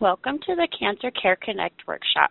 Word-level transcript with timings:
Welcome 0.00 0.38
to 0.46 0.54
the 0.54 0.68
Cancer 0.78 1.10
Care 1.10 1.36
Connect 1.42 1.84
workshop. 1.88 2.30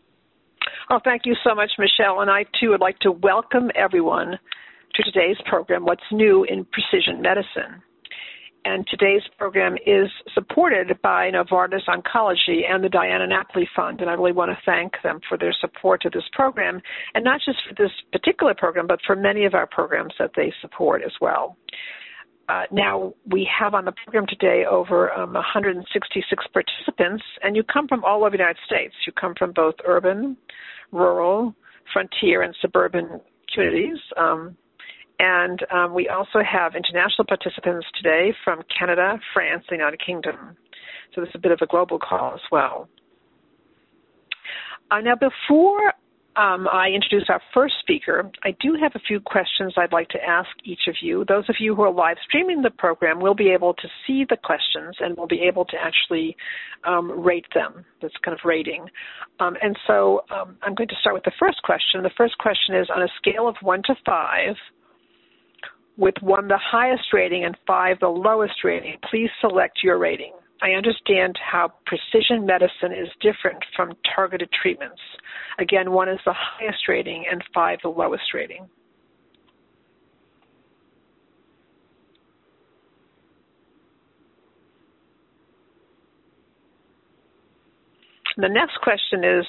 Oh, 0.89 0.99
thank 1.03 1.25
you 1.25 1.35
so 1.43 1.55
much, 1.55 1.71
Michelle. 1.77 2.21
And 2.21 2.29
I 2.29 2.45
too 2.59 2.69
would 2.69 2.81
like 2.81 2.99
to 2.99 3.11
welcome 3.11 3.71
everyone 3.75 4.39
to 4.95 5.03
today's 5.03 5.37
program, 5.45 5.85
What's 5.85 6.03
New 6.11 6.43
in 6.43 6.65
Precision 6.65 7.21
Medicine. 7.21 7.81
And 8.63 8.85
today's 8.87 9.23
program 9.39 9.75
is 9.87 10.07
supported 10.35 10.95
by 11.01 11.31
Novartis 11.31 11.87
Oncology 11.87 12.69
and 12.69 12.83
the 12.83 12.89
Diana 12.89 13.25
Napoli 13.25 13.67
Fund. 13.75 14.01
And 14.01 14.09
I 14.09 14.13
really 14.13 14.33
want 14.33 14.51
to 14.51 14.57
thank 14.65 14.93
them 15.01 15.19
for 15.27 15.37
their 15.37 15.53
support 15.59 16.05
of 16.05 16.11
this 16.11 16.29
program, 16.33 16.79
and 17.15 17.23
not 17.23 17.41
just 17.43 17.57
for 17.67 17.73
this 17.73 17.91
particular 18.11 18.53
program, 18.53 18.85
but 18.85 18.99
for 19.07 19.15
many 19.15 19.45
of 19.45 19.55
our 19.55 19.65
programs 19.65 20.13
that 20.19 20.31
they 20.35 20.53
support 20.61 21.01
as 21.03 21.13
well. 21.19 21.57
Uh, 22.51 22.63
now, 22.69 23.13
we 23.31 23.47
have 23.59 23.73
on 23.73 23.85
the 23.85 23.93
program 24.03 24.25
today 24.27 24.65
over 24.69 25.13
um, 25.13 25.31
166 25.31 26.45
participants, 26.51 27.23
and 27.41 27.55
you 27.55 27.63
come 27.63 27.87
from 27.87 28.03
all 28.03 28.25
over 28.25 28.31
the 28.31 28.37
United 28.37 28.59
States. 28.65 28.93
You 29.07 29.13
come 29.13 29.33
from 29.39 29.53
both 29.53 29.75
urban, 29.87 30.35
rural, 30.91 31.55
frontier, 31.93 32.41
and 32.41 32.53
suburban 32.61 33.21
communities. 33.53 33.99
Um, 34.17 34.57
and 35.19 35.65
um, 35.73 35.93
we 35.93 36.09
also 36.09 36.39
have 36.43 36.75
international 36.75 37.25
participants 37.25 37.87
today 37.95 38.33
from 38.43 38.63
Canada, 38.77 39.17
France, 39.33 39.63
the 39.69 39.77
United 39.77 40.01
Kingdom. 40.05 40.57
So 41.15 41.21
this 41.21 41.29
is 41.29 41.35
a 41.35 41.39
bit 41.39 41.53
of 41.53 41.59
a 41.61 41.67
global 41.67 41.99
call 41.99 42.33
as 42.33 42.41
well. 42.51 42.89
Uh, 44.89 44.99
now, 44.99 45.15
before 45.15 45.93
um, 46.35 46.67
I 46.71 46.89
introduce 46.89 47.25
our 47.29 47.41
first 47.53 47.75
speaker, 47.81 48.31
I 48.43 48.55
do 48.61 48.77
have 48.81 48.93
a 48.95 48.99
few 48.99 49.19
questions 49.19 49.73
I'd 49.77 49.91
like 49.91 50.07
to 50.09 50.23
ask 50.23 50.49
each 50.63 50.87
of 50.87 50.95
you. 51.01 51.25
Those 51.27 51.43
of 51.49 51.55
you 51.59 51.75
who 51.75 51.81
are 51.81 51.91
live 51.91 52.17
streaming 52.23 52.61
the 52.61 52.69
program 52.69 53.19
will 53.19 53.35
be 53.35 53.49
able 53.49 53.73
to 53.73 53.87
see 54.07 54.25
the 54.29 54.37
questions 54.37 54.95
and 55.01 55.17
will 55.17 55.27
be 55.27 55.41
able 55.41 55.65
to 55.65 55.77
actually 55.77 56.37
um, 56.85 57.11
rate 57.11 57.45
them. 57.53 57.83
That's 58.01 58.13
kind 58.23 58.37
of 58.37 58.45
rating. 58.45 58.85
Um, 59.41 59.57
and 59.61 59.77
so 59.85 60.21
um, 60.33 60.55
I'm 60.61 60.73
going 60.73 60.89
to 60.89 60.95
start 61.01 61.15
with 61.15 61.23
the 61.23 61.33
first 61.37 61.61
question. 61.63 62.01
The 62.01 62.11
first 62.15 62.37
question 62.37 62.75
is 62.75 62.87
on 62.95 63.01
a 63.01 63.09
scale 63.17 63.47
of 63.47 63.55
1 63.61 63.81
to 63.87 63.95
5, 64.05 64.55
with 65.97 66.15
1 66.21 66.47
the 66.47 66.57
highest 66.57 67.11
rating 67.11 67.43
and 67.43 67.57
5 67.67 67.99
the 67.99 68.07
lowest 68.07 68.63
rating, 68.63 68.95
please 69.09 69.29
select 69.41 69.79
your 69.83 69.97
rating. 69.97 70.31
I 70.61 70.71
understand 70.71 71.37
how 71.41 71.73
precision 71.85 72.45
medicine 72.45 72.91
is 72.91 73.09
different 73.19 73.63
from 73.75 73.93
targeted 74.15 74.49
treatments. 74.51 75.01
Again, 75.57 75.91
1 75.91 76.09
is 76.09 76.19
the 76.25 76.33
highest 76.33 76.87
rating 76.87 77.25
and 77.29 77.43
5 77.53 77.79
the 77.81 77.89
lowest 77.89 78.33
rating. 78.33 78.69
The 88.37 88.49
next 88.49 88.77
question 88.81 89.23
is 89.23 89.45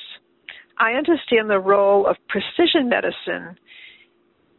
I 0.78 0.92
understand 0.92 1.48
the 1.48 1.60
role 1.60 2.06
of 2.06 2.16
precision 2.28 2.88
medicine 2.88 3.56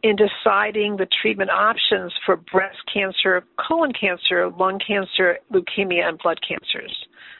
in 0.04 0.16
deciding 0.16 0.98
the 0.98 1.08
treatment 1.22 1.50
options 1.50 2.12
for 2.26 2.36
breast 2.36 2.76
cancer, 2.92 3.42
colon 3.58 3.90
cancer, 3.98 4.50
lung 4.50 4.78
cancer, 4.86 5.38
leukemia, 5.50 6.06
and 6.06 6.18
blood 6.18 6.38
cancers. 6.46 6.94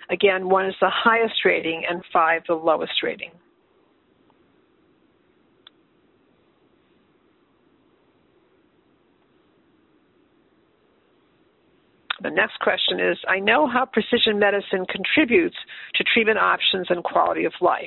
Again, 0.09 0.49
one 0.49 0.65
is 0.65 0.75
the 0.81 0.91
highest 0.91 1.45
rating 1.45 1.83
and 1.89 2.03
five 2.11 2.41
the 2.49 2.55
lowest 2.55 3.03
rating. 3.03 3.33
The 12.23 12.31
next 12.31 12.59
question 12.61 12.99
is 12.99 13.19
I 13.29 13.41
know 13.41 13.67
how 13.67 13.85
precision 13.85 14.39
medicine 14.39 14.87
contributes 14.87 15.57
to 15.97 16.05
treatment 16.15 16.39
options 16.39 16.87
and 16.89 17.05
quality 17.05 17.45
of 17.45 17.53
life. 17.61 17.85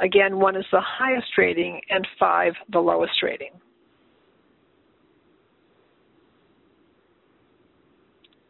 Again, 0.00 0.40
one 0.40 0.56
is 0.56 0.66
the 0.72 0.82
highest 0.82 1.38
rating 1.38 1.80
and 1.88 2.04
five 2.18 2.54
the 2.72 2.80
lowest 2.80 3.22
rating. 3.22 3.52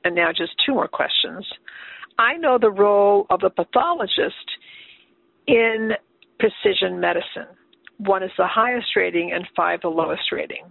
And 0.07 0.15
now 0.15 0.31
just 0.31 0.53
two 0.65 0.73
more 0.73 0.87
questions. 0.87 1.45
I 2.17 2.37
know 2.37 2.59
the 2.61 2.71
role 2.71 3.27
of 3.29 3.41
the 3.41 3.51
pathologist 3.51 4.47
in 5.49 5.91
precision 6.39 7.01
medicine. 7.01 7.49
One 7.99 8.23
is 8.23 8.31
the 8.39 8.47
highest 8.47 8.87
rating 8.95 9.33
and 9.33 9.49
five 9.57 9.81
the 9.81 9.89
lowest 9.89 10.31
rating. 10.31 10.63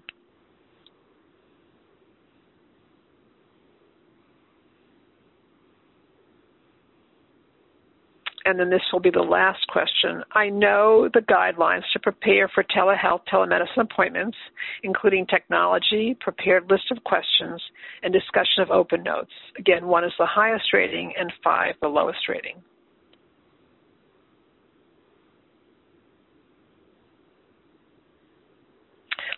And 8.45 8.59
then 8.59 8.69
this 8.69 8.81
will 8.93 8.99
be 8.99 9.09
the 9.09 9.19
last 9.19 9.65
question. 9.67 10.23
I 10.33 10.49
know 10.49 11.09
the 11.13 11.21
guidelines 11.21 11.83
to 11.93 11.99
prepare 11.99 12.47
for 12.47 12.63
telehealth 12.63 13.21
telemedicine 13.31 13.81
appointments, 13.91 14.37
including 14.83 15.25
technology, 15.25 16.15
prepared 16.21 16.69
list 16.69 16.91
of 16.91 17.03
questions, 17.03 17.61
and 18.03 18.13
discussion 18.13 18.61
of 18.61 18.69
open 18.69 19.03
notes. 19.03 19.31
Again, 19.57 19.87
one 19.87 20.03
is 20.03 20.13
the 20.19 20.27
highest 20.27 20.65
rating 20.73 21.13
and 21.19 21.33
five 21.43 21.75
the 21.81 21.87
lowest 21.87 22.29
rating. 22.29 22.61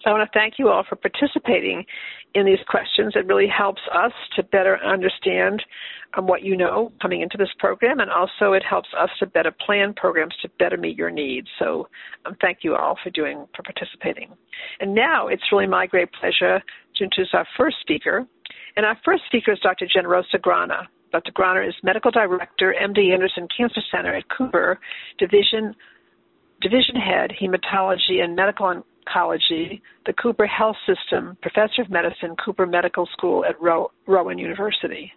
I 0.05 0.11
want 0.11 0.23
to 0.23 0.39
thank 0.39 0.53
you 0.57 0.69
all 0.69 0.85
for 0.87 0.95
participating 0.95 1.83
in 2.37 2.45
these 2.45 2.63
questions. 2.67 3.13
It 3.15 3.25
really 3.25 3.47
helps 3.47 3.81
us 3.93 4.11
to 4.35 4.43
better 4.43 4.77
understand 4.83 5.63
um, 6.17 6.27
what 6.27 6.43
you 6.43 6.55
know 6.55 6.91
coming 7.01 7.21
into 7.21 7.37
this 7.37 7.49
program, 7.59 7.99
and 7.99 8.11
also 8.11 8.53
it 8.53 8.63
helps 8.63 8.89
us 8.97 9.09
to 9.19 9.25
better 9.25 9.51
plan 9.51 9.93
programs 9.95 10.35
to 10.41 10.49
better 10.59 10.77
meet 10.77 10.97
your 10.97 11.09
needs. 11.09 11.47
So, 11.59 11.87
um, 12.25 12.37
thank 12.39 12.59
you 12.61 12.75
all 12.75 12.97
for 13.03 13.09
doing 13.09 13.45
for 13.55 13.63
participating. 13.63 14.29
And 14.79 14.93
now 14.93 15.27
it's 15.27 15.43
really 15.51 15.67
my 15.67 15.87
great 15.87 16.09
pleasure 16.13 16.61
to 16.95 17.03
introduce 17.03 17.33
our 17.33 17.47
first 17.57 17.77
speaker. 17.81 18.25
And 18.75 18.85
our 18.85 18.97
first 19.03 19.23
speaker 19.25 19.51
is 19.51 19.59
Dr. 19.59 19.87
Generosa 19.87 20.39
Grana. 20.39 20.87
Dr. 21.11 21.31
Grana 21.31 21.67
is 21.67 21.73
Medical 21.83 22.11
Director, 22.11 22.75
MD 22.79 23.11
Anderson 23.11 23.47
Cancer 23.55 23.81
Center 23.91 24.15
at 24.15 24.25
Cooper 24.29 24.79
Division 25.17 25.75
Division 26.61 26.95
Head, 26.95 27.31
Hematology 27.39 28.23
and 28.23 28.35
Medical 28.35 28.83
Oncology, 29.07 29.81
the 30.05 30.13
Cooper 30.13 30.45
Health 30.45 30.75
System, 30.85 31.37
Professor 31.41 31.81
of 31.81 31.89
Medicine, 31.89 32.35
Cooper 32.43 32.65
Medical 32.65 33.07
School 33.13 33.45
at 33.45 33.55
Rowan 33.61 34.37
University. 34.37 35.11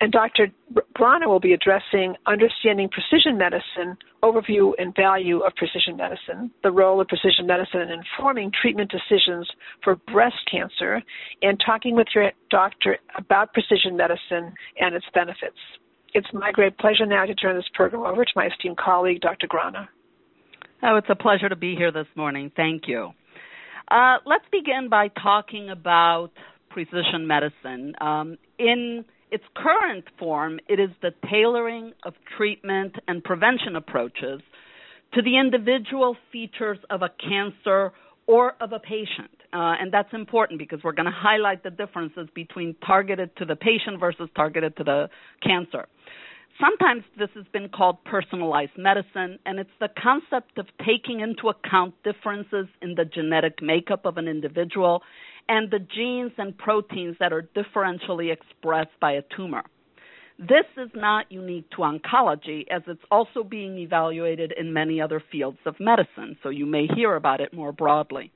And 0.00 0.10
Dr. 0.10 0.48
Grana 0.94 1.28
will 1.28 1.38
be 1.38 1.52
addressing 1.52 2.16
understanding 2.26 2.88
precision 2.88 3.38
medicine, 3.38 3.96
overview 4.24 4.72
and 4.78 4.92
value 4.96 5.40
of 5.40 5.54
precision 5.54 5.96
medicine, 5.96 6.50
the 6.64 6.72
role 6.72 7.00
of 7.00 7.06
precision 7.06 7.46
medicine 7.46 7.82
in 7.82 7.90
informing 7.90 8.50
treatment 8.60 8.90
decisions 8.90 9.48
for 9.84 9.94
breast 10.12 10.38
cancer, 10.50 11.00
and 11.42 11.62
talking 11.64 11.94
with 11.94 12.08
your 12.16 12.32
doctor 12.50 12.98
about 13.16 13.52
precision 13.52 13.96
medicine 13.96 14.52
and 14.80 14.96
its 14.96 15.06
benefits. 15.14 15.58
It's 16.14 16.26
my 16.32 16.50
great 16.50 16.76
pleasure 16.78 17.06
now 17.06 17.24
to 17.24 17.34
turn 17.36 17.54
this 17.54 17.70
program 17.72 18.02
over 18.02 18.24
to 18.24 18.32
my 18.34 18.48
esteemed 18.48 18.78
colleague, 18.78 19.20
Dr. 19.20 19.46
Grana. 19.46 19.88
Oh, 20.84 20.96
it's 20.96 21.06
a 21.08 21.14
pleasure 21.14 21.48
to 21.48 21.54
be 21.54 21.76
here 21.76 21.92
this 21.92 22.08
morning. 22.16 22.50
Thank 22.56 22.88
you. 22.88 23.10
Uh, 23.88 24.16
let's 24.26 24.44
begin 24.50 24.88
by 24.90 25.08
talking 25.22 25.70
about 25.70 26.30
precision 26.70 27.28
medicine. 27.28 27.94
Um, 28.00 28.36
in 28.58 29.04
its 29.30 29.44
current 29.54 30.04
form, 30.18 30.58
it 30.68 30.80
is 30.80 30.90
the 31.00 31.12
tailoring 31.30 31.92
of 32.02 32.14
treatment 32.36 32.96
and 33.06 33.22
prevention 33.22 33.76
approaches 33.76 34.40
to 35.14 35.22
the 35.22 35.38
individual 35.38 36.16
features 36.32 36.78
of 36.90 37.02
a 37.02 37.10
cancer 37.10 37.92
or 38.26 38.54
of 38.60 38.72
a 38.72 38.80
patient. 38.80 39.30
Uh, 39.52 39.78
and 39.78 39.92
that's 39.92 40.12
important 40.12 40.58
because 40.58 40.80
we're 40.82 40.92
going 40.92 41.06
to 41.06 41.12
highlight 41.14 41.62
the 41.62 41.70
differences 41.70 42.26
between 42.34 42.74
targeted 42.84 43.36
to 43.36 43.44
the 43.44 43.54
patient 43.54 44.00
versus 44.00 44.28
targeted 44.34 44.76
to 44.78 44.82
the 44.82 45.08
cancer. 45.44 45.86
Sometimes 46.60 47.02
this 47.18 47.30
has 47.34 47.46
been 47.52 47.68
called 47.68 48.04
personalized 48.04 48.76
medicine, 48.76 49.38
and 49.46 49.58
it's 49.58 49.70
the 49.80 49.88
concept 50.00 50.58
of 50.58 50.66
taking 50.86 51.20
into 51.20 51.48
account 51.48 51.94
differences 52.04 52.66
in 52.80 52.94
the 52.94 53.04
genetic 53.04 53.62
makeup 53.62 54.04
of 54.04 54.16
an 54.18 54.28
individual 54.28 55.02
and 55.48 55.70
the 55.70 55.78
genes 55.78 56.32
and 56.38 56.56
proteins 56.56 57.16
that 57.18 57.32
are 57.32 57.48
differentially 57.56 58.32
expressed 58.32 58.98
by 59.00 59.12
a 59.12 59.22
tumor. 59.36 59.62
This 60.38 60.66
is 60.76 60.90
not 60.94 61.30
unique 61.30 61.68
to 61.70 61.78
oncology 61.78 62.64
as 62.70 62.82
it's 62.86 63.02
also 63.10 63.44
being 63.44 63.78
evaluated 63.78 64.52
in 64.58 64.72
many 64.72 65.00
other 65.00 65.22
fields 65.32 65.58
of 65.66 65.76
medicine, 65.80 66.36
so 66.42 66.48
you 66.48 66.66
may 66.66 66.86
hear 66.94 67.14
about 67.14 67.40
it 67.40 67.52
more 67.52 67.72
broadly. 67.72 68.32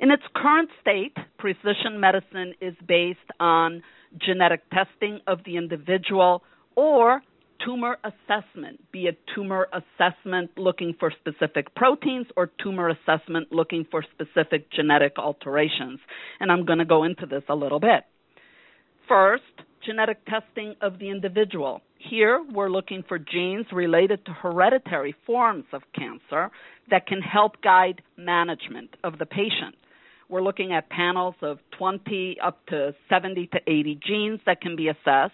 In 0.00 0.10
its 0.10 0.22
current 0.34 0.70
state, 0.80 1.16
precision 1.38 1.98
medicine 1.98 2.54
is 2.60 2.74
based 2.86 3.18
on 3.40 3.82
genetic 4.18 4.62
testing 4.70 5.20
of 5.26 5.40
the 5.44 5.56
individual 5.56 6.42
or 6.78 7.20
tumor 7.64 7.98
assessment, 8.04 8.80
be 8.92 9.08
it 9.08 9.18
tumor 9.34 9.66
assessment 9.72 10.48
looking 10.56 10.94
for 11.00 11.12
specific 11.18 11.74
proteins 11.74 12.28
or 12.36 12.52
tumor 12.62 12.88
assessment 12.88 13.48
looking 13.50 13.84
for 13.90 14.04
specific 14.14 14.70
genetic 14.70 15.18
alterations. 15.18 15.98
And 16.38 16.52
I'm 16.52 16.64
going 16.64 16.78
to 16.78 16.84
go 16.84 17.02
into 17.02 17.26
this 17.26 17.42
a 17.48 17.54
little 17.56 17.80
bit. 17.80 18.04
First, 19.08 19.42
genetic 19.84 20.24
testing 20.26 20.76
of 20.80 21.00
the 21.00 21.10
individual. 21.10 21.80
Here, 21.98 22.40
we're 22.48 22.70
looking 22.70 23.02
for 23.08 23.18
genes 23.18 23.66
related 23.72 24.24
to 24.26 24.32
hereditary 24.32 25.16
forms 25.26 25.64
of 25.72 25.82
cancer 25.96 26.52
that 26.90 27.08
can 27.08 27.20
help 27.20 27.60
guide 27.60 28.02
management 28.16 28.90
of 29.02 29.18
the 29.18 29.26
patient. 29.26 29.74
We're 30.28 30.42
looking 30.42 30.72
at 30.72 30.90
panels 30.90 31.34
of 31.42 31.58
20 31.76 32.36
up 32.40 32.64
to 32.66 32.94
70 33.08 33.48
to 33.48 33.58
80 33.66 33.98
genes 34.06 34.40
that 34.46 34.60
can 34.60 34.76
be 34.76 34.86
assessed 34.86 35.32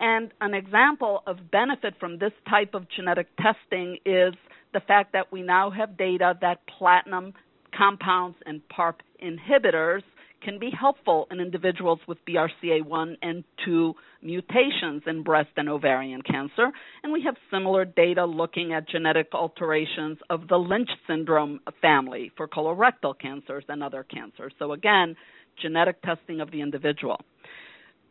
and 0.00 0.32
an 0.40 0.54
example 0.54 1.22
of 1.26 1.50
benefit 1.50 1.94
from 1.98 2.18
this 2.18 2.32
type 2.48 2.74
of 2.74 2.86
genetic 2.94 3.28
testing 3.36 3.98
is 4.04 4.34
the 4.72 4.80
fact 4.80 5.12
that 5.12 5.32
we 5.32 5.42
now 5.42 5.70
have 5.70 5.96
data 5.96 6.34
that 6.40 6.60
platinum 6.78 7.32
compounds 7.76 8.36
and 8.46 8.60
PARP 8.68 8.96
inhibitors 9.22 10.02
can 10.42 10.58
be 10.58 10.70
helpful 10.78 11.26
in 11.30 11.40
individuals 11.40 11.98
with 12.06 12.18
BRCA1 12.28 13.16
and 13.22 13.42
2 13.64 13.94
mutations 14.22 15.02
in 15.06 15.22
breast 15.22 15.48
and 15.56 15.68
ovarian 15.68 16.22
cancer. 16.22 16.70
And 17.02 17.12
we 17.12 17.22
have 17.24 17.36
similar 17.50 17.84
data 17.84 18.24
looking 18.24 18.72
at 18.72 18.88
genetic 18.88 19.28
alterations 19.32 20.18
of 20.30 20.46
the 20.48 20.56
Lynch 20.56 20.90
syndrome 21.06 21.60
family 21.80 22.30
for 22.36 22.46
colorectal 22.46 23.18
cancers 23.18 23.64
and 23.68 23.82
other 23.82 24.04
cancers. 24.04 24.52
So, 24.58 24.72
again, 24.72 25.16
genetic 25.60 26.00
testing 26.02 26.40
of 26.40 26.50
the 26.50 26.60
individual. 26.60 27.20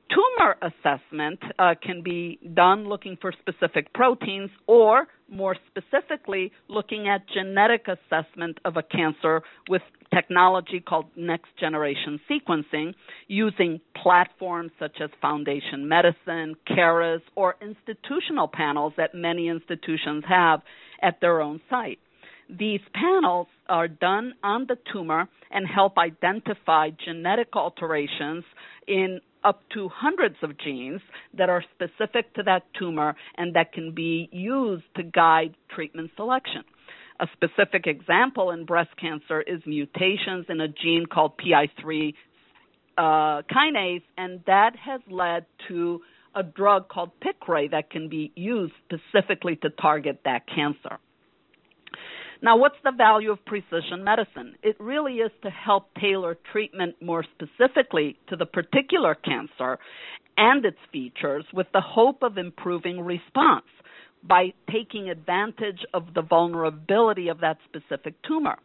Tumor 0.09 0.55
assessment 0.61 1.39
uh, 1.57 1.73
can 1.81 2.03
be 2.03 2.39
done 2.53 2.87
looking 2.87 3.17
for 3.19 3.33
specific 3.39 3.91
proteins 3.93 4.51
or, 4.67 5.07
more 5.29 5.55
specifically, 5.67 6.51
looking 6.67 7.07
at 7.07 7.27
genetic 7.33 7.87
assessment 7.87 8.59
of 8.65 8.77
a 8.77 8.83
cancer 8.83 9.41
with 9.67 9.81
technology 10.13 10.79
called 10.79 11.05
next 11.15 11.49
generation 11.59 12.19
sequencing 12.29 12.93
using 13.27 13.81
platforms 14.01 14.71
such 14.79 14.97
as 15.01 15.09
Foundation 15.21 15.87
Medicine, 15.87 16.55
Caris, 16.67 17.21
or 17.35 17.55
institutional 17.61 18.47
panels 18.47 18.93
that 18.97 19.15
many 19.15 19.47
institutions 19.47 20.23
have 20.27 20.61
at 21.01 21.19
their 21.19 21.41
own 21.41 21.59
site. 21.69 21.99
These 22.47 22.81
panels 22.93 23.47
are 23.67 23.87
done 23.87 24.35
on 24.43 24.67
the 24.67 24.77
tumor 24.93 25.27
and 25.49 25.67
help 25.67 25.97
identify 25.97 26.91
genetic 27.03 27.55
alterations 27.55 28.43
in 28.87 29.19
up 29.45 29.61
to 29.73 29.87
hundreds 29.89 30.35
of 30.41 30.57
genes 30.57 31.01
that 31.37 31.49
are 31.49 31.63
specific 31.75 32.33
to 32.33 32.43
that 32.43 32.63
tumor 32.77 33.15
and 33.37 33.55
that 33.55 33.71
can 33.71 33.93
be 33.93 34.27
used 34.31 34.83
to 34.95 35.03
guide 35.03 35.55
treatment 35.73 36.11
selection. 36.15 36.63
A 37.19 37.27
specific 37.33 37.87
example 37.87 38.51
in 38.51 38.65
breast 38.65 38.89
cancer 38.99 39.41
is 39.41 39.61
mutations 39.65 40.47
in 40.49 40.59
a 40.59 40.67
gene 40.67 41.05
called 41.05 41.33
PI3 41.37 42.13
uh, 42.97 43.41
kinase, 43.43 44.03
and 44.17 44.41
that 44.47 44.75
has 44.75 45.01
led 45.09 45.45
to 45.67 46.01
a 46.33 46.43
drug 46.43 46.89
called 46.89 47.11
Piqray 47.21 47.71
that 47.71 47.89
can 47.89 48.09
be 48.09 48.33
used 48.35 48.73
specifically 48.85 49.55
to 49.57 49.69
target 49.69 50.21
that 50.25 50.43
cancer. 50.53 50.99
Now, 52.41 52.57
what's 52.57 52.75
the 52.83 52.91
value 52.91 53.31
of 53.31 53.43
precision 53.45 54.03
medicine? 54.03 54.55
It 54.61 54.75
really 54.79 55.15
is 55.15 55.31
to 55.43 55.49
help 55.49 55.89
tailor 55.99 56.37
treatment 56.51 56.95
more 57.01 57.23
specifically 57.23 58.17
to 58.29 58.35
the 58.35 58.45
particular 58.45 59.15
cancer 59.15 59.79
and 60.37 60.65
its 60.65 60.77
features 60.91 61.45
with 61.53 61.67
the 61.73 61.81
hope 61.81 62.23
of 62.23 62.37
improving 62.37 62.99
response 62.99 63.65
by 64.23 64.53
taking 64.71 65.09
advantage 65.09 65.79
of 65.93 66.13
the 66.13 66.21
vulnerability 66.21 67.29
of 67.29 67.39
that 67.39 67.57
specific 67.65 68.15
tumor. 68.27 68.57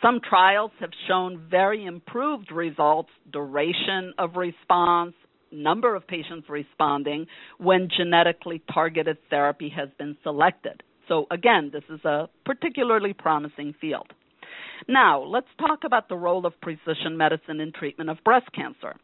Some 0.00 0.20
trials 0.20 0.70
have 0.80 0.90
shown 1.08 1.46
very 1.50 1.86
improved 1.86 2.52
results, 2.52 3.10
duration 3.32 4.12
of 4.18 4.36
response, 4.36 5.14
number 5.50 5.94
of 5.94 6.06
patients 6.06 6.48
responding 6.48 7.26
when 7.58 7.88
genetically 7.96 8.62
targeted 8.72 9.18
therapy 9.30 9.72
has 9.74 9.88
been 9.98 10.16
selected. 10.22 10.82
So, 11.08 11.26
again, 11.30 11.70
this 11.72 11.84
is 11.88 12.04
a 12.04 12.28
particularly 12.44 13.12
promising 13.12 13.74
field. 13.80 14.06
Now, 14.88 15.22
let's 15.22 15.48
talk 15.58 15.80
about 15.84 16.08
the 16.08 16.16
role 16.16 16.46
of 16.46 16.60
precision 16.60 17.16
medicine 17.16 17.60
in 17.60 17.72
treatment 17.72 18.10
of 18.10 18.18
breast 18.24 18.50
cancer. 18.54 18.94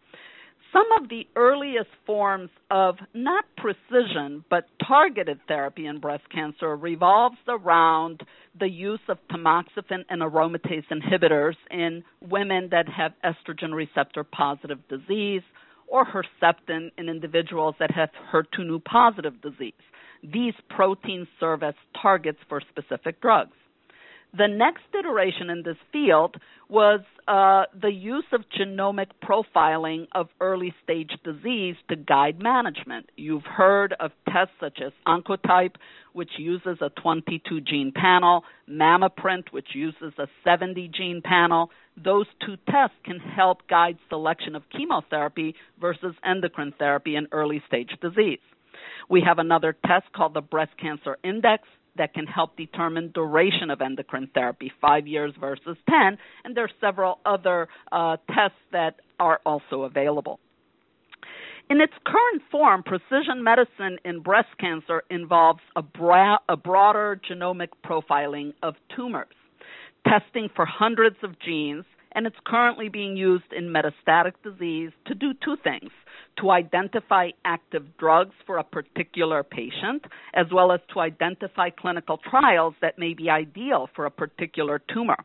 Some 0.73 0.87
of 1.02 1.08
the 1.08 1.26
earliest 1.35 1.91
forms 2.06 2.50
of 2.70 2.97
not 3.12 3.44
precision 3.56 4.44
but 4.49 4.67
targeted 4.87 5.41
therapy 5.49 5.87
in 5.87 5.99
breast 5.99 6.23
cancer 6.32 6.76
revolves 6.76 7.38
around 7.49 8.23
the 8.58 8.69
use 8.69 9.00
of 9.08 9.19
tamoxifen 9.32 10.05
and 10.08 10.23
aromatase 10.23 10.85
inhibitors 10.93 11.56
in 11.73 12.05
women 12.20 12.69
that 12.70 12.88
have 12.88 13.12
estrogen 13.25 13.75
receptor 13.75 14.23
positive 14.23 14.79
disease 14.88 15.43
or 15.88 16.06
Herceptin 16.06 16.93
in 16.96 17.08
individuals 17.08 17.75
that 17.81 17.91
have 17.91 18.11
HER2/neu 18.32 18.85
positive 18.85 19.41
disease 19.41 19.75
these 20.22 20.55
proteins 20.69 21.28
serve 21.38 21.62
as 21.62 21.75
targets 22.00 22.38
for 22.49 22.61
specific 22.61 23.20
drugs. 23.20 23.52
The 24.37 24.46
next 24.46 24.84
iteration 24.96 25.50
in 25.50 25.64
this 25.64 25.76
field 25.93 26.37
was 26.69 27.00
uh, 27.26 27.64
the 27.81 27.90
use 27.90 28.26
of 28.32 28.43
genomic 28.56 29.08
profiling 29.25 30.06
of 30.12 30.28
early 30.40 30.72
stage 30.84 31.11
disease 31.25 31.75
to 31.88 31.96
guide 31.96 32.40
management. 32.40 33.11
You've 33.17 33.44
heard 33.44 33.93
of 33.99 34.12
tests 34.32 34.55
such 34.61 34.78
as 34.81 34.93
Oncotype, 35.05 35.75
which 36.12 36.31
uses 36.38 36.78
a 36.81 36.90
22 36.90 37.61
gene 37.62 37.93
panel, 37.93 38.44
Mammaprint, 38.69 39.50
which 39.50 39.75
uses 39.75 40.12
a 40.17 40.28
70 40.44 40.88
gene 40.96 41.22
panel. 41.25 41.70
Those 41.96 42.26
two 42.46 42.56
tests 42.70 42.96
can 43.05 43.19
help 43.19 43.67
guide 43.69 43.99
selection 44.08 44.55
of 44.55 44.62
chemotherapy 44.70 45.56
versus 45.81 46.14
endocrine 46.25 46.72
therapy 46.78 47.17
in 47.17 47.26
early 47.32 47.64
stage 47.67 47.90
disease. 48.00 48.38
We 49.09 49.23
have 49.27 49.38
another 49.38 49.77
test 49.87 50.12
called 50.15 50.35
the 50.35 50.41
Breast 50.41 50.73
Cancer 50.81 51.19
Index 51.25 51.65
that 51.97 52.15
can 52.15 52.27
help 52.27 52.56
determine 52.56 53.10
duration 53.13 53.70
of 53.70 53.81
endocrine 53.81 54.31
therapy, 54.32 54.72
five 54.81 55.06
years 55.06 55.34
versus 55.39 55.77
10, 55.89 56.19
and 56.44 56.56
there 56.56 56.65
are 56.65 56.70
several 56.81 57.19
other 57.27 57.69
uh, 57.93 58.17
tests 58.29 58.58
that 58.72 58.96
are 59.19 59.41
also 59.44 59.82
available. 59.82 60.41
In 61.69 61.81
its 61.81 61.93
current 62.05 62.43
form, 62.51 62.82
precision 62.82 63.44
medicine 63.44 63.99
in 64.05 64.20
breast 64.20 64.49
cancer 64.58 65.03
involves 65.08 65.60
a, 65.77 65.82
bra- 65.82 66.39
a 66.49 66.56
broader 66.56 67.20
genomic 67.31 67.69
profiling 67.84 68.55
of 68.63 68.75
tumors, 68.96 69.29
testing 70.08 70.49
for 70.56 70.65
hundreds 70.65 71.17
of 71.22 71.39
genes, 71.39 71.84
and 72.13 72.27
it's 72.27 72.37
currently 72.44 72.89
being 72.89 73.17
used 73.17 73.53
in 73.56 73.72
metastatic 73.72 74.32
disease 74.43 74.91
to 75.06 75.15
do 75.15 75.32
two 75.44 75.56
things 75.63 75.91
to 76.41 76.51
identify 76.51 77.31
active 77.44 77.85
drugs 77.99 78.35
for 78.47 78.59
a 78.59 78.65
particular 78.65 79.43
patient, 79.43 80.05
as 80.35 80.47
well 80.53 80.73
as 80.73 80.81
to 80.94 81.01
identify 81.01 81.70
clinical 81.70 82.19
trials 82.19 82.75
that 82.81 82.99
may 82.99 83.15
be 83.15 83.29
ideal 83.29 83.89
for 83.94 84.06
a 84.06 84.11
particular 84.11 84.81
tumor. 84.93 85.17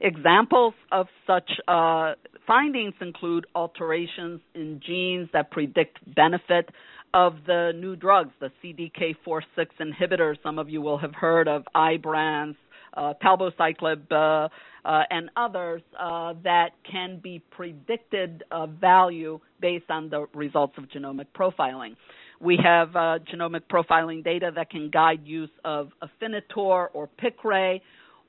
Examples 0.00 0.74
of 0.90 1.06
such 1.26 1.50
uh, 1.68 2.14
findings 2.46 2.94
include 3.00 3.46
alterations 3.54 4.40
in 4.54 4.80
genes 4.84 5.28
that 5.32 5.50
predict 5.50 5.98
benefit 6.14 6.68
of 7.14 7.34
the 7.46 7.72
new 7.76 7.94
drugs, 7.94 8.30
the 8.40 8.50
CDK4/6 8.62 9.66
inhibitors. 9.80 10.36
Some 10.42 10.58
of 10.58 10.68
you 10.68 10.80
will 10.80 10.98
have 10.98 11.14
heard 11.14 11.46
of 11.46 11.64
Ibrance, 11.74 12.56
uh, 12.94 13.14
palbociclib, 13.22 14.10
uh, 14.10 14.48
uh, 14.84 15.02
and 15.10 15.30
others 15.36 15.82
uh, 15.98 16.34
that 16.42 16.70
can 16.90 17.20
be 17.22 17.40
predicted 17.50 18.42
value 18.80 19.38
based 19.60 19.90
on 19.90 20.08
the 20.08 20.26
results 20.34 20.74
of 20.76 20.84
genomic 20.84 21.26
profiling. 21.36 21.96
We 22.40 22.58
have 22.62 22.88
genomic 22.88 23.62
profiling 23.70 24.24
data 24.24 24.50
that 24.56 24.70
can 24.70 24.90
guide 24.90 25.20
use 25.24 25.50
of 25.64 25.90
Afinitor 26.02 26.88
or 26.92 27.08
Piqray 27.22 27.80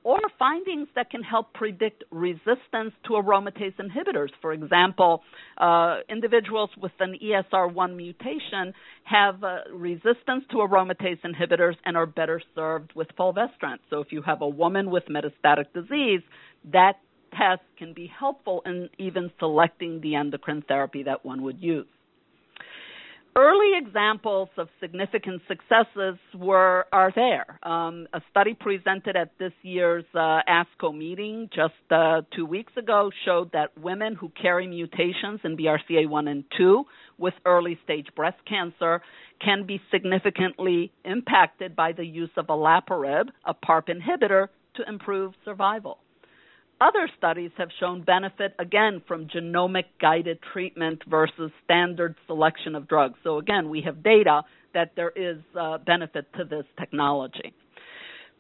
or 0.03 0.19
findings 0.37 0.87
that 0.95 1.09
can 1.09 1.23
help 1.23 1.53
predict 1.53 2.03
resistance 2.11 2.93
to 3.05 3.13
aromatase 3.13 3.75
inhibitors. 3.77 4.29
For 4.41 4.53
example, 4.53 5.23
uh, 5.57 5.99
individuals 6.09 6.69
with 6.81 6.91
an 6.99 7.17
ESR1 7.23 7.95
mutation 7.95 8.73
have 9.05 9.43
uh, 9.43 9.59
resistance 9.73 10.43
to 10.51 10.57
aromatase 10.57 11.19
inhibitors 11.21 11.75
and 11.85 11.95
are 11.95 12.05
better 12.05 12.41
served 12.53 12.91
with 12.95 13.07
fulvestrant. 13.15 13.81
So 13.89 13.99
if 14.01 14.11
you 14.11 14.21
have 14.23 14.41
a 14.41 14.47
woman 14.47 14.91
with 14.91 15.03
metastatic 15.05 15.65
disease, 15.73 16.21
that 16.71 16.93
test 17.31 17.61
can 17.77 17.93
be 17.93 18.07
helpful 18.07 18.61
in 18.65 18.89
even 18.97 19.31
selecting 19.39 20.01
the 20.01 20.15
endocrine 20.15 20.63
therapy 20.67 21.03
that 21.03 21.25
one 21.25 21.43
would 21.43 21.61
use. 21.61 21.87
Early 23.35 23.77
examples 23.77 24.49
of 24.57 24.67
significant 24.79 25.41
successes 25.47 26.17
were 26.35 26.85
are 26.91 27.11
there. 27.15 27.59
Um, 27.63 28.07
a 28.13 28.21
study 28.29 28.53
presented 28.53 29.15
at 29.15 29.31
this 29.39 29.53
year's 29.61 30.05
uh, 30.13 30.41
ASCO 30.47 30.95
meeting 30.95 31.49
just 31.53 31.73
uh, 31.91 32.21
two 32.35 32.45
weeks 32.45 32.73
ago 32.77 33.11
showed 33.25 33.51
that 33.53 33.77
women 33.77 34.15
who 34.15 34.29
carry 34.29 34.67
mutations 34.67 35.39
in 35.43 35.57
BRCA1 35.57 36.29
and 36.29 36.43
2 36.57 36.83
with 37.17 37.33
early 37.45 37.79
stage 37.83 38.07
breast 38.15 38.37
cancer 38.47 39.01
can 39.43 39.65
be 39.65 39.81
significantly 39.91 40.91
impacted 41.05 41.75
by 41.75 41.91
the 41.91 42.05
use 42.05 42.29
of 42.37 42.47
olaparib, 42.47 43.27
a 43.45 43.53
PARP 43.53 43.87
inhibitor, 43.87 44.47
to 44.75 44.83
improve 44.87 45.33
survival. 45.45 45.99
Other 46.83 47.09
studies 47.17 47.51
have 47.57 47.69
shown 47.79 48.03
benefit 48.03 48.55
again 48.59 49.01
from 49.07 49.29
genomic 49.29 49.85
guided 50.01 50.39
treatment 50.51 51.01
versus 51.09 51.49
standard 51.63 52.15
selection 52.27 52.75
of 52.75 52.89
drugs. 52.89 53.17
So 53.23 53.37
again, 53.37 53.69
we 53.69 53.81
have 53.85 54.03
data 54.03 54.41
that 54.73 54.91
there 54.97 55.11
is 55.15 55.37
uh, 55.57 55.77
benefit 55.77 56.25
to 56.33 56.43
this 56.43 56.65
technology. 56.77 57.53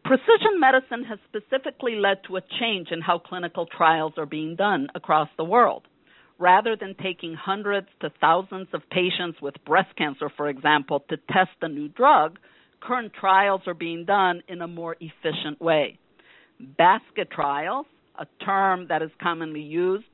Precision 0.03 0.59
medicine 0.59 1.05
has 1.05 1.19
specifically 1.29 1.95
led 1.95 2.17
to 2.27 2.35
a 2.35 2.41
change 2.59 2.89
in 2.91 2.99
how 2.99 3.17
clinical 3.17 3.65
trials 3.65 4.11
are 4.17 4.25
being 4.25 4.57
done 4.57 4.89
across 4.93 5.29
the 5.37 5.45
world. 5.45 5.83
Rather 6.37 6.75
than 6.75 6.95
taking 7.01 7.35
hundreds 7.35 7.87
to 8.01 8.09
thousands 8.19 8.67
of 8.73 8.81
patients 8.89 9.41
with 9.41 9.53
breast 9.65 9.95
cancer, 9.97 10.29
for 10.35 10.49
example, 10.49 11.05
to 11.09 11.15
test 11.31 11.51
a 11.61 11.69
new 11.69 11.87
drug, 11.87 12.37
current 12.81 13.13
trials 13.17 13.61
are 13.67 13.73
being 13.73 14.03
done 14.03 14.43
in 14.49 14.61
a 14.61 14.67
more 14.67 14.97
efficient 14.99 15.61
way. 15.61 15.97
Basket 16.59 17.31
trials 17.31 17.85
a 18.19 18.25
term 18.43 18.87
that 18.89 19.01
is 19.01 19.11
commonly 19.21 19.61
used, 19.61 20.05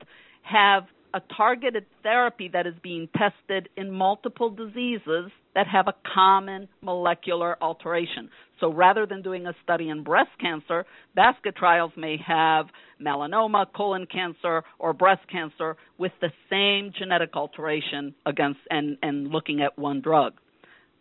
have 0.42 0.84
a 1.12 1.20
targeted 1.36 1.86
therapy 2.02 2.48
that 2.52 2.66
is 2.66 2.74
being 2.82 3.08
tested 3.16 3.68
in 3.76 3.90
multiple 3.90 4.50
diseases 4.50 5.30
that 5.54 5.66
have 5.66 5.88
a 5.88 5.94
common 6.14 6.68
molecular 6.82 7.56
alteration. 7.60 8.30
So 8.60 8.72
rather 8.72 9.06
than 9.06 9.22
doing 9.22 9.46
a 9.46 9.54
study 9.64 9.88
in 9.88 10.04
breast 10.04 10.30
cancer, 10.40 10.84
basket 11.16 11.56
trials 11.56 11.92
may 11.96 12.16
have 12.24 12.66
melanoma, 13.02 13.66
colon 13.74 14.06
cancer, 14.06 14.62
or 14.78 14.92
breast 14.92 15.22
cancer 15.30 15.76
with 15.98 16.12
the 16.20 16.30
same 16.48 16.92
genetic 16.96 17.30
alteration 17.34 18.14
against 18.26 18.60
and, 18.70 18.96
and 19.02 19.28
looking 19.28 19.62
at 19.62 19.78
one 19.78 20.00
drug. 20.00 20.34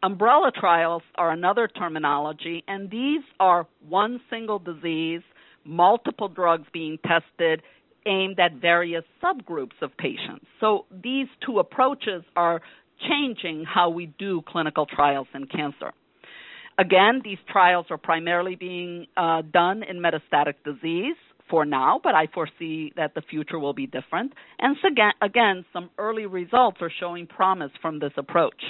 Umbrella 0.01 0.51
trials 0.58 1.03
are 1.15 1.32
another 1.32 1.68
terminology, 1.68 2.63
and 2.68 2.89
these 2.89 3.22
are 3.39 3.68
one 3.89 4.22
single 4.29 4.58
disease 4.58 5.22
multiple 5.70 6.28
drugs 6.28 6.68
being 6.74 6.98
tested 7.06 7.62
aimed 8.06 8.40
at 8.40 8.54
various 8.56 9.04
subgroups 9.24 9.80
of 9.82 9.96
patients. 9.98 10.46
So 10.60 10.86
these 10.92 11.28
two 11.46 11.60
approaches 11.60 12.24
are 12.36 12.62
changing 13.08 13.66
how 13.66 13.90
we 13.90 14.08
do 14.18 14.42
clinical 14.48 14.86
trials 14.86 15.28
in 15.34 15.46
cancer. 15.46 15.92
Again, 16.78 17.22
these 17.24 17.38
trials 17.50 17.88
are 17.90 17.98
primarily 17.98 18.56
being 18.56 19.08
uh, 19.16 19.42
done 19.42 19.84
in 19.84 20.00
metastatic 20.00 20.56
disease 20.66 21.18
for 21.50 21.66
now, 21.66 22.00
but 22.02 22.16
I 22.16 22.28
foresee 22.34 22.94
that 22.96 23.16
the 23.16 23.22
future 23.22 23.60
will 23.60 23.74
be 23.74 23.86
different. 23.86 24.34
And 24.60 24.78
so 24.82 24.88
again, 24.88 25.12
again, 25.22 25.66
some 25.74 25.90
early 25.98 26.26
results 26.26 26.78
are 26.82 26.92
showing 27.00 27.28
promise 27.28 27.72
from 27.82 28.00
this 28.00 28.14
approach. 28.18 28.62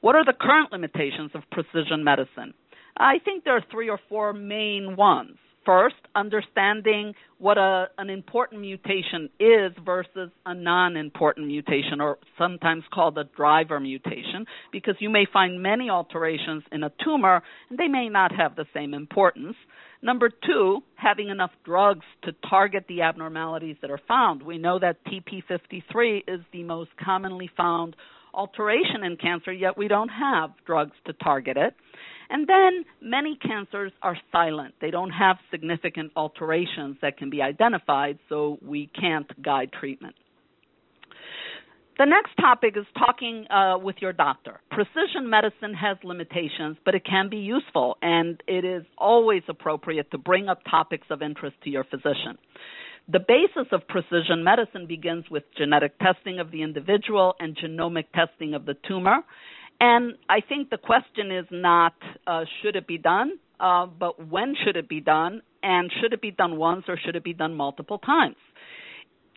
What 0.00 0.16
are 0.16 0.24
the 0.24 0.34
current 0.38 0.70
limitations 0.70 1.30
of 1.34 1.42
precision 1.50 2.04
medicine? 2.04 2.52
I 2.96 3.18
think 3.24 3.44
there 3.44 3.56
are 3.56 3.64
three 3.70 3.88
or 3.88 3.98
four 4.08 4.32
main 4.32 4.96
ones. 4.96 5.36
First, 5.64 5.96
understanding 6.14 7.14
what 7.38 7.56
a, 7.56 7.86
an 7.96 8.10
important 8.10 8.60
mutation 8.60 9.30
is 9.40 9.72
versus 9.84 10.30
a 10.44 10.54
non 10.54 10.96
important 10.96 11.46
mutation, 11.46 12.00
or 12.00 12.18
sometimes 12.36 12.84
called 12.92 13.16
a 13.16 13.24
driver 13.24 13.80
mutation, 13.80 14.44
because 14.72 14.94
you 14.98 15.08
may 15.08 15.26
find 15.32 15.62
many 15.62 15.88
alterations 15.88 16.64
in 16.70 16.82
a 16.82 16.92
tumor 17.02 17.42
and 17.70 17.78
they 17.78 17.88
may 17.88 18.08
not 18.08 18.34
have 18.34 18.56
the 18.56 18.66
same 18.74 18.92
importance. 18.92 19.56
Number 20.02 20.28
two, 20.28 20.82
having 20.96 21.30
enough 21.30 21.52
drugs 21.64 22.04
to 22.24 22.32
target 22.48 22.84
the 22.88 23.00
abnormalities 23.00 23.76
that 23.80 23.90
are 23.90 24.00
found. 24.06 24.42
We 24.42 24.58
know 24.58 24.78
that 24.78 24.98
TP53 25.06 26.24
is 26.28 26.40
the 26.52 26.62
most 26.62 26.90
commonly 27.02 27.50
found 27.56 27.96
alteration 28.34 29.02
in 29.04 29.16
cancer, 29.16 29.52
yet 29.52 29.78
we 29.78 29.88
don't 29.88 30.10
have 30.10 30.50
drugs 30.66 30.96
to 31.06 31.14
target 31.14 31.56
it. 31.56 31.74
And 32.34 32.48
then 32.48 32.84
many 33.00 33.36
cancers 33.36 33.92
are 34.02 34.18
silent. 34.32 34.74
They 34.80 34.90
don't 34.90 35.12
have 35.12 35.36
significant 35.52 36.10
alterations 36.16 36.96
that 37.00 37.16
can 37.16 37.30
be 37.30 37.40
identified, 37.40 38.18
so 38.28 38.58
we 38.60 38.90
can't 39.00 39.30
guide 39.40 39.70
treatment. 39.70 40.16
The 41.96 42.06
next 42.06 42.34
topic 42.40 42.74
is 42.76 42.86
talking 42.98 43.46
uh, 43.48 43.78
with 43.78 43.94
your 44.00 44.12
doctor. 44.12 44.58
Precision 44.72 45.30
medicine 45.30 45.74
has 45.74 45.96
limitations, 46.02 46.76
but 46.84 46.96
it 46.96 47.04
can 47.06 47.28
be 47.28 47.36
useful, 47.36 47.98
and 48.02 48.42
it 48.48 48.64
is 48.64 48.82
always 48.98 49.42
appropriate 49.48 50.10
to 50.10 50.18
bring 50.18 50.48
up 50.48 50.58
topics 50.68 51.06
of 51.10 51.22
interest 51.22 51.54
to 51.62 51.70
your 51.70 51.84
physician. 51.84 52.36
The 53.06 53.20
basis 53.20 53.68
of 53.70 53.86
precision 53.86 54.42
medicine 54.42 54.88
begins 54.88 55.30
with 55.30 55.44
genetic 55.56 56.00
testing 56.00 56.40
of 56.40 56.50
the 56.50 56.62
individual 56.62 57.36
and 57.38 57.56
genomic 57.56 58.06
testing 58.12 58.54
of 58.54 58.64
the 58.64 58.74
tumor. 58.88 59.18
And 59.80 60.14
I 60.28 60.40
think 60.40 60.70
the 60.70 60.78
question 60.78 61.30
is 61.30 61.46
not 61.50 61.94
uh, 62.26 62.44
should 62.62 62.76
it 62.76 62.86
be 62.86 62.98
done, 62.98 63.32
uh, 63.60 63.86
but 63.86 64.28
when 64.28 64.54
should 64.64 64.76
it 64.76 64.88
be 64.88 65.00
done, 65.00 65.42
and 65.62 65.90
should 66.00 66.12
it 66.12 66.20
be 66.20 66.30
done 66.30 66.56
once 66.56 66.84
or 66.88 66.96
should 66.96 67.16
it 67.16 67.24
be 67.24 67.34
done 67.34 67.54
multiple 67.54 67.98
times? 67.98 68.36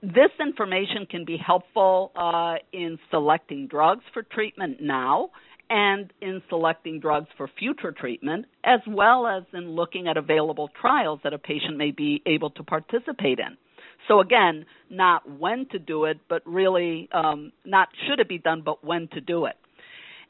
This 0.01 0.29
information 0.39 1.08
can 1.10 1.25
be 1.25 1.38
helpful 1.38 2.12
uh, 2.15 2.56
in 2.72 3.00
selecting 3.10 3.67
drugs 3.67 4.03
for 4.13 4.22
treatment 4.22 4.77
now 4.79 5.32
and 5.70 6.13
in 6.22 6.41
selecting 6.50 7.00
drugs 7.00 7.27
for 7.36 7.50
future 7.60 7.91
treatment, 7.91 8.46
as 8.63 8.79
well 8.88 9.27
as 9.27 9.44
in 9.53 9.72
looking 9.72 10.08
at 10.08 10.15
available 10.15 10.70
trials 10.79 11.20
that 11.24 11.34
a 11.34 11.38
patient 11.38 11.77
may 11.77 11.91
be 11.91 12.22
able 12.25 12.51
to 12.51 12.63
participate 12.63 13.39
in. 13.39 13.58
So 14.08 14.22
again, 14.22 14.65
not 14.89 15.29
when 15.39 15.67
to 15.72 15.79
do 15.79 16.06
it, 16.06 16.20
but 16.29 16.41
really 16.46 17.10
um, 17.12 17.51
not 17.65 17.89
should 18.08 18.20
it 18.20 18.29
be 18.29 18.38
done, 18.38 18.62
but 18.63 18.84
when 18.86 19.10
to 19.10 19.22
do 19.22 19.46
it. 19.46 19.56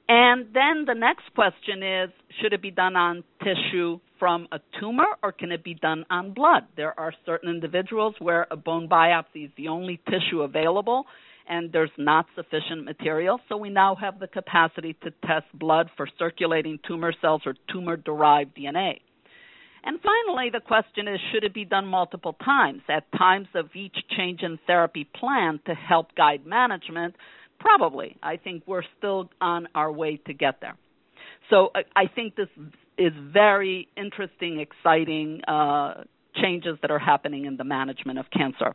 And 0.10 0.48
then 0.54 0.86
the 0.86 0.96
next 0.96 1.34
question 1.36 1.84
is 1.84 2.10
should 2.42 2.54
it 2.54 2.62
be 2.62 2.72
done 2.72 2.96
on 2.96 3.24
tissue 3.44 4.00
from 4.20 4.48
a 4.52 4.60
tumor 4.80 5.06
or 5.22 5.32
can 5.32 5.52
it 5.52 5.64
be 5.64 5.74
done 5.74 6.06
on 6.10 6.34
blood? 6.34 6.64
There 6.76 6.98
are 6.98 7.14
certain 7.26 7.50
individuals 7.50 8.16
where 8.20 8.48
a 8.50 8.56
bone 8.56 8.88
biopsy 8.88 9.46
is 9.46 9.52
the 9.58 9.68
only 9.68 10.00
tissue 10.10 10.42
available 10.42 11.06
and 11.50 11.72
there's 11.72 11.92
not 11.98 12.26
sufficient 12.36 12.86
material. 12.86 13.40
So 13.50 13.58
we 13.58 13.70
now 13.70 13.96
have 13.96 14.20
the 14.20 14.28
capacity 14.28 14.96
to 15.04 15.12
test 15.26 15.46
blood 15.54 15.90
for 15.96 16.08
circulating 16.18 16.80
tumor 16.88 17.14
cells 17.22 17.42
or 17.46 17.56
tumor 17.72 17.98
derived 17.98 18.56
DNA. 18.56 19.00
And 19.84 20.00
finally, 20.02 20.50
the 20.52 20.60
question 20.60 21.08
is 21.08 21.20
should 21.32 21.44
it 21.44 21.54
be 21.54 21.64
done 21.64 21.86
multiple 21.86 22.36
times 22.44 22.82
at 22.90 23.10
times 23.18 23.48
of 23.56 23.70
each 23.74 23.96
change 24.18 24.42
in 24.42 24.60
therapy 24.68 25.06
plan 25.06 25.60
to 25.66 25.74
help 25.74 26.14
guide 26.16 26.46
management? 26.46 27.16
Probably. 27.60 28.18
I 28.22 28.38
think 28.38 28.64
we're 28.66 28.84
still 28.98 29.30
on 29.42 29.68
our 29.74 29.92
way 29.92 30.18
to 30.28 30.34
get 30.34 30.62
there. 30.62 30.78
So 31.50 31.72
I 31.96 32.08
think 32.14 32.36
this 32.36 32.50
is 32.98 33.14
very 33.34 33.88
interesting, 33.96 34.60
exciting 34.60 35.42
uh, 35.48 36.04
changes 36.36 36.78
that 36.82 36.92
are 36.92 37.00
happening 37.00 37.46
in 37.46 37.58
the 37.58 37.64
management 37.64 38.20
of 38.20 38.26
cancer. 38.32 38.74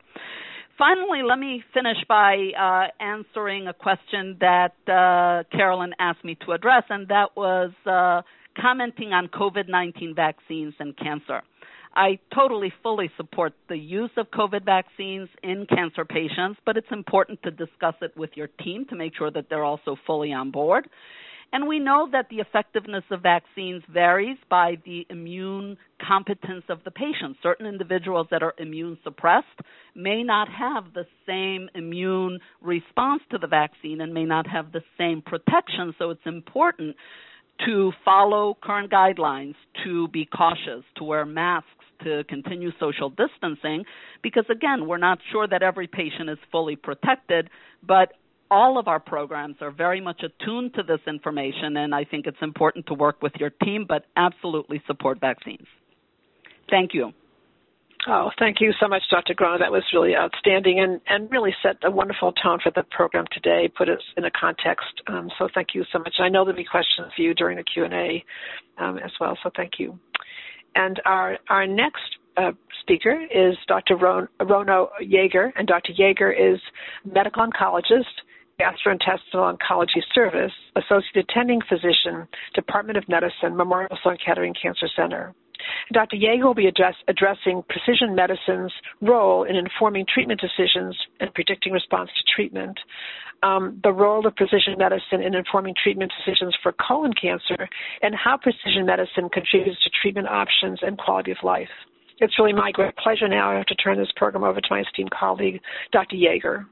Finally, 0.79 1.23
let 1.23 1.39
me 1.39 1.63
finish 1.75 1.99
by 2.09 2.51
uh, 2.59 3.03
answering 3.03 3.67
a 3.67 3.75
question 3.75 4.37
that 4.41 4.75
uh, 4.89 5.45
Carolyn 5.55 5.93
asked 5.99 6.25
me 6.25 6.37
to 6.47 6.53
address, 6.53 6.85
and 6.89 7.09
that 7.09 7.37
was 7.37 7.73
uh, 7.85 8.23
commenting 8.61 9.13
on 9.13 9.29
COVID 9.29 9.69
19 9.69 10.15
vaccines 10.15 10.75
and 10.79 10.97
cancer. 10.97 11.43
I 11.95 12.19
totally 12.35 12.73
fully 12.83 13.11
support 13.17 13.53
the 13.69 13.77
use 13.77 14.11
of 14.17 14.31
COVID 14.31 14.65
vaccines 14.65 15.29
in 15.43 15.67
cancer 15.67 16.05
patients, 16.05 16.59
but 16.65 16.77
it's 16.77 16.91
important 16.91 17.43
to 17.43 17.51
discuss 17.51 17.95
it 18.01 18.17
with 18.17 18.31
your 18.35 18.49
team 18.63 18.87
to 18.91 18.97
make 18.97 19.15
sure 19.17 19.31
that 19.31 19.47
they're 19.51 19.65
also 19.65 19.97
fully 20.07 20.33
on 20.33 20.51
board. 20.51 20.89
And 21.55 21.69
we 21.69 21.79
know 21.79 22.09
that 22.13 22.31
the 22.31 22.39
effectiveness 22.39 23.05
of 23.11 23.23
vaccines 23.23 23.83
varies 23.93 24.39
by 24.49 24.79
the 24.87 25.07
immune 25.11 25.77
competence 26.01 26.65
of 26.71 26.83
the 26.85 26.91
patient. 26.91 27.37
Certain 27.43 27.67
individuals 27.67 28.27
that 28.31 28.43
are 28.43 28.55
immune 28.57 28.97
suppressed 29.05 29.47
may 29.95 30.23
not 30.23 30.49
have 30.49 30.95
the 30.95 31.05
same 31.27 31.69
immune 31.75 32.39
response 32.63 33.23
to 33.31 33.39
the 33.39 33.47
vaccine 33.47 34.01
and 34.01 34.15
may 34.15 34.25
not 34.25 34.47
have 34.47 34.73
the 34.73 34.83
same 34.97 35.21
protection. 35.21 35.95
So 35.99 36.09
it's 36.09 36.25
important 36.25 36.97
to 37.67 37.93
follow 38.03 38.57
current 38.63 38.91
guidelines, 38.91 39.55
to 39.85 40.09
be 40.09 40.25
cautious, 40.25 40.85
to 40.97 41.05
wear 41.05 41.27
masks, 41.27 41.69
to 42.05 42.25
continue 42.25 42.71
social 42.79 43.11
distancing, 43.11 43.85
because 44.23 44.45
again, 44.51 44.87
we're 44.87 44.99
not 44.99 45.19
sure 45.31 45.47
that 45.47 45.63
every 45.63 45.87
patient 45.87 46.31
is 46.31 46.39
fully 46.51 46.77
protected, 46.77 47.51
but 47.87 48.13
all 48.51 48.79
of 48.79 48.87
our 48.87 49.01
programs 49.01 49.57
are 49.63 49.71
very 49.71 50.01
much 50.01 50.23
attuned 50.23 50.75
to 50.75 50.83
this 50.83 51.01
information, 51.07 51.77
and 51.79 51.95
I 51.95 52.05
think 52.05 52.27
it's 52.27 52.43
important 52.43 52.87
to 52.89 52.95
work 52.95 53.23
with 53.23 53.33
your 53.41 53.51
team, 53.51 53.87
but 53.89 54.05
absolutely 54.17 54.83
support 54.87 55.21
vaccines. 55.21 55.67
Thank 56.69 56.93
you. 56.93 57.13
Oh, 58.09 58.31
thank 58.39 58.61
you 58.61 58.73
so 58.81 58.89
much, 58.89 59.03
Dr. 59.11 59.33
Grana. 59.35 59.59
That 59.59 59.71
was 59.71 59.85
really 59.95 60.17
outstanding 60.17 60.81
and, 60.81 61.01
and 61.07 61.31
really 61.31 61.55
set 61.63 61.77
a 61.85 61.91
wonderful 61.91 62.33
tone 62.33 62.59
for 62.63 62.73
the 62.75 62.83
program 62.91 63.27
today, 63.31 63.71
put 63.75 63.89
us 63.89 64.03
in 64.17 64.25
a 64.25 64.31
context. 64.31 64.91
Um, 65.07 65.31
so 65.39 65.49
thank 65.55 65.69
you 65.75 65.85
so 65.93 66.01
much. 66.01 66.15
I 66.19 66.29
know 66.29 66.45
there'll 66.45 66.57
be 66.57 66.65
questions 66.65 67.13
for 67.15 67.23
you 67.23 67.33
during 67.33 67.59
the 67.59 67.65
Q&A 67.65 68.25
um, 68.83 68.99
as 68.99 69.13
well, 69.21 69.39
so 69.43 69.51
thank 69.57 69.73
you. 69.79 69.99
And 70.75 71.01
our, 71.05 71.39
our 71.49 71.67
next 71.67 72.17
uh, 72.37 72.53
speaker 72.81 73.27
is 73.31 73.57
Dr. 73.69 73.97
Ron, 73.97 74.29
Rona 74.41 74.87
Yaeger, 75.03 75.53
and 75.57 75.67
Dr. 75.69 75.93
Yaeger 75.93 76.33
is 76.33 76.61
medical 77.05 77.47
oncologist, 77.47 78.05
gastrointestinal 78.61 79.57
oncology 79.57 80.03
service, 80.15 80.53
associate 80.77 81.27
attending 81.29 81.61
physician, 81.69 82.27
Department 82.55 82.97
of 82.97 83.09
Medicine, 83.09 83.57
Memorial 83.57 83.97
Sloan 84.03 84.17
Kettering 84.25 84.55
Cancer 84.61 84.89
Center. 84.95 85.35
Dr. 85.93 86.17
Yaeger 86.17 86.45
will 86.45 86.55
be 86.55 86.67
address, 86.67 86.95
addressing 87.09 87.63
precision 87.69 88.15
medicine's 88.15 88.73
role 89.01 89.45
in 89.45 89.57
informing 89.57 90.07
treatment 90.13 90.41
decisions 90.41 90.97
and 91.21 91.33
predicting 91.35 91.73
response 91.73 92.11
to 92.17 92.23
treatment. 92.35 92.79
Um, 93.43 93.81
the 93.83 93.93
role 93.93 94.25
of 94.27 94.37
precision 94.37 94.75
medicine 94.79 95.21
in 95.21 95.35
informing 95.35 95.75
treatment 95.83 96.13
decisions 96.17 96.57
for 96.63 96.73
colon 96.73 97.13
cancer, 97.13 97.69
and 98.01 98.15
how 98.15 98.37
precision 98.37 98.87
medicine 98.87 99.29
contributes 99.33 99.83
to 99.83 99.91
treatment 100.01 100.29
options 100.29 100.79
and 100.83 100.97
quality 100.97 101.33
of 101.33 101.39
life. 101.43 101.69
It's 102.19 102.39
really 102.39 102.53
my 102.53 102.71
great 102.71 102.97
pleasure 102.97 103.27
now 103.27 103.63
to 103.67 103.75
turn 103.75 103.99
this 103.99 104.13
program 104.15 104.45
over 104.45 104.61
to 104.61 104.69
my 104.71 104.81
esteemed 104.81 105.11
colleague, 105.11 105.61
Dr. 105.91 106.15
Yaeger. 106.15 106.67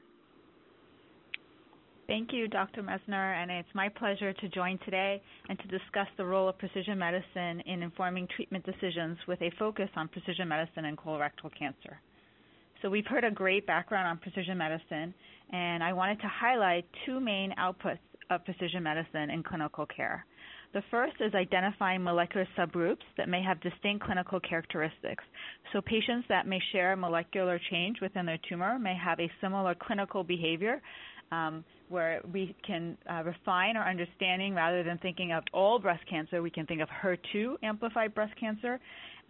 Thank 2.07 2.33
you, 2.33 2.47
Dr. 2.47 2.83
Messner, 2.83 3.41
and 3.41 3.49
it's 3.49 3.69
my 3.73 3.87
pleasure 3.87 4.33
to 4.33 4.49
join 4.49 4.77
today 4.79 5.21
and 5.47 5.57
to 5.59 5.67
discuss 5.67 6.07
the 6.17 6.25
role 6.25 6.49
of 6.49 6.57
precision 6.57 6.97
medicine 6.97 7.61
in 7.65 7.83
informing 7.83 8.27
treatment 8.35 8.65
decisions 8.65 9.17
with 9.27 9.41
a 9.41 9.51
focus 9.57 9.89
on 9.95 10.07
precision 10.09 10.47
medicine 10.47 10.85
and 10.85 10.97
colorectal 10.97 11.49
cancer. 11.57 12.01
So 12.81 12.89
we've 12.89 13.05
heard 13.05 13.23
a 13.23 13.31
great 13.31 13.67
background 13.67 14.07
on 14.07 14.17
precision 14.17 14.57
medicine, 14.57 15.13
and 15.51 15.83
I 15.83 15.93
wanted 15.93 16.19
to 16.21 16.27
highlight 16.27 16.85
two 17.05 17.19
main 17.19 17.53
outputs 17.59 17.99
of 18.29 18.43
precision 18.43 18.83
medicine 18.83 19.29
in 19.29 19.43
clinical 19.43 19.85
care. 19.85 20.25
The 20.73 20.81
first 20.89 21.15
is 21.19 21.33
identifying 21.35 22.01
molecular 22.01 22.47
subgroups 22.57 23.03
that 23.17 23.27
may 23.29 23.43
have 23.43 23.59
distinct 23.61 24.05
clinical 24.05 24.39
characteristics. 24.39 25.23
So 25.73 25.81
patients 25.81 26.25
that 26.29 26.47
may 26.47 26.59
share 26.71 26.93
a 26.93 26.97
molecular 26.97 27.59
change 27.69 27.97
within 28.01 28.25
their 28.25 28.39
tumor 28.49 28.79
may 28.79 28.95
have 28.95 29.19
a 29.19 29.29
similar 29.41 29.75
clinical 29.75 30.23
behavior 30.23 30.81
um, 31.31 31.63
where 31.91 32.21
we 32.33 32.55
can 32.65 32.97
uh, 33.09 33.23
refine 33.23 33.75
our 33.77 33.87
understanding 33.87 34.55
rather 34.55 34.83
than 34.83 34.97
thinking 34.99 35.33
of 35.33 35.43
all 35.53 35.77
breast 35.77 36.03
cancer, 36.09 36.41
we 36.41 36.49
can 36.49 36.65
think 36.65 36.81
of 36.81 36.89
HER2 36.89 37.55
amplified 37.63 38.15
breast 38.15 38.33
cancer 38.39 38.79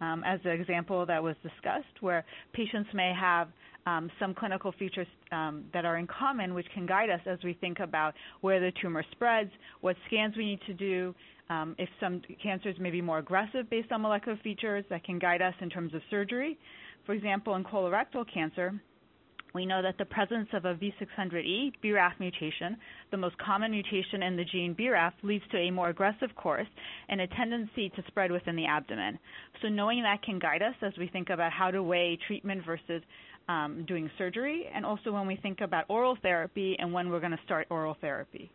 um, 0.00 0.22
as 0.24 0.40
the 0.42 0.50
example 0.50 1.04
that 1.06 1.22
was 1.22 1.36
discussed, 1.42 2.00
where 2.00 2.24
patients 2.52 2.88
may 2.94 3.12
have 3.18 3.48
um, 3.86 4.10
some 4.18 4.34
clinical 4.34 4.72
features 4.78 5.06
um, 5.32 5.64
that 5.72 5.84
are 5.84 5.96
in 5.96 6.06
common, 6.06 6.54
which 6.54 6.66
can 6.74 6.86
guide 6.86 7.10
us 7.10 7.20
as 7.26 7.38
we 7.44 7.54
think 7.54 7.80
about 7.80 8.14
where 8.40 8.60
the 8.60 8.72
tumor 8.80 9.04
spreads, 9.12 9.50
what 9.80 9.96
scans 10.06 10.36
we 10.36 10.44
need 10.44 10.60
to 10.66 10.74
do, 10.74 11.14
um, 11.50 11.74
if 11.78 11.88
some 12.00 12.22
cancers 12.42 12.76
may 12.78 12.90
be 12.90 13.00
more 13.00 13.18
aggressive 13.18 13.68
based 13.70 13.90
on 13.92 14.02
molecular 14.02 14.38
features 14.42 14.84
that 14.88 15.04
can 15.04 15.18
guide 15.18 15.42
us 15.42 15.54
in 15.60 15.68
terms 15.68 15.94
of 15.94 16.00
surgery. 16.10 16.58
For 17.04 17.12
example, 17.12 17.56
in 17.56 17.64
colorectal 17.64 18.24
cancer, 18.32 18.80
we 19.54 19.66
know 19.66 19.82
that 19.82 19.98
the 19.98 20.04
presence 20.04 20.48
of 20.52 20.64
a 20.64 20.74
V600E 20.74 21.72
BRAF 21.84 22.12
mutation, 22.18 22.76
the 23.10 23.16
most 23.16 23.36
common 23.38 23.70
mutation 23.70 24.22
in 24.22 24.36
the 24.36 24.44
gene 24.44 24.74
BRAF, 24.74 25.12
leads 25.22 25.44
to 25.50 25.58
a 25.58 25.70
more 25.70 25.90
aggressive 25.90 26.34
course 26.36 26.68
and 27.08 27.20
a 27.20 27.26
tendency 27.28 27.90
to 27.90 28.02
spread 28.06 28.30
within 28.30 28.56
the 28.56 28.66
abdomen. 28.66 29.18
So 29.60 29.68
knowing 29.68 30.02
that 30.02 30.22
can 30.22 30.38
guide 30.38 30.62
us 30.62 30.74
as 30.80 30.92
we 30.98 31.08
think 31.08 31.30
about 31.30 31.52
how 31.52 31.70
to 31.70 31.82
weigh 31.82 32.18
treatment 32.26 32.64
versus 32.64 33.02
um, 33.48 33.84
doing 33.86 34.10
surgery, 34.16 34.66
and 34.74 34.86
also 34.86 35.12
when 35.12 35.26
we 35.26 35.36
think 35.36 35.60
about 35.60 35.84
oral 35.88 36.16
therapy 36.22 36.76
and 36.78 36.92
when 36.92 37.10
we're 37.10 37.20
going 37.20 37.32
to 37.32 37.40
start 37.44 37.66
oral 37.70 37.96
therapy. 38.00 38.50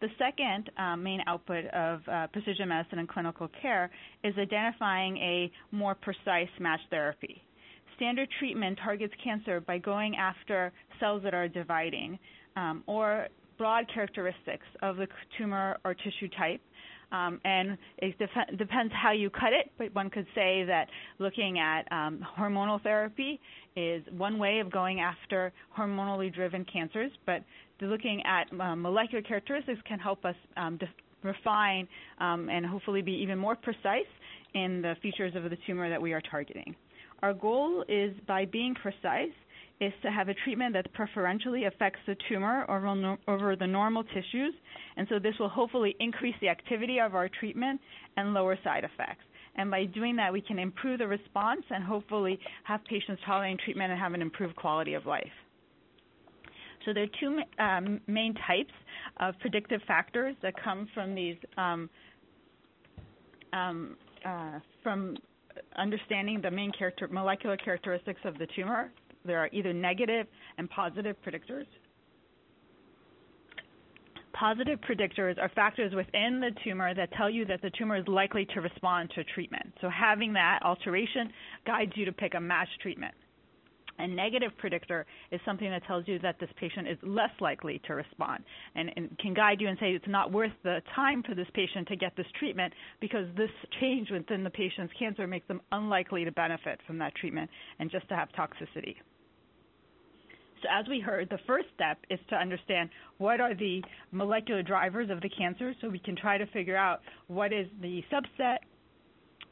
The 0.00 0.08
second 0.18 0.70
um, 0.76 1.02
main 1.02 1.20
output 1.26 1.64
of 1.66 2.00
uh, 2.06 2.26
precision 2.28 2.68
medicine 2.68 2.98
and 2.98 3.08
clinical 3.08 3.48
care 3.60 3.90
is 4.22 4.34
identifying 4.38 5.16
a 5.18 5.50
more 5.72 5.94
precise 5.94 6.48
match 6.60 6.80
therapy 6.90 7.42
standard 7.98 8.28
treatment 8.38 8.78
targets 8.82 9.12
cancer 9.22 9.60
by 9.60 9.76
going 9.76 10.16
after 10.16 10.72
cells 11.00 11.22
that 11.24 11.34
are 11.34 11.48
dividing 11.48 12.18
um, 12.56 12.82
or 12.86 13.28
broad 13.58 13.84
characteristics 13.92 14.64
of 14.82 14.96
the 14.96 15.06
tumor 15.36 15.76
or 15.84 15.94
tissue 15.94 16.28
type. 16.38 16.60
Um, 17.10 17.40
and 17.44 17.78
it 17.98 18.18
def- 18.18 18.58
depends 18.58 18.92
how 18.94 19.12
you 19.12 19.30
cut 19.30 19.52
it, 19.52 19.72
but 19.78 19.94
one 19.94 20.10
could 20.10 20.26
say 20.34 20.64
that 20.64 20.86
looking 21.18 21.58
at 21.58 21.90
um, 21.90 22.24
hormonal 22.38 22.82
therapy 22.82 23.40
is 23.76 24.02
one 24.16 24.38
way 24.38 24.60
of 24.60 24.70
going 24.70 25.00
after 25.00 25.52
hormonally 25.76 26.32
driven 26.32 26.66
cancers, 26.70 27.10
but 27.24 27.42
looking 27.80 28.22
at 28.26 28.46
uh, 28.60 28.76
molecular 28.76 29.22
characteristics 29.22 29.80
can 29.88 29.98
help 29.98 30.24
us 30.24 30.34
um, 30.56 30.76
def- 30.76 30.88
refine 31.22 31.88
um, 32.20 32.48
and 32.50 32.66
hopefully 32.66 33.02
be 33.02 33.12
even 33.12 33.38
more 33.38 33.56
precise 33.56 34.06
in 34.54 34.82
the 34.82 34.94
features 35.02 35.34
of 35.34 35.44
the 35.44 35.56
tumor 35.66 35.88
that 35.88 36.00
we 36.00 36.12
are 36.12 36.22
targeting. 36.30 36.74
Our 37.22 37.34
goal 37.34 37.84
is 37.88 38.14
by 38.26 38.44
being 38.44 38.74
precise 38.74 39.34
is 39.80 39.92
to 40.02 40.10
have 40.10 40.28
a 40.28 40.34
treatment 40.44 40.74
that 40.74 40.92
preferentially 40.92 41.64
affects 41.64 42.00
the 42.06 42.16
tumor 42.28 42.64
over, 43.28 43.56
the 43.56 43.66
normal 43.66 44.02
tissues, 44.04 44.54
and 44.96 45.06
so 45.08 45.18
this 45.18 45.34
will 45.38 45.48
hopefully 45.48 45.94
increase 46.00 46.34
the 46.40 46.48
activity 46.48 46.98
of 46.98 47.14
our 47.14 47.28
treatment 47.28 47.80
and 48.16 48.34
lower 48.34 48.58
side 48.64 48.84
effects. 48.84 49.22
And 49.54 49.70
by 49.70 49.84
doing 49.84 50.16
that, 50.16 50.32
we 50.32 50.40
can 50.40 50.58
improve 50.58 50.98
the 50.98 51.06
response 51.06 51.62
and 51.70 51.82
hopefully 51.82 52.38
have 52.64 52.84
patients 52.84 53.20
tolerating 53.26 53.58
treatment 53.64 53.90
and 53.90 54.00
have 54.00 54.14
an 54.14 54.22
improved 54.22 54.56
quality 54.56 54.94
of 54.94 55.06
life. 55.06 55.26
So 56.84 56.92
there 56.92 57.04
are 57.04 57.06
two 57.20 57.40
um, 57.62 58.00
main 58.06 58.34
types 58.46 58.72
of 59.18 59.38
predictive 59.40 59.80
factors 59.86 60.36
that 60.42 60.54
come 60.62 60.88
from 60.94 61.14
these 61.14 61.36
um, 61.56 61.90
um, 63.52 63.96
uh, 64.24 64.60
from 64.82 65.16
understanding 65.76 66.40
the 66.40 66.50
main 66.50 66.72
character, 66.72 67.08
molecular 67.08 67.56
characteristics 67.56 68.20
of 68.24 68.38
the 68.38 68.46
tumor. 68.56 68.92
There 69.24 69.38
are 69.38 69.48
either 69.52 69.72
negative 69.72 70.26
and 70.56 70.68
positive 70.70 71.16
predictors. 71.26 71.66
Positive 74.32 74.78
predictors 74.80 75.36
are 75.38 75.48
factors 75.48 75.92
within 75.94 76.40
the 76.40 76.50
tumor 76.62 76.94
that 76.94 77.12
tell 77.14 77.28
you 77.28 77.44
that 77.46 77.60
the 77.60 77.70
tumor 77.70 77.96
is 77.96 78.06
likely 78.06 78.46
to 78.54 78.60
respond 78.60 79.10
to 79.16 79.24
treatment. 79.24 79.72
So 79.80 79.88
having 79.90 80.32
that 80.34 80.60
alteration 80.64 81.32
guides 81.66 81.92
you 81.96 82.04
to 82.04 82.12
pick 82.12 82.34
a 82.34 82.40
matched 82.40 82.80
treatment. 82.80 83.14
A 83.98 84.06
negative 84.06 84.52
predictor 84.58 85.06
is 85.32 85.40
something 85.44 85.70
that 85.70 85.84
tells 85.86 86.06
you 86.06 86.18
that 86.20 86.38
this 86.38 86.50
patient 86.58 86.88
is 86.88 86.98
less 87.02 87.30
likely 87.40 87.80
to 87.86 87.94
respond 87.94 88.44
and, 88.74 88.90
and, 88.96 89.18
can 89.18 89.34
guide 89.34 89.60
you 89.60 89.68
and 89.68 89.76
say 89.78 89.92
it's 89.92 90.06
not 90.06 90.32
worth 90.32 90.52
the 90.62 90.80
time 90.94 91.22
for 91.22 91.34
this 91.34 91.48
patient 91.54 91.88
to 91.88 91.96
get 91.96 92.16
this 92.16 92.26
treatment 92.38 92.72
because 93.00 93.26
this 93.36 93.50
change 93.80 94.10
within 94.10 94.44
the 94.44 94.50
patient's 94.50 94.92
cancer 94.98 95.26
makes 95.26 95.48
them 95.48 95.60
unlikely 95.72 96.24
to 96.24 96.32
benefit 96.32 96.78
from 96.86 96.98
that 96.98 97.14
treatment 97.16 97.50
and 97.80 97.90
just 97.90 98.08
to 98.08 98.14
have 98.14 98.28
toxicity. 98.38 98.96
So 100.62 100.68
as 100.70 100.88
we 100.88 101.00
heard, 101.00 101.28
the 101.30 101.38
first 101.46 101.66
step 101.74 101.98
is 102.10 102.18
to 102.30 102.36
understand 102.36 102.90
what 103.18 103.40
are 103.40 103.54
the 103.54 103.82
molecular 104.10 104.62
drivers 104.62 105.10
of 105.10 105.20
the 105.20 105.28
cancer 105.28 105.74
so 105.80 105.88
we 105.88 105.98
can 105.98 106.16
try 106.16 106.38
to 106.38 106.46
figure 106.46 106.76
out 106.76 107.00
what 107.28 107.52
is 107.52 107.66
the 107.80 108.02
subset 108.12 108.58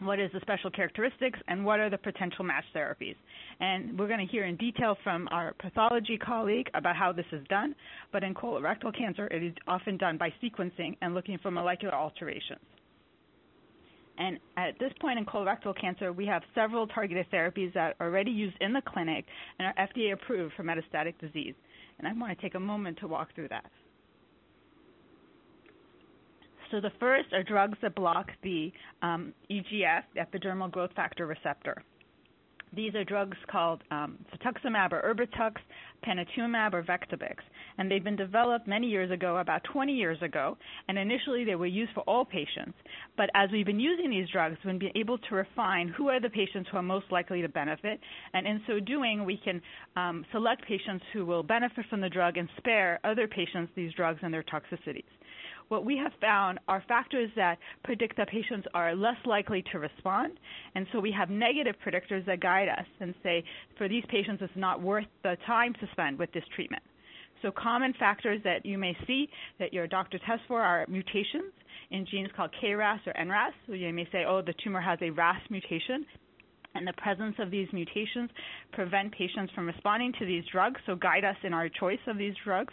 what 0.01 0.19
is 0.19 0.31
the 0.33 0.41
special 0.41 0.71
characteristics, 0.71 1.39
and 1.49 1.65
what 1.65 1.81
are 1.81 1.91
the 1.91 1.99
potential 1.99 2.45
match 2.45 2.65
therapies. 2.75 3.17
And 3.61 3.99
we're 3.99 4.09
going 4.09 4.25
to 4.25 4.31
hear 4.31 4.45
in 4.45 4.57
detail 4.57 4.97
from 5.03 5.29
our 5.31 5.55
pathology 5.55 6.19
colleague 6.19 6.69
about 6.75 6.97
how 6.97 7.13
this 7.13 7.27
is 7.33 7.47
done, 7.49 7.75
but 8.13 8.23
in 8.23 8.35
colorectal 8.35 8.97
cancer, 8.97 9.27
it 9.29 9.43
is 9.43 9.55
often 9.67 9.97
done 9.97 10.19
by 10.19 10.33
sequencing 10.43 10.97
and 11.01 11.15
looking 11.15 11.39
for 11.39 11.51
molecular 11.51 11.95
alterations. 11.95 12.61
And 14.19 14.39
at 14.57 14.79
this 14.79 14.93
point 15.01 15.19
in 15.19 15.27
colorectal 15.27 15.79
cancer, 15.79 16.13
we 16.13 16.27
have 16.27 16.43
several 16.55 16.87
targeted 16.87 17.27
therapies 17.31 17.73
that 17.75 17.97
are 18.01 18.07
already 18.07 18.31
used 18.31 18.57
in 18.61 18.73
the 18.73 18.83
clinic 18.87 19.27
and 19.59 19.69
are 19.69 19.89
FDA 19.89 20.13
approved 20.13 20.55
for 20.57 20.63
metastatic 20.63 21.19
disease. 21.21 21.55
And 21.99 22.09
I 22.09 22.13
want 22.13 22.37
to 22.37 22.43
take 22.43 22.55
a 22.55 22.61
moment 22.61 22.99
to 23.01 23.09
walk 23.09 23.35
through 23.35 23.49
that. 23.49 23.71
So 26.71 26.81
the 26.81 26.91
first 26.99 27.33
are 27.33 27.43
drugs 27.43 27.79
that 27.83 27.95
block 27.95 28.31
the 28.43 28.73
um, 29.03 29.33
EGF, 29.51 30.03
epidermal 30.17 30.71
growth 30.71 30.93
factor 30.95 31.27
receptor. 31.27 31.83
These 32.73 32.95
are 32.95 33.05
drugs 33.05 33.39
called 33.51 33.83
um, 33.91 34.19
cetuximab 34.35 34.93
or 34.93 35.15
Erbitux, 35.15 35.55
panitumumab 36.05 36.75
or 36.75 36.83
Vectibix, 36.83 37.37
and 37.79 37.91
they've 37.91 38.03
been 38.03 38.17
developed 38.17 38.67
many 38.67 38.89
years 38.89 39.11
ago, 39.11 39.39
about 39.39 39.63
20 39.73 39.95
years 39.95 40.21
ago, 40.21 40.59
and 40.89 40.99
initially 40.99 41.45
they 41.45 41.55
were 41.55 41.67
used 41.67 41.93
for 41.95 42.01
all 42.01 42.25
patients. 42.25 42.77
But 43.17 43.31
as 43.35 43.51
we've 43.51 43.65
been 43.65 43.81
using 43.81 44.11
these 44.11 44.29
drugs, 44.31 44.59
we've 44.65 44.79
been 44.79 44.91
able 44.97 45.17
to 45.17 45.35
refine 45.35 45.89
who 45.89 46.09
are 46.09 46.21
the 46.21 46.29
patients 46.29 46.69
who 46.71 46.77
are 46.77 46.83
most 46.83 47.07
likely 47.11 47.41
to 47.41 47.49
benefit, 47.49 48.01
and 48.35 48.47
in 48.47 48.61
so 48.67 48.81
doing, 48.81 49.25
we 49.25 49.39
can 49.43 49.63
um, 49.97 50.27
select 50.33 50.67
patients 50.67 51.05
who 51.13 51.25
will 51.25 51.43
benefit 51.43 51.87
from 51.89 52.01
the 52.01 52.11
drug 52.11 52.37
and 52.37 52.49
spare 52.59 53.01
other 53.05 53.29
patients 53.29 53.73
these 53.77 53.93
drugs 53.93 54.19
and 54.23 54.35
their 54.35 54.45
toxicities. 54.45 55.05
What 55.69 55.85
we 55.85 55.97
have 55.97 56.13
found 56.21 56.59
are 56.69 56.83
factors 56.89 57.31
that 57.37 57.59
predict 57.85 58.17
that 58.17 58.29
patients 58.29 58.67
are 58.75 58.95
less 58.95 59.17
likely 59.25 59.65
to 59.73 59.79
respond. 59.79 60.39
And 60.75 60.87
so 60.93 61.01
we 61.01 61.13
have 61.13 61.31
negative 61.31 61.75
predictors 61.85 62.25
that 62.27 62.41
guide 62.41 62.69
us 62.69 62.87
and 63.01 63.15
say, 63.23 63.45
for 63.77 63.89
these 63.89 64.05
patients, 64.09 64.43
it's 64.43 64.53
not 64.57 64.81
worth 64.81 65.07
the 65.23 65.37
time 65.47 65.75
to 65.75 65.89
spend 65.93 66.19
with 66.19 66.33
this 66.33 66.45
treatment. 66.55 66.83
So 67.43 67.51
common 67.51 67.93
factors 67.99 68.41
that 68.45 68.65
you 68.65 68.79
may 68.79 68.97
see 69.07 69.29
that 69.59 69.73
your 69.73 69.87
doctor 69.87 70.19
tests 70.27 70.45
for 70.49 70.61
are 70.63 70.87
mutations 70.89 71.53
in 71.91 72.07
genes 72.11 72.31
called 72.35 72.51
KRAS 72.63 73.01
or 73.07 73.13
NRAS. 73.13 73.53
So 73.67 73.75
you 73.75 73.93
may 73.93 74.09
say, 74.11 74.25
oh, 74.27 74.43
the 74.43 74.55
tumor 74.65 74.81
has 74.81 74.99
a 75.03 75.11
RAS 75.11 75.41
mutation 75.51 76.07
and 76.77 76.87
the 76.87 76.93
presence 76.95 77.35
of 77.39 77.51
these 77.51 77.69
mutations 77.73 78.31
prevent 78.73 79.13
patients 79.13 79.53
from 79.55 79.67
responding 79.67 80.13
to 80.19 80.27
these 80.27 80.45
drugs, 80.53 80.81
so 80.87 80.95
guide 80.95 81.25
us 81.25 81.37
in 81.43 81.53
our 81.53 81.69
choice 81.69 81.99
of 82.07 82.19
these 82.19 82.35
drugs. 82.45 82.73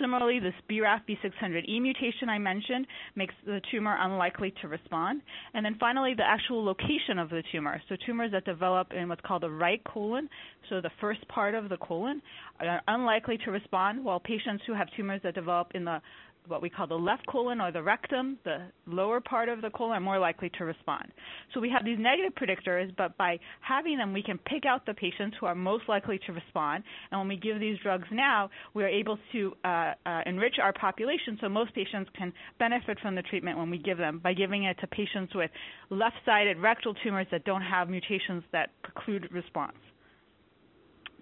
Similarly, 0.00 0.40
this 0.40 0.54
BRAF 0.70 1.00
V600E 1.08 1.80
mutation 1.80 2.28
I 2.28 2.38
mentioned 2.38 2.86
makes 3.14 3.34
the 3.44 3.60
tumor 3.70 3.96
unlikely 4.00 4.54
to 4.62 4.68
respond. 4.68 5.22
And 5.54 5.64
then 5.64 5.76
finally, 5.78 6.14
the 6.14 6.24
actual 6.26 6.64
location 6.64 7.18
of 7.18 7.30
the 7.30 7.42
tumor. 7.52 7.80
So 7.88 7.96
tumors 8.06 8.32
that 8.32 8.44
develop 8.44 8.92
in 8.92 9.08
what's 9.08 9.20
called 9.26 9.42
the 9.42 9.50
right 9.50 9.82
colon, 9.84 10.28
so 10.68 10.80
the 10.80 10.90
first 11.00 11.26
part 11.28 11.54
of 11.54 11.68
the 11.68 11.76
colon, 11.76 12.20
are 12.60 12.82
unlikely 12.88 13.38
to 13.44 13.50
respond, 13.50 14.04
while 14.04 14.20
patients 14.20 14.62
who 14.66 14.74
have 14.74 14.88
tumors 14.96 15.20
that 15.22 15.34
develop 15.34 15.72
in 15.74 15.84
the 15.84 16.00
what 16.48 16.62
we 16.62 16.70
call 16.70 16.86
the 16.86 16.94
left 16.94 17.26
colon 17.26 17.60
or 17.60 17.72
the 17.72 17.82
rectum, 17.82 18.38
the 18.44 18.66
lower 18.86 19.20
part 19.20 19.48
of 19.48 19.60
the 19.60 19.70
colon, 19.70 19.96
are 19.96 20.00
more 20.00 20.18
likely 20.18 20.50
to 20.58 20.64
respond. 20.64 21.12
So 21.54 21.60
we 21.60 21.70
have 21.70 21.84
these 21.84 21.98
negative 21.98 22.32
predictors, 22.34 22.94
but 22.96 23.16
by 23.16 23.38
having 23.60 23.98
them, 23.98 24.12
we 24.12 24.22
can 24.22 24.38
pick 24.38 24.64
out 24.66 24.86
the 24.86 24.94
patients 24.94 25.36
who 25.40 25.46
are 25.46 25.54
most 25.54 25.84
likely 25.88 26.18
to 26.26 26.32
respond. 26.32 26.84
And 27.10 27.20
when 27.20 27.28
we 27.28 27.36
give 27.36 27.60
these 27.60 27.78
drugs 27.82 28.06
now, 28.10 28.50
we 28.74 28.84
are 28.84 28.88
able 28.88 29.18
to 29.32 29.52
uh, 29.64 29.92
uh, 30.04 30.20
enrich 30.26 30.56
our 30.62 30.72
population 30.72 31.38
so 31.40 31.48
most 31.48 31.74
patients 31.74 32.10
can 32.16 32.32
benefit 32.58 32.98
from 33.00 33.14
the 33.14 33.22
treatment 33.22 33.58
when 33.58 33.70
we 33.70 33.78
give 33.78 33.98
them 33.98 34.20
by 34.22 34.32
giving 34.32 34.64
it 34.64 34.78
to 34.80 34.86
patients 34.86 35.34
with 35.34 35.50
left-sided 35.90 36.58
rectal 36.58 36.94
tumors 37.02 37.26
that 37.30 37.44
don't 37.44 37.62
have 37.62 37.88
mutations 37.88 38.42
that 38.52 38.70
preclude 38.82 39.30
response. 39.32 39.76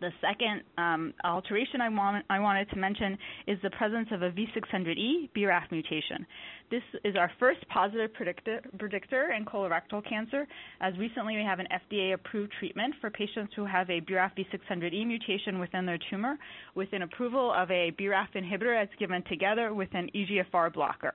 The 0.00 0.10
second 0.20 0.62
um, 0.76 1.14
alteration 1.24 1.80
I, 1.80 1.88
want, 1.88 2.24
I, 2.28 2.40
wanted 2.40 2.68
to 2.70 2.76
mention 2.76 3.16
is 3.46 3.58
the 3.62 3.70
presence 3.70 4.08
of 4.10 4.22
a 4.22 4.30
V600E 4.30 5.30
BRAF 5.36 5.70
mutation. 5.70 6.26
This 6.70 6.82
is 7.04 7.14
our 7.16 7.30
first 7.38 7.60
positive 7.68 8.12
predictor, 8.12 8.60
predictor 8.78 9.32
in 9.32 9.44
colorectal 9.44 10.06
cancer, 10.06 10.46
as 10.80 10.96
recently 10.98 11.36
we 11.36 11.42
have 11.42 11.60
an 11.60 11.68
FDA-approved 11.72 12.52
treatment 12.58 12.94
for 13.00 13.10
patients 13.10 13.52
who 13.54 13.64
have 13.64 13.88
a 13.88 14.00
BRAF 14.00 14.32
V600E 14.36 15.06
mutation 15.06 15.60
within 15.60 15.86
their 15.86 15.98
tumor, 16.10 16.36
with 16.74 16.92
an 16.92 17.02
approval 17.02 17.52
of 17.52 17.70
a 17.70 17.92
BRAF 17.92 18.28
inhibitor 18.34 18.74
that's 18.80 18.98
given 18.98 19.22
together 19.28 19.72
with 19.72 19.88
an 19.92 20.10
EGFR 20.14 20.72
blocker. 20.72 21.12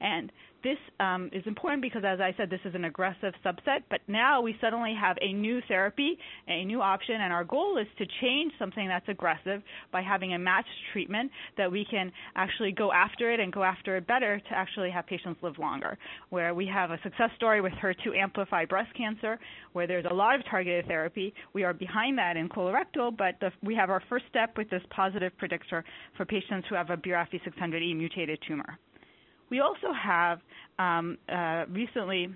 And 0.00 0.30
this 0.64 0.78
um, 0.98 1.30
is 1.32 1.42
important 1.46 1.82
because, 1.82 2.02
as 2.04 2.20
I 2.20 2.34
said, 2.36 2.50
this 2.50 2.60
is 2.64 2.74
an 2.74 2.84
aggressive 2.84 3.32
subset, 3.44 3.82
but 3.90 4.00
now 4.08 4.40
we 4.40 4.56
suddenly 4.60 4.92
have 5.00 5.16
a 5.20 5.32
new 5.32 5.60
therapy, 5.68 6.18
a 6.48 6.64
new 6.64 6.82
option, 6.82 7.20
and 7.20 7.32
our 7.32 7.44
goal 7.44 7.78
is 7.78 7.86
to 7.98 8.04
change 8.20 8.52
something 8.58 8.88
that's 8.88 9.08
aggressive 9.08 9.62
by 9.92 10.02
having 10.02 10.34
a 10.34 10.38
matched 10.38 10.68
treatment 10.92 11.30
that 11.56 11.70
we 11.70 11.86
can 11.88 12.10
actually 12.34 12.72
go 12.72 12.92
after 12.92 13.32
it 13.32 13.38
and 13.38 13.52
go 13.52 13.62
after 13.62 13.96
it 13.96 14.06
better 14.06 14.40
to 14.40 14.52
actually 14.52 14.90
have 14.90 15.06
patients 15.06 15.38
live 15.42 15.58
longer. 15.58 15.96
Where 16.30 16.54
we 16.54 16.66
have 16.66 16.90
a 16.90 16.98
success 17.04 17.30
story 17.36 17.60
with 17.60 17.72
HER2 17.74 18.16
amplified 18.16 18.68
breast 18.68 18.92
cancer, 18.96 19.38
where 19.74 19.86
there's 19.86 20.06
a 20.10 20.14
lot 20.14 20.34
of 20.34 20.44
targeted 20.50 20.86
therapy. 20.86 21.32
We 21.52 21.62
are 21.62 21.72
behind 21.72 22.18
that 22.18 22.36
in 22.36 22.48
colorectal, 22.48 23.16
but 23.16 23.36
the, 23.40 23.52
we 23.62 23.76
have 23.76 23.90
our 23.90 24.02
first 24.08 24.24
step 24.28 24.56
with 24.56 24.68
this 24.70 24.82
positive 24.90 25.32
predictor 25.38 25.84
for 26.16 26.24
patients 26.24 26.66
who 26.68 26.74
have 26.74 26.90
a 26.90 26.96
BRAF 26.96 27.28
V600E 27.32 27.96
mutated 27.96 28.40
tumor. 28.46 28.78
We 29.50 29.60
also 29.60 29.92
have 29.92 30.40
um, 30.78 31.18
uh, 31.28 31.64
recently 31.70 32.30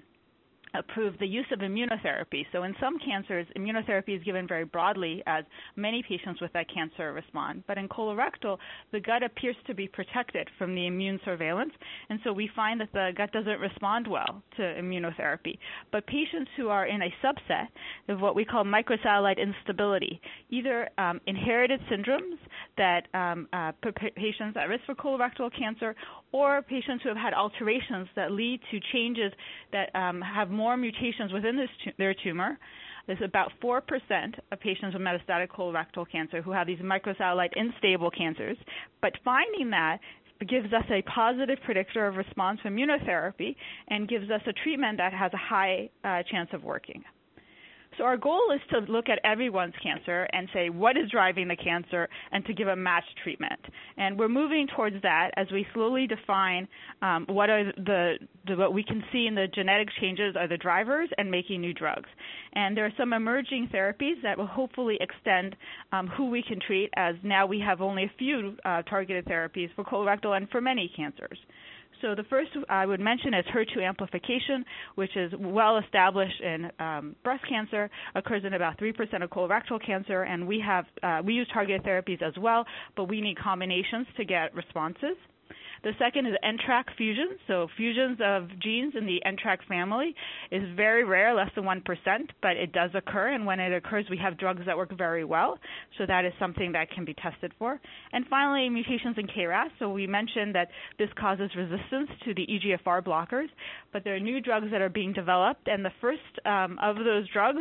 approved 0.74 1.18
the 1.20 1.26
use 1.26 1.46
of 1.52 1.60
immunotherapy. 1.60 2.46
So 2.52 2.62
in 2.62 2.74
some 2.80 2.98
cancers, 2.98 3.46
immunotherapy 3.56 4.16
is 4.16 4.22
given 4.24 4.46
very 4.48 4.64
broadly 4.64 5.22
as 5.26 5.44
many 5.76 6.02
patients 6.06 6.40
with 6.40 6.52
that 6.52 6.66
cancer 6.72 7.12
respond. 7.12 7.64
But 7.66 7.78
in 7.78 7.88
colorectal, 7.88 8.58
the 8.90 9.00
gut 9.00 9.22
appears 9.22 9.56
to 9.66 9.74
be 9.74 9.88
protected 9.88 10.48
from 10.58 10.74
the 10.74 10.86
immune 10.86 11.20
surveillance, 11.24 11.72
and 12.08 12.18
so 12.24 12.32
we 12.32 12.50
find 12.54 12.80
that 12.80 12.92
the 12.92 13.10
gut 13.16 13.32
doesn't 13.32 13.60
respond 13.60 14.06
well 14.08 14.42
to 14.56 14.62
immunotherapy. 14.62 15.58
But 15.90 16.06
patients 16.06 16.50
who 16.56 16.68
are 16.68 16.86
in 16.86 17.02
a 17.02 17.14
subset 17.22 17.68
of 18.08 18.20
what 18.20 18.34
we 18.34 18.44
call 18.44 18.64
microsatellite 18.64 19.38
instability, 19.38 20.20
either 20.50 20.88
um, 20.98 21.20
inherited 21.26 21.80
syndromes 21.90 22.38
that 22.76 23.08
um, 23.14 23.48
uh, 23.52 23.72
patients 24.16 24.56
at 24.56 24.68
risk 24.68 24.84
for 24.86 24.94
colorectal 24.94 25.50
cancer 25.56 25.94
or 26.32 26.62
patients 26.62 27.02
who 27.02 27.08
have 27.10 27.18
had 27.18 27.34
alterations 27.34 28.08
that 28.16 28.32
lead 28.32 28.60
to 28.70 28.80
changes 28.92 29.32
that 29.72 29.94
um, 29.94 30.20
have 30.20 30.50
more 30.50 30.76
mutations 30.76 31.32
within 31.32 31.56
tu- 31.84 31.92
their 31.98 32.14
tumor. 32.14 32.58
There's 33.06 33.20
about 33.22 33.52
4% 33.62 33.80
of 34.52 34.60
patients 34.60 34.94
with 34.94 35.02
metastatic 35.02 35.48
colorectal 35.48 36.06
cancer 36.10 36.40
who 36.40 36.52
have 36.52 36.66
these 36.66 36.78
microsatellite 36.78 37.50
unstable 37.56 38.10
cancers. 38.10 38.56
But 39.00 39.12
finding 39.24 39.70
that 39.70 39.98
gives 40.48 40.72
us 40.72 40.84
a 40.90 41.02
positive 41.02 41.58
predictor 41.64 42.06
of 42.06 42.16
response 42.16 42.60
to 42.62 42.68
immunotherapy 42.68 43.54
and 43.88 44.08
gives 44.08 44.30
us 44.30 44.40
a 44.46 44.52
treatment 44.64 44.98
that 44.98 45.12
has 45.12 45.32
a 45.32 45.36
high 45.36 45.90
uh, 46.04 46.22
chance 46.30 46.48
of 46.52 46.64
working. 46.64 47.02
So 47.98 48.04
our 48.04 48.16
goal 48.16 48.52
is 48.54 48.60
to 48.70 48.90
look 48.90 49.08
at 49.08 49.18
everyone's 49.24 49.74
cancer 49.82 50.26
and 50.32 50.48
say 50.52 50.70
what 50.70 50.96
is 50.96 51.10
driving 51.10 51.48
the 51.48 51.56
cancer 51.56 52.08
and 52.30 52.44
to 52.46 52.54
give 52.54 52.68
a 52.68 52.76
matched 52.76 53.14
treatment. 53.22 53.60
And 53.96 54.18
we're 54.18 54.28
moving 54.28 54.66
towards 54.74 54.96
that 55.02 55.30
as 55.36 55.46
we 55.52 55.66
slowly 55.74 56.06
define 56.06 56.68
um, 57.02 57.26
what 57.28 57.50
are 57.50 57.64
the, 57.76 58.14
the, 58.46 58.56
what 58.56 58.72
we 58.72 58.82
can 58.82 59.04
see 59.12 59.26
in 59.26 59.34
the 59.34 59.46
genetic 59.54 59.88
changes 60.00 60.36
are 60.38 60.48
the 60.48 60.56
drivers 60.56 61.08
and 61.18 61.30
making 61.30 61.60
new 61.60 61.74
drugs. 61.74 62.08
And 62.54 62.76
there 62.76 62.86
are 62.86 62.92
some 62.96 63.12
emerging 63.12 63.70
therapies 63.72 64.22
that 64.22 64.38
will 64.38 64.46
hopefully 64.46 64.98
extend 65.00 65.56
um, 65.92 66.06
who 66.08 66.30
we 66.30 66.42
can 66.42 66.60
treat 66.66 66.90
as 66.96 67.14
now 67.22 67.46
we 67.46 67.60
have 67.60 67.80
only 67.80 68.04
a 68.04 68.12
few 68.18 68.56
uh, 68.64 68.82
targeted 68.82 69.26
therapies 69.26 69.68
for 69.74 69.84
colorectal 69.84 70.36
and 70.36 70.48
for 70.50 70.60
many 70.60 70.90
cancers. 70.96 71.38
So 72.02 72.16
the 72.16 72.24
first 72.24 72.50
I 72.68 72.84
would 72.84 73.00
mention 73.00 73.32
is 73.32 73.44
HER2 73.54 73.86
amplification, 73.86 74.64
which 74.96 75.16
is 75.16 75.32
well 75.38 75.78
established 75.78 76.40
in 76.40 76.70
um, 76.80 77.16
breast 77.22 77.44
cancer, 77.48 77.88
occurs 78.16 78.42
in 78.44 78.54
about 78.54 78.76
3% 78.78 79.22
of 79.22 79.30
colorectal 79.30 79.84
cancer, 79.84 80.24
and 80.24 80.46
we 80.46 80.60
have 80.66 80.84
uh, 81.02 81.22
we 81.24 81.34
use 81.34 81.48
targeted 81.54 81.84
therapies 81.84 82.20
as 82.20 82.34
well, 82.38 82.66
but 82.96 83.04
we 83.04 83.20
need 83.20 83.38
combinations 83.38 84.08
to 84.16 84.24
get 84.24 84.52
responses. 84.54 85.16
The 85.82 85.92
second 85.98 86.26
is 86.26 86.34
NTRK 86.44 86.84
fusions. 86.96 87.38
So 87.46 87.68
fusions 87.76 88.18
of 88.22 88.48
genes 88.60 88.94
in 88.96 89.06
the 89.06 89.20
NTRK 89.26 89.66
family 89.68 90.14
is 90.50 90.62
very 90.76 91.04
rare, 91.04 91.34
less 91.34 91.50
than 91.54 91.64
1%, 91.64 91.82
but 92.40 92.56
it 92.56 92.72
does 92.72 92.90
occur. 92.94 93.28
And 93.28 93.46
when 93.46 93.58
it 93.60 93.72
occurs, 93.72 94.06
we 94.10 94.18
have 94.18 94.38
drugs 94.38 94.62
that 94.66 94.76
work 94.76 94.96
very 94.96 95.24
well. 95.24 95.58
So 95.98 96.06
that 96.06 96.24
is 96.24 96.32
something 96.38 96.72
that 96.72 96.90
can 96.90 97.04
be 97.04 97.14
tested 97.14 97.52
for. 97.58 97.80
And 98.12 98.24
finally, 98.28 98.68
mutations 98.68 99.16
in 99.18 99.26
KRAS. 99.26 99.70
So 99.78 99.90
we 99.90 100.06
mentioned 100.06 100.54
that 100.54 100.68
this 100.98 101.08
causes 101.18 101.50
resistance 101.56 102.10
to 102.24 102.34
the 102.34 102.46
EGFR 102.46 103.02
blockers, 103.04 103.48
but 103.92 104.04
there 104.04 104.14
are 104.14 104.20
new 104.20 104.40
drugs 104.40 104.68
that 104.70 104.80
are 104.80 104.88
being 104.88 105.12
developed. 105.12 105.66
And 105.66 105.84
the 105.84 105.92
first 106.00 106.20
um, 106.44 106.78
of 106.80 106.96
those 106.96 107.28
drugs 107.32 107.60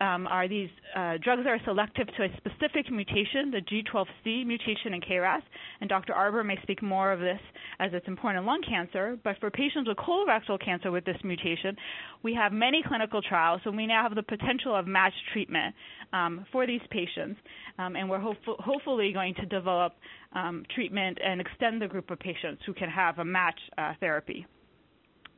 um, 0.00 0.26
are 0.26 0.48
these 0.48 0.70
uh, 0.96 1.14
drugs 1.22 1.42
that 1.44 1.50
are 1.50 1.60
selective 1.64 2.06
to 2.16 2.24
a 2.24 2.28
specific 2.38 2.90
mutation, 2.90 3.50
the 3.50 3.60
G12C 3.60 4.46
mutation 4.46 4.94
in 4.94 5.00
KRAS. 5.00 5.42
And 5.80 5.88
Dr. 5.88 6.14
Arbour 6.14 6.44
may 6.44 6.58
speak 6.62 6.82
more 6.82 7.12
of 7.12 7.20
this 7.28 7.40
as 7.78 7.90
it's 7.92 8.08
important 8.08 8.42
in 8.42 8.46
lung 8.46 8.62
cancer. 8.68 9.18
But 9.22 9.36
for 9.40 9.50
patients 9.50 9.88
with 9.88 9.96
colorectal 9.98 10.58
cancer 10.62 10.90
with 10.90 11.04
this 11.04 11.16
mutation, 11.24 11.76
we 12.22 12.34
have 12.34 12.52
many 12.52 12.82
clinical 12.86 13.20
trials, 13.22 13.60
so 13.64 13.70
we 13.70 13.86
now 13.86 14.02
have 14.02 14.14
the 14.14 14.22
potential 14.22 14.74
of 14.74 14.86
matched 14.86 15.22
treatment 15.32 15.74
um, 16.12 16.46
for 16.52 16.66
these 16.66 16.80
patients. 16.90 17.38
Um, 17.78 17.96
and 17.96 18.08
we're 18.10 18.20
hopeful, 18.20 18.56
hopefully 18.58 19.12
going 19.12 19.34
to 19.34 19.46
develop 19.46 19.92
um, 20.32 20.64
treatment 20.74 21.18
and 21.24 21.40
extend 21.40 21.80
the 21.80 21.88
group 21.88 22.10
of 22.10 22.18
patients 22.18 22.62
who 22.66 22.74
can 22.74 22.88
have 22.88 23.18
a 23.18 23.24
match 23.24 23.58
uh, 23.76 23.92
therapy. 24.00 24.46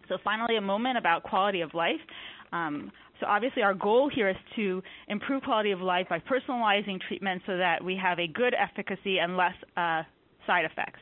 So 0.08 0.18
finally, 0.24 0.56
a 0.56 0.60
moment 0.60 0.98
about 0.98 1.22
quality 1.22 1.60
of 1.60 1.72
life. 1.74 2.00
Um, 2.52 2.90
so 3.20 3.26
obviously 3.26 3.62
our 3.62 3.74
goal 3.74 4.10
here 4.12 4.28
is 4.28 4.36
to 4.56 4.82
improve 5.08 5.42
quality 5.42 5.70
of 5.70 5.80
life 5.80 6.06
by 6.08 6.18
personalizing 6.18 6.98
treatment 7.06 7.42
so 7.46 7.56
that 7.56 7.84
we 7.84 7.96
have 7.96 8.18
a 8.18 8.26
good 8.26 8.54
efficacy 8.54 9.18
and 9.18 9.36
less 9.36 9.54
uh, 9.76 10.02
side 10.46 10.64
effects. 10.64 11.00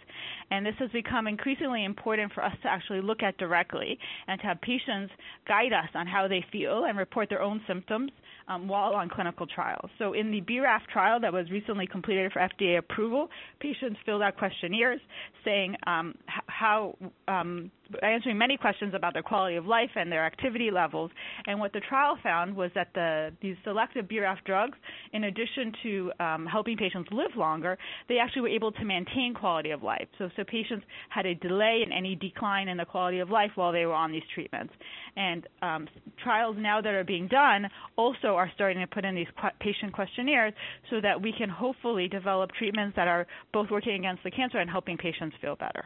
And 0.50 0.64
this 0.64 0.74
has 0.78 0.90
become 0.90 1.26
increasingly 1.26 1.84
important 1.84 2.32
for 2.32 2.44
us 2.44 2.54
to 2.62 2.68
actually 2.68 3.00
look 3.00 3.22
at 3.22 3.36
directly 3.38 3.98
and 4.26 4.40
to 4.40 4.46
have 4.46 4.60
patients 4.60 5.12
guide 5.46 5.72
us 5.72 5.88
on 5.94 6.06
how 6.06 6.28
they 6.28 6.44
feel 6.50 6.84
and 6.84 6.96
report 6.96 7.28
their 7.28 7.42
own 7.42 7.60
symptoms 7.66 8.10
um, 8.48 8.68
while 8.68 8.94
on 8.94 9.08
clinical 9.08 9.46
trials. 9.46 9.90
So 9.98 10.14
in 10.14 10.30
the 10.30 10.40
BRAF 10.40 10.80
trial 10.92 11.20
that 11.20 11.32
was 11.32 11.50
recently 11.50 11.86
completed 11.86 12.32
for 12.32 12.40
FDA 12.40 12.78
approval, 12.78 13.28
patients 13.60 13.98
filled 14.04 14.22
out 14.22 14.36
questionnaires 14.36 15.00
saying 15.44 15.76
um, 15.86 16.14
how 16.46 16.96
um, 17.26 17.70
answering 18.02 18.38
many 18.38 18.56
questions 18.56 18.94
about 18.94 19.12
their 19.12 19.22
quality 19.22 19.56
of 19.56 19.66
life 19.66 19.90
and 19.96 20.10
their 20.10 20.24
activity 20.24 20.70
levels. 20.70 21.10
And 21.46 21.58
what 21.58 21.72
the 21.72 21.80
trial 21.80 22.18
found 22.22 22.54
was 22.54 22.70
that 22.74 22.88
the 22.94 23.32
these 23.40 23.56
selective 23.64 24.06
BRAF 24.06 24.38
drugs, 24.44 24.76
in 25.12 25.24
addition 25.24 25.72
to 25.82 26.12
um, 26.20 26.46
helping 26.46 26.76
patients 26.76 27.08
live 27.12 27.30
longer, 27.36 27.78
they 28.08 28.18
actually 28.18 28.42
were 28.42 28.48
able 28.48 28.72
to 28.72 28.84
maintain 28.84 29.34
quality 29.34 29.70
of 29.70 29.82
life. 29.82 30.06
So, 30.18 30.28
so 30.36 30.44
patients 30.44 30.84
had 31.08 31.26
a 31.26 31.34
delay 31.34 31.82
in 31.84 31.92
any 31.92 32.14
decline 32.14 32.68
in 32.68 32.76
the 32.76 32.84
quality 32.84 33.18
of 33.20 33.30
life 33.30 33.50
while 33.54 33.72
they 33.72 33.86
were 33.86 33.94
on 33.94 34.12
these 34.12 34.22
treatments. 34.34 34.72
And 35.16 35.46
um, 35.62 35.88
trials 36.22 36.56
now 36.58 36.80
that 36.80 36.94
are 36.94 37.04
being 37.04 37.28
done 37.28 37.68
also 37.96 38.28
are 38.28 38.50
starting 38.54 38.80
to 38.80 38.86
put 38.86 39.04
in 39.04 39.14
these 39.14 39.26
patient 39.60 39.92
questionnaires 39.92 40.52
so 40.90 41.00
that 41.00 41.20
we 41.20 41.32
can 41.36 41.48
hopefully 41.48 42.08
develop 42.08 42.50
treatments 42.52 42.96
that 42.96 43.08
are 43.08 43.26
both 43.52 43.70
working 43.70 43.94
against 43.94 44.22
the 44.24 44.30
cancer 44.30 44.58
and 44.58 44.70
helping 44.70 44.96
patients 44.96 45.36
feel 45.40 45.56
better. 45.56 45.84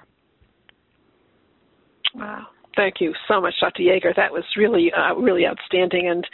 Wow. 2.14 2.46
Thank 2.76 2.96
you 3.00 3.12
so 3.28 3.40
much, 3.40 3.54
Dr. 3.60 3.82
Yaeger. 3.82 4.14
That 4.16 4.32
was 4.32 4.44
really, 4.56 4.90
uh, 4.92 5.14
really 5.14 5.46
outstanding, 5.46 6.08
and 6.08 6.26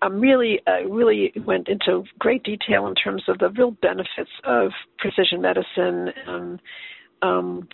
um, 0.00 0.20
really, 0.20 0.60
uh, 0.66 0.88
really 0.88 1.32
went 1.44 1.68
into 1.68 2.04
great 2.18 2.42
detail 2.44 2.86
in 2.86 2.94
terms 2.94 3.22
of 3.28 3.38
the 3.38 3.50
real 3.50 3.72
benefits 3.82 4.30
of 4.44 4.70
precision 4.98 5.40
medicine 5.42 6.10
um, 6.26 6.60
um, 7.22 7.68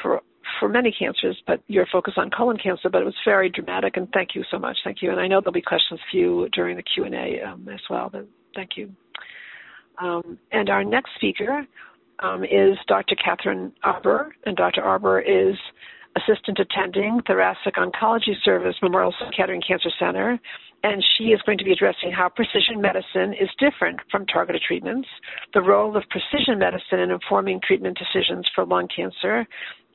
for 0.00 0.22
for 0.60 0.68
many 0.68 0.92
cancers, 0.96 1.40
but 1.46 1.62
your 1.68 1.86
focus 1.90 2.14
on 2.16 2.30
colon 2.30 2.56
cancer. 2.56 2.88
But 2.90 3.02
it 3.02 3.04
was 3.04 3.14
very 3.24 3.48
dramatic, 3.48 3.96
and 3.96 4.08
thank 4.12 4.34
you 4.34 4.44
so 4.50 4.58
much. 4.58 4.76
Thank 4.84 5.00
you. 5.00 5.10
And 5.10 5.20
I 5.20 5.26
know 5.26 5.40
there'll 5.40 5.52
be 5.52 5.62
questions 5.62 6.00
for 6.10 6.16
you 6.16 6.48
during 6.52 6.76
the 6.76 6.82
Q 6.82 7.04
and 7.04 7.14
A 7.14 7.40
um, 7.42 7.68
as 7.72 7.80
well. 7.88 8.10
But 8.12 8.26
thank 8.54 8.70
you. 8.76 8.90
Um, 9.98 10.38
and 10.50 10.68
our 10.68 10.84
next 10.84 11.10
speaker 11.16 11.66
um, 12.20 12.44
is 12.44 12.76
Dr. 12.88 13.16
Kathryn 13.16 13.72
Arbour, 13.82 14.34
and 14.46 14.56
Dr. 14.56 14.82
Arbour 14.82 15.20
is 15.20 15.56
assistant 16.16 16.58
attending 16.58 17.20
thoracic 17.26 17.74
oncology 17.76 18.34
service 18.44 18.76
Memorial 18.82 19.14
Kettering 19.36 19.62
Cancer 19.66 19.90
Center, 19.98 20.38
and 20.82 21.02
she 21.16 21.24
is 21.24 21.40
going 21.46 21.58
to 21.58 21.64
be 21.64 21.72
addressing 21.72 22.10
how 22.10 22.28
precision 22.28 22.80
medicine 22.80 23.34
is 23.34 23.48
different 23.58 24.00
from 24.10 24.26
targeted 24.26 24.62
treatments, 24.66 25.08
the 25.54 25.62
role 25.62 25.96
of 25.96 26.02
precision 26.10 26.58
medicine 26.58 26.98
in 26.98 27.10
informing 27.10 27.60
treatment 27.64 27.98
decisions 27.98 28.48
for 28.54 28.64
lung 28.64 28.88
cancer, 28.94 29.46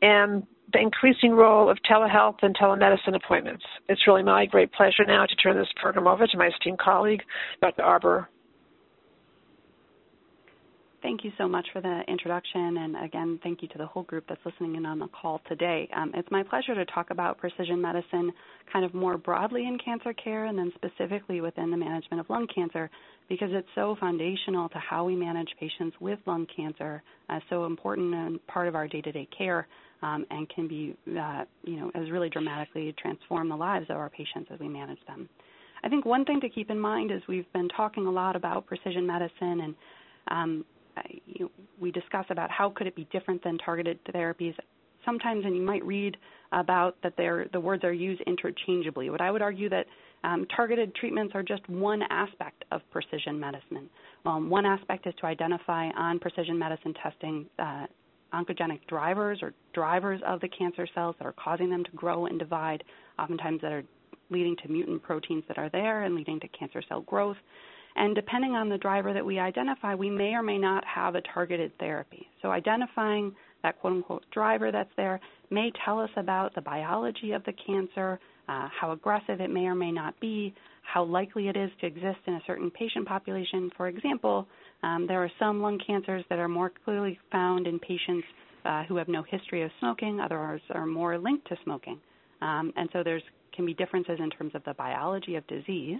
and 0.01 0.43
the 0.73 0.79
increasing 0.79 1.31
role 1.31 1.69
of 1.69 1.77
telehealth 1.89 2.37
and 2.41 2.55
telemedicine 2.55 3.15
appointments. 3.15 3.63
It's 3.87 4.05
really 4.05 4.23
my 4.23 4.45
great 4.45 4.71
pleasure 4.73 5.05
now 5.05 5.25
to 5.25 5.35
turn 5.35 5.57
this 5.57 5.67
program 5.75 6.07
over 6.07 6.27
to 6.27 6.37
my 6.37 6.47
esteemed 6.47 6.79
colleague, 6.79 7.21
Dr. 7.61 7.83
Arbour. 7.83 8.29
Thank 11.07 11.23
you 11.23 11.31
so 11.37 11.47
much 11.47 11.65
for 11.71 11.79
the 11.79 12.01
introduction, 12.09 12.79
and 12.79 12.97
again, 13.01 13.39
thank 13.41 13.61
you 13.61 13.69
to 13.69 13.77
the 13.77 13.85
whole 13.85 14.03
group 14.03 14.25
that's 14.27 14.41
listening 14.45 14.75
in 14.75 14.85
on 14.85 14.99
the 14.99 15.07
call 15.07 15.39
today. 15.47 15.87
Um, 15.95 16.11
it's 16.13 16.29
my 16.31 16.43
pleasure 16.43 16.75
to 16.75 16.83
talk 16.87 17.11
about 17.11 17.37
precision 17.37 17.81
medicine 17.81 18.33
kind 18.73 18.83
of 18.83 18.93
more 18.93 19.17
broadly 19.17 19.65
in 19.65 19.77
cancer 19.77 20.11
care 20.11 20.47
and 20.47 20.59
then 20.59 20.69
specifically 20.75 21.39
within 21.39 21.71
the 21.71 21.77
management 21.77 22.19
of 22.19 22.29
lung 22.29 22.45
cancer 22.53 22.89
because 23.29 23.47
it's 23.53 23.69
so 23.73 23.95
foundational 24.01 24.67
to 24.67 24.79
how 24.79 25.05
we 25.05 25.15
manage 25.15 25.47
patients 25.57 25.95
with 26.01 26.19
lung 26.25 26.45
cancer, 26.53 27.01
uh, 27.29 27.39
so 27.49 27.63
important 27.63 28.13
and 28.13 28.45
part 28.47 28.67
of 28.67 28.75
our 28.75 28.85
day-to-day 28.85 29.29
care, 29.37 29.65
um, 30.01 30.25
and 30.29 30.49
can 30.49 30.67
be, 30.67 30.93
uh, 31.17 31.45
you 31.63 31.79
know, 31.79 31.89
has 31.95 32.11
really 32.11 32.29
dramatically 32.29 32.93
transformed 33.01 33.49
the 33.49 33.55
lives 33.55 33.85
of 33.89 33.95
our 33.95 34.09
patients 34.09 34.49
as 34.53 34.59
we 34.59 34.67
manage 34.67 34.99
them. 35.07 35.29
I 35.85 35.87
think 35.87 36.05
one 36.05 36.25
thing 36.25 36.41
to 36.41 36.49
keep 36.49 36.69
in 36.69 36.77
mind 36.77 37.11
is 37.11 37.21
we've 37.29 37.51
been 37.53 37.69
talking 37.69 38.07
a 38.07 38.11
lot 38.11 38.35
about 38.35 38.65
precision 38.65 39.07
medicine 39.07 39.61
and 39.61 39.75
um, 40.29 40.65
you 41.25 41.45
know, 41.45 41.51
we 41.79 41.91
discuss 41.91 42.25
about 42.29 42.49
how 42.51 42.69
could 42.69 42.87
it 42.87 42.95
be 42.95 43.07
different 43.11 43.43
than 43.43 43.57
targeted 43.57 44.03
therapies. 44.05 44.55
Sometimes, 45.05 45.45
and 45.45 45.55
you 45.55 45.61
might 45.61 45.83
read 45.85 46.17
about 46.51 46.97
that 47.03 47.15
the 47.17 47.59
words 47.59 47.83
are 47.83 47.93
used 47.93 48.21
interchangeably. 48.21 49.09
But 49.09 49.21
I 49.21 49.31
would 49.31 49.41
argue 49.41 49.69
that 49.69 49.85
um, 50.23 50.45
targeted 50.55 50.95
treatments 50.95 51.33
are 51.35 51.43
just 51.43 51.67
one 51.69 52.01
aspect 52.09 52.65
of 52.71 52.81
precision 52.91 53.39
medicine. 53.39 53.89
Um, 54.25 54.49
one 54.49 54.65
aspect 54.65 55.07
is 55.07 55.13
to 55.21 55.27
identify 55.27 55.89
on 55.91 56.19
precision 56.19 56.57
medicine 56.57 56.93
testing 57.01 57.45
uh, 57.59 57.85
oncogenic 58.33 58.79
drivers 58.87 59.39
or 59.41 59.53
drivers 59.73 60.21
of 60.25 60.41
the 60.41 60.49
cancer 60.49 60.87
cells 60.93 61.15
that 61.19 61.25
are 61.25 61.35
causing 61.41 61.69
them 61.69 61.83
to 61.83 61.91
grow 61.91 62.25
and 62.25 62.39
divide, 62.39 62.83
oftentimes 63.19 63.61
that 63.61 63.71
are 63.71 63.83
leading 64.29 64.55
to 64.57 64.67
mutant 64.67 65.01
proteins 65.01 65.43
that 65.47 65.57
are 65.57 65.69
there 65.69 66.03
and 66.03 66.15
leading 66.15 66.39
to 66.39 66.47
cancer 66.49 66.81
cell 66.89 67.01
growth. 67.01 67.37
And 67.97 68.13
depending 68.15 68.51
on 68.51 68.69
the 68.69 68.77
driver 68.77 69.11
that 69.13 69.25
we 69.25 69.39
identify, 69.39 69.95
we 69.95 70.09
may 70.09 70.33
or 70.33 70.43
may 70.43 70.57
not 70.57 70.83
have 70.85 71.15
a 71.15 71.21
targeted 71.33 71.71
therapy. 71.79 72.27
So 72.41 72.51
identifying 72.51 73.35
that 73.63 73.79
quote 73.79 73.93
unquote 73.93 74.23
driver 74.31 74.71
that's 74.71 74.89
there 74.97 75.19
may 75.49 75.71
tell 75.83 75.99
us 75.99 76.09
about 76.15 76.53
the 76.53 76.61
biology 76.61 77.31
of 77.31 77.43
the 77.45 77.53
cancer, 77.65 78.19
uh, 78.47 78.69
how 78.79 78.91
aggressive 78.91 79.41
it 79.41 79.49
may 79.49 79.65
or 79.65 79.75
may 79.75 79.91
not 79.91 80.17
be, 80.19 80.53
how 80.83 81.03
likely 81.03 81.47
it 81.47 81.57
is 81.57 81.71
to 81.81 81.87
exist 81.87 82.19
in 82.27 82.35
a 82.35 82.41
certain 82.45 82.69
patient 82.71 83.07
population. 83.07 83.71
For 83.75 83.87
example, 83.87 84.47
um, 84.83 85.05
there 85.07 85.23
are 85.23 85.31
some 85.39 85.61
lung 85.61 85.79
cancers 85.85 86.23
that 86.29 86.39
are 86.39 86.47
more 86.47 86.71
clearly 86.85 87.19
found 87.31 87.65
in 87.67 87.79
patients 87.79 88.27
uh, 88.63 88.83
who 88.83 88.95
have 88.97 89.07
no 89.07 89.23
history 89.23 89.63
of 89.63 89.71
smoking, 89.79 90.19
others 90.19 90.61
are 90.71 90.85
more 90.85 91.17
linked 91.17 91.47
to 91.47 91.55
smoking. 91.63 91.99
Um, 92.41 92.71
and 92.75 92.89
so 92.93 93.01
there's 93.03 93.23
can 93.53 93.65
be 93.65 93.73
differences 93.73 94.19
in 94.19 94.29
terms 94.29 94.51
of 94.53 94.63
the 94.65 94.73
biology 94.75 95.35
of 95.35 95.45
disease. 95.47 95.99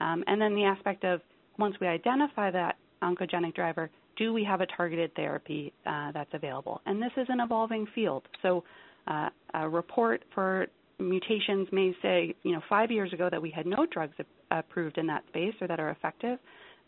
Um, 0.00 0.24
and 0.26 0.40
then 0.40 0.54
the 0.54 0.64
aspect 0.64 1.04
of 1.04 1.20
once 1.58 1.76
we 1.80 1.86
identify 1.86 2.50
that 2.50 2.76
oncogenic 3.02 3.54
driver, 3.54 3.90
do 4.16 4.32
we 4.32 4.44
have 4.44 4.60
a 4.60 4.66
targeted 4.66 5.14
therapy 5.14 5.72
uh, 5.86 6.12
that's 6.12 6.30
available? 6.32 6.80
And 6.86 7.00
this 7.00 7.12
is 7.16 7.26
an 7.28 7.40
evolving 7.40 7.86
field. 7.94 8.22
So 8.42 8.64
uh, 9.06 9.28
a 9.54 9.68
report 9.68 10.24
for 10.34 10.66
mutations 10.98 11.68
may 11.72 11.94
say, 12.02 12.34
you 12.42 12.52
know, 12.52 12.62
five 12.68 12.90
years 12.90 13.12
ago 13.12 13.28
that 13.30 13.40
we 13.40 13.50
had 13.50 13.66
no 13.66 13.86
drugs 13.90 14.14
approved 14.50 14.98
in 14.98 15.06
that 15.06 15.24
space 15.28 15.54
or 15.60 15.68
that 15.68 15.78
are 15.78 15.90
effective, 15.90 16.38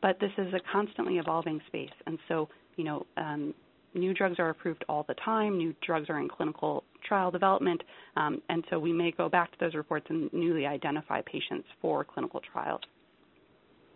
but 0.00 0.18
this 0.20 0.33
is 0.38 0.52
a 0.54 0.61
constantly 0.72 1.18
evolving 1.18 1.61
space. 1.66 1.90
And 2.07 2.18
so, 2.28 2.48
you 2.76 2.85
know, 2.85 3.07
um, 3.16 3.54
new 3.94 4.14
drugs 4.14 4.37
are 4.38 4.50
approved 4.50 4.85
all 4.88 5.04
the 5.09 5.14
time. 5.14 5.59
New 5.59 5.74
drugs 5.85 6.09
are 6.09 6.18
in 6.20 6.28
clinical 6.28 6.85
trial 7.07 7.31
development, 7.31 7.83
um, 8.16 8.40
and 8.48 8.64
so 8.70 8.78
we 8.78 8.92
may 8.92 9.11
go 9.11 9.28
back 9.28 9.50
to 9.52 9.59
those 9.61 9.74
reports 9.74 10.07
and 10.09 10.33
newly 10.33 10.66
identify 10.66 11.20
patients 11.22 11.66
for 11.81 12.04
clinical 12.04 12.40
trials. 12.52 12.81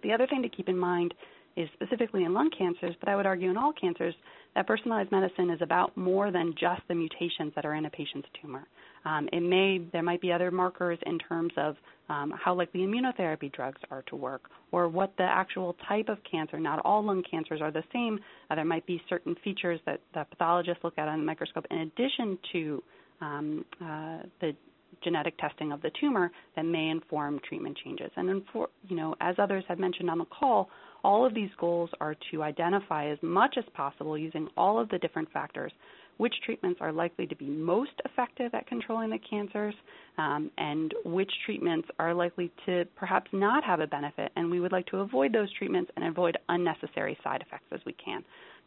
The 0.03 0.13
other 0.13 0.27
thing 0.27 0.43
to 0.43 0.49
keep 0.49 0.69
in 0.69 0.79
mind 0.79 1.15
is 1.57 1.69
specifically 1.75 2.25
in 2.25 2.33
lung 2.33 2.51
cancers, 2.57 2.95
but 3.01 3.09
I 3.09 3.17
would 3.17 3.27
argue 3.27 3.51
in 3.51 3.57
all 3.57 3.73
cancers, 3.73 4.15
that 4.55 4.67
personalized 4.67 5.13
medicine 5.13 5.51
is 5.51 5.61
about 5.61 5.97
more 5.97 6.31
than 6.31 6.55
just 6.59 6.83
the 6.89 6.95
mutations 6.95 7.53
that 7.55 7.65
are 7.65 7.75
in 7.75 7.87
a 7.87 7.91
patient's 7.91 8.29
tumor. 8.41 8.67
Um, 9.05 9.29
it 9.33 9.41
may 9.41 9.79
there 9.93 10.03
might 10.03 10.21
be 10.21 10.33
other 10.33 10.51
markers 10.51 10.99
in 11.07 11.19
terms 11.19 11.53
of 11.57 11.77
um, 12.09 12.33
how 12.43 12.55
likely 12.55 12.81
immunotherapy 12.81 13.53
drugs 13.53 13.81
are 13.91 14.03
to 14.03 14.17
work, 14.17 14.51
or 14.71 14.89
what 14.89 15.13
the 15.17 15.25
actual 15.25 15.77
type 15.89 16.09
of 16.09 16.19
cancer. 16.31 16.59
Not 16.59 16.81
all 16.85 17.05
lung 17.05 17.23
cancers 17.29 17.61
are 17.61 17.71
the 17.71 17.85
same. 17.93 18.19
Uh, 18.51 18.55
there 18.55 18.65
might 18.65 18.87
be 18.87 19.03
certain 19.09 19.35
features 19.43 19.81
that 19.87 20.01
the 20.15 20.25
pathologists 20.31 20.85
look 20.85 20.99
at 20.99 21.09
on 21.09 21.19
the 21.19 21.25
microscope 21.25 21.67
in 21.71 21.79
addition 21.79 22.39
to 22.53 22.83
um, 23.21 23.65
uh, 23.81 24.19
the 24.41 24.55
genetic 25.03 25.37
testing 25.39 25.73
of 25.73 25.83
the 25.83 25.91
tumor 26.01 26.31
that 26.57 26.65
may 26.65 26.89
inform 26.89 27.41
treatment 27.49 27.77
changes. 27.85 28.11
And 28.17 28.43
for, 28.53 28.69
you 28.89 28.97
know, 28.97 29.15
as 29.21 29.37
others 29.39 29.65
have 29.69 29.79
mentioned 29.79 30.11
on 30.11 30.19
the 30.19 30.27
call, 30.27 30.69
all 31.05 31.27
of 31.27 31.35
these 31.35 31.51
goals 31.59 31.91
are 32.01 32.15
to 32.31 32.43
identify 32.43 33.09
as 33.11 33.19
much 33.23 33.57
as 33.59 33.65
possible 33.75 34.17
using 34.17 34.49
all 34.57 34.79
of 34.79 34.89
the 34.89 34.99
different 34.99 35.31
factors 35.33 35.73
which 36.19 36.35
treatments 36.45 36.79
are 36.81 36.93
likely 36.93 37.27
to 37.27 37.35
be 37.35 37.47
most 37.47 37.91
effective 38.05 38.55
at 38.55 38.67
controlling 38.67 39.11
the 39.11 39.19
cancers 39.29 39.75
um, 40.19 40.51
and 40.59 40.95
which 41.05 41.31
treatments 41.45 41.89
are 41.99 42.15
likely 42.15 42.51
to 42.67 42.85
perhaps 42.97 43.31
not 43.33 43.65
have 43.65 43.81
a 43.81 43.87
benefit. 43.87 44.31
And 44.37 44.51
we 44.51 44.61
would 44.61 44.73
like 44.73 44.87
to 44.87 44.99
avoid 44.99 45.33
those 45.33 45.53
treatments 45.55 45.91
and 45.97 46.05
avoid 46.05 46.37
unnecessary 46.49 47.19
side 47.25 47.43
effects 47.45 47.67
as 47.73 47.81
we 47.87 47.95
can. 47.95 48.23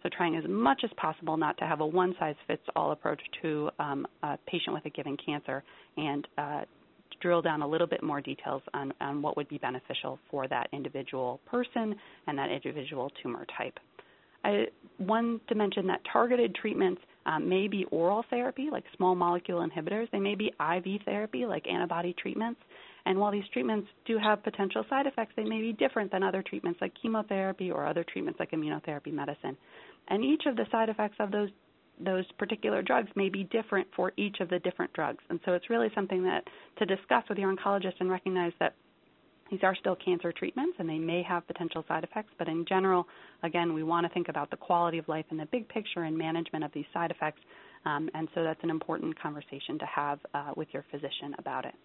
So, 0.05 0.09
trying 0.15 0.35
as 0.35 0.43
much 0.47 0.81
as 0.83 0.91
possible 0.97 1.35
not 1.35 1.57
to 1.57 1.65
have 1.65 1.79
a 1.79 1.85
one 1.85 2.13
size 2.19 2.35
fits 2.45 2.61
all 2.75 2.91
approach 2.91 3.19
to 3.41 3.71
um, 3.79 4.05
a 4.21 4.37
patient 4.45 4.75
with 4.75 4.85
a 4.85 4.91
given 4.91 5.17
cancer 5.17 5.63
and 5.97 6.27
uh, 6.37 6.61
drill 7.21 7.41
down 7.41 7.63
a 7.63 7.67
little 7.67 7.87
bit 7.87 8.03
more 8.03 8.21
details 8.21 8.61
on, 8.75 8.93
on 9.01 9.23
what 9.23 9.35
would 9.35 9.49
be 9.49 9.57
beneficial 9.57 10.19
for 10.29 10.47
that 10.47 10.67
individual 10.73 11.39
person 11.47 11.95
and 12.27 12.37
that 12.37 12.51
individual 12.51 13.11
tumor 13.23 13.47
type. 13.57 13.79
I 14.43 14.65
want 14.99 15.41
to 15.47 15.55
mention 15.55 15.87
that 15.87 16.01
targeted 16.13 16.53
treatments 16.53 17.01
um, 17.25 17.49
may 17.49 17.67
be 17.67 17.85
oral 17.85 18.23
therapy, 18.29 18.69
like 18.71 18.83
small 18.95 19.15
molecule 19.15 19.67
inhibitors. 19.67 20.11
They 20.11 20.19
may 20.19 20.35
be 20.35 20.53
IV 20.59 21.01
therapy, 21.03 21.47
like 21.47 21.65
antibody 21.67 22.13
treatments. 22.21 22.59
And 23.05 23.19
while 23.19 23.31
these 23.31 23.47
treatments 23.53 23.87
do 24.05 24.17
have 24.17 24.43
potential 24.43 24.83
side 24.89 25.05
effects, 25.05 25.33
they 25.35 25.43
may 25.43 25.61
be 25.61 25.73
different 25.73 26.11
than 26.11 26.23
other 26.23 26.41
treatments 26.41 26.79
like 26.81 26.93
chemotherapy 26.99 27.71
or 27.71 27.85
other 27.85 28.03
treatments 28.03 28.39
like 28.39 28.51
immunotherapy 28.51 29.13
medicine. 29.13 29.55
And 30.07 30.23
each 30.23 30.43
of 30.47 30.55
the 30.55 30.65
side 30.71 30.89
effects 30.89 31.15
of 31.19 31.31
those 31.31 31.49
those 31.97 32.25
particular 32.37 32.81
drugs 32.81 33.09
may 33.15 33.29
be 33.29 33.45
different 33.45 33.87
for 33.95 34.11
each 34.17 34.41
of 34.41 34.49
the 34.49 34.59
different 34.59 34.91
drugs. 34.91 35.23
And 35.29 35.39
so 35.45 35.53
it's 35.53 35.69
really 35.69 35.87
something 35.95 36.23
that 36.23 36.43
to 36.79 36.85
discuss 36.85 37.23
with 37.29 37.37
your 37.37 37.55
oncologist 37.55 37.93
and 38.01 38.11
recognize 38.11 38.51
that 38.59 38.75
these 39.49 39.61
are 39.63 39.75
still 39.75 39.95
cancer 39.95 40.33
treatments 40.33 40.75
and 40.79 40.89
they 40.89 40.97
may 40.97 41.23
have 41.23 41.47
potential 41.47 41.85
side 41.87 42.03
effects, 42.03 42.33
but 42.37 42.49
in 42.49 42.65
general, 42.67 43.07
again, 43.43 43.73
we 43.73 43.83
want 43.83 44.05
to 44.05 44.13
think 44.13 44.27
about 44.27 44.49
the 44.49 44.57
quality 44.57 44.97
of 44.97 45.07
life 45.07 45.25
and 45.29 45.39
the 45.39 45.45
big 45.45 45.69
picture 45.69 46.03
and 46.03 46.17
management 46.17 46.65
of 46.65 46.71
these 46.73 46.85
side 46.93 47.11
effects 47.11 47.39
Um, 47.85 48.09
and 48.13 48.27
so 48.33 48.43
that's 48.43 48.63
an 48.63 48.69
important 48.69 49.17
conversation 49.19 49.77
to 49.79 49.85
have 49.85 50.19
uh, 50.33 50.51
with 50.55 50.67
your 50.73 50.83
physician 50.91 51.35
about 51.37 51.65
it. 51.65 51.75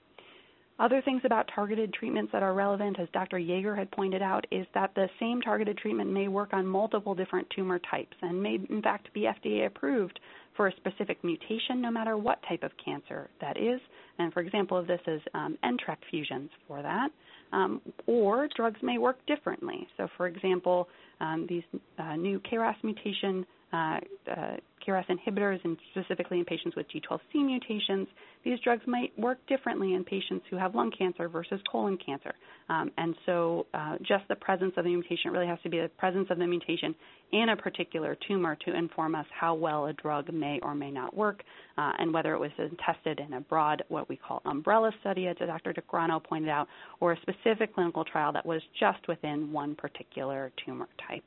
Other 0.80 1.02
things 1.02 1.20
about 1.26 1.46
targeted 1.54 1.92
treatments 1.92 2.32
that 2.32 2.42
are 2.42 2.54
relevant, 2.54 2.98
as 2.98 3.06
Dr. 3.12 3.38
Yaeger 3.38 3.76
had 3.76 3.90
pointed 3.90 4.22
out, 4.22 4.46
is 4.50 4.66
that 4.72 4.94
the 4.94 5.10
same 5.20 5.42
targeted 5.42 5.76
treatment 5.76 6.10
may 6.10 6.26
work 6.26 6.54
on 6.54 6.66
multiple 6.66 7.14
different 7.14 7.46
tumor 7.54 7.78
types 7.90 8.16
and 8.22 8.42
may, 8.42 8.58
in 8.70 8.80
fact, 8.80 9.12
be 9.12 9.28
FDA 9.28 9.66
approved 9.66 10.18
for 10.56 10.68
a 10.68 10.76
specific 10.76 11.22
mutation, 11.22 11.82
no 11.82 11.90
matter 11.90 12.16
what 12.16 12.38
type 12.48 12.62
of 12.62 12.70
cancer 12.82 13.28
that 13.42 13.58
is. 13.58 13.78
And 14.18 14.32
for 14.32 14.40
example 14.40 14.82
this 14.82 15.00
is 15.06 15.20
um, 15.34 15.58
NTRK 15.64 15.96
fusions 16.10 16.50
for 16.66 16.82
that. 16.82 17.10
Um, 17.52 17.80
or 18.06 18.48
drugs 18.56 18.78
may 18.82 18.98
work 18.98 19.18
differently. 19.26 19.86
So, 19.96 20.08
for 20.16 20.28
example, 20.28 20.88
um, 21.20 21.46
these 21.48 21.64
uh, 21.98 22.14
new 22.14 22.40
KRAS 22.40 22.76
mutation 22.84 23.44
KRAS 23.72 25.06
inhibitors, 25.08 25.60
and 25.64 25.76
specifically 25.92 26.38
in 26.38 26.44
patients 26.44 26.74
with 26.76 26.86
G12C 26.88 27.44
mutations, 27.44 28.08
these 28.44 28.58
drugs 28.60 28.82
might 28.86 29.16
work 29.18 29.38
differently 29.46 29.94
in 29.94 30.04
patients 30.04 30.44
who 30.50 30.56
have 30.56 30.74
lung 30.74 30.90
cancer 30.96 31.28
versus 31.28 31.60
colon 31.70 31.98
cancer. 32.04 32.32
Um, 32.68 32.90
and 32.96 33.14
so, 33.26 33.66
uh, 33.74 33.96
just 33.98 34.26
the 34.28 34.36
presence 34.36 34.72
of 34.76 34.84
the 34.84 34.90
mutation 34.90 35.32
really 35.32 35.46
has 35.46 35.58
to 35.62 35.68
be 35.68 35.78
the 35.78 35.88
presence 35.98 36.28
of 36.30 36.38
the 36.38 36.46
mutation 36.46 36.94
in 37.32 37.50
a 37.50 37.56
particular 37.56 38.16
tumor 38.26 38.56
to 38.64 38.74
inform 38.74 39.14
us 39.14 39.26
how 39.38 39.54
well 39.54 39.86
a 39.86 39.92
drug 39.94 40.32
may 40.32 40.58
or 40.62 40.74
may 40.74 40.90
not 40.90 41.16
work, 41.16 41.42
uh, 41.78 41.92
and 41.98 42.12
whether 42.12 42.34
it 42.34 42.38
was 42.38 42.50
tested 42.84 43.20
in 43.20 43.34
a 43.34 43.40
broad, 43.40 43.82
what 43.88 44.08
we 44.08 44.16
call 44.16 44.40
umbrella 44.46 44.90
study, 45.00 45.26
as 45.28 45.36
Dr. 45.36 45.74
DeGrano 45.74 46.22
pointed 46.22 46.48
out, 46.48 46.68
or 47.00 47.12
a 47.12 47.20
specific 47.20 47.74
clinical 47.74 48.04
trial 48.04 48.32
that 48.32 48.46
was 48.46 48.62
just 48.78 49.06
within 49.08 49.52
one 49.52 49.74
particular 49.74 50.52
tumor 50.64 50.88
type. 51.08 51.24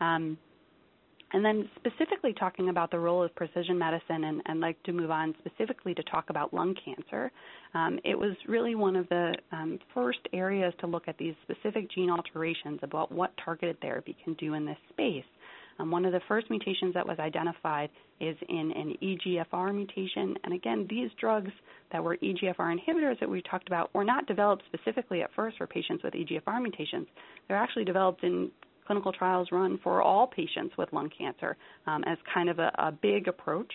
Um, 0.00 0.38
and 1.32 1.44
then 1.44 1.68
specifically 1.76 2.32
talking 2.32 2.70
about 2.70 2.90
the 2.90 2.98
role 2.98 3.22
of 3.22 3.34
precision 3.34 3.78
medicine, 3.78 4.40
and, 4.46 4.60
like 4.60 4.82
to 4.84 4.92
move 4.92 5.10
on 5.10 5.34
specifically 5.44 5.94
to 5.94 6.02
talk 6.04 6.30
about 6.30 6.54
lung 6.54 6.74
cancer, 6.84 7.30
um, 7.74 7.98
it 8.04 8.18
was 8.18 8.32
really 8.46 8.74
one 8.74 8.96
of 8.96 9.08
the 9.08 9.34
um, 9.52 9.78
first 9.94 10.20
areas 10.32 10.72
to 10.80 10.86
look 10.86 11.06
at 11.06 11.18
these 11.18 11.34
specific 11.42 11.90
gene 11.90 12.10
alterations 12.10 12.80
about 12.82 13.12
what 13.12 13.32
targeted 13.44 13.78
therapy 13.80 14.16
can 14.24 14.34
do 14.34 14.54
in 14.54 14.64
this 14.64 14.78
space. 14.90 15.24
Um, 15.78 15.90
one 15.90 16.04
of 16.04 16.12
the 16.12 16.20
first 16.26 16.50
mutations 16.50 16.94
that 16.94 17.06
was 17.06 17.18
identified 17.18 17.90
is 18.20 18.36
in 18.48 18.72
an 18.72 18.94
EGFR 19.02 19.74
mutation. 19.74 20.36
And 20.44 20.52
again, 20.52 20.86
these 20.90 21.10
drugs 21.20 21.52
that 21.92 22.02
were 22.02 22.16
EGFR 22.16 22.76
inhibitors 22.76 23.20
that 23.20 23.28
we 23.28 23.42
talked 23.42 23.68
about 23.68 23.94
were 23.94 24.04
not 24.04 24.26
developed 24.26 24.64
specifically 24.72 25.22
at 25.22 25.30
first 25.36 25.56
for 25.56 25.66
patients 25.66 26.02
with 26.02 26.14
EGFR 26.14 26.60
mutations. 26.60 27.06
They're 27.46 27.56
actually 27.56 27.84
developed 27.84 28.24
in 28.24 28.50
clinical 28.88 29.12
trials 29.12 29.48
run 29.52 29.78
for 29.84 30.02
all 30.02 30.26
patients 30.26 30.74
with 30.78 30.90
lung 30.94 31.10
cancer 31.16 31.56
um, 31.86 32.02
as 32.04 32.16
kind 32.32 32.48
of 32.48 32.58
a, 32.58 32.72
a, 32.78 32.90
big 32.90 33.28
approach. 33.28 33.70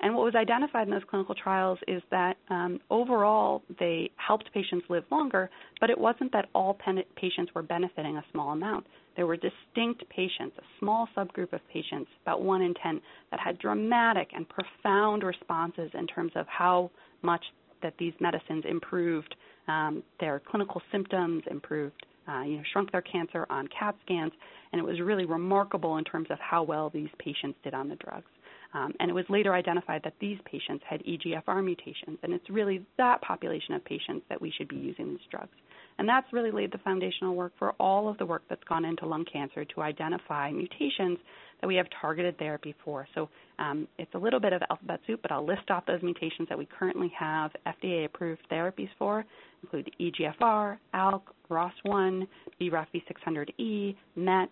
And 0.00 0.14
what 0.14 0.24
was 0.24 0.34
identified 0.34 0.86
in 0.86 0.92
those 0.92 1.02
clinical 1.08 1.34
trials 1.34 1.78
is 1.88 2.02
that 2.10 2.36
um, 2.50 2.78
overall 2.90 3.62
they 3.80 4.10
helped 4.16 4.52
patients 4.52 4.84
live 4.90 5.04
longer, 5.10 5.48
but 5.80 5.88
it 5.88 5.98
wasn't 5.98 6.32
that 6.32 6.50
all 6.54 6.74
pen- 6.74 7.02
patients 7.16 7.50
were 7.54 7.62
benefiting 7.62 8.18
a 8.18 8.24
small 8.30 8.50
amount. 8.50 8.86
There 9.16 9.26
were 9.26 9.36
distinct 9.36 10.08
patients, 10.10 10.54
a 10.58 10.62
small 10.78 11.08
subgroup 11.16 11.54
of 11.54 11.60
patients, 11.72 12.10
about 12.22 12.42
one 12.42 12.60
in 12.60 12.74
10, 12.74 13.00
that 13.30 13.40
had 13.40 13.58
dramatic 13.58 14.28
and 14.36 14.46
profound 14.48 15.22
responses 15.24 15.90
in 15.94 16.06
terms 16.06 16.32
of 16.36 16.46
how 16.46 16.90
much 17.22 17.44
that 17.82 17.94
these 17.98 18.12
medicines 18.20 18.64
improved 18.68 19.34
um, 19.66 20.02
their 20.20 20.40
clinical 20.50 20.82
symptoms, 20.92 21.42
improved 21.50 22.06
uh, 22.28 22.42
you 22.42 22.56
know, 22.56 22.62
shrunk 22.72 22.92
their 22.92 23.02
cancer 23.02 23.46
on 23.50 23.68
CAT 23.68 23.94
scans, 24.04 24.32
and 24.72 24.78
it 24.78 24.84
was 24.84 25.00
really 25.00 25.24
remarkable 25.24 25.96
in 25.96 26.04
terms 26.04 26.28
of 26.30 26.38
how 26.40 26.62
well 26.62 26.90
these 26.90 27.08
patients 27.18 27.58
did 27.64 27.74
on 27.74 27.88
the 27.88 27.96
drugs. 27.96 28.26
Um, 28.74 28.92
and 29.00 29.10
it 29.10 29.14
was 29.14 29.24
later 29.30 29.54
identified 29.54 30.02
that 30.04 30.14
these 30.20 30.38
patients 30.44 30.84
had 30.88 31.02
EGFR 31.04 31.64
mutations, 31.64 32.18
and 32.22 32.32
it's 32.34 32.50
really 32.50 32.84
that 32.98 33.22
population 33.22 33.74
of 33.74 33.84
patients 33.84 34.24
that 34.28 34.40
we 34.40 34.50
should 34.50 34.68
be 34.68 34.76
using 34.76 35.08
these 35.08 35.26
drugs. 35.30 35.56
And 35.98 36.08
that's 36.08 36.32
really 36.32 36.50
laid 36.50 36.72
the 36.72 36.78
foundational 36.78 37.34
work 37.34 37.52
for 37.58 37.72
all 37.72 38.08
of 38.08 38.16
the 38.18 38.26
work 38.26 38.42
that's 38.48 38.62
gone 38.64 38.84
into 38.84 39.04
lung 39.04 39.24
cancer 39.30 39.64
to 39.64 39.80
identify 39.82 40.50
mutations 40.50 41.18
that 41.60 41.66
we 41.66 41.74
have 41.74 41.86
targeted 42.00 42.38
therapy 42.38 42.74
for. 42.84 43.06
So 43.14 43.28
um, 43.58 43.88
it's 43.98 44.14
a 44.14 44.18
little 44.18 44.38
bit 44.38 44.52
of 44.52 44.62
alphabet 44.70 45.00
soup, 45.06 45.20
but 45.22 45.32
I'll 45.32 45.44
list 45.44 45.70
off 45.70 45.86
those 45.86 46.02
mutations 46.02 46.48
that 46.48 46.56
we 46.56 46.66
currently 46.66 47.12
have 47.18 47.50
FDA 47.66 48.04
approved 48.04 48.42
therapies 48.50 48.90
for, 48.98 49.24
include 49.62 49.90
EGFR, 50.00 50.78
ALK, 50.94 51.22
ROS1, 51.50 52.26
BRAF 52.60 52.86
V600E, 52.94 53.96
MET, 54.16 54.50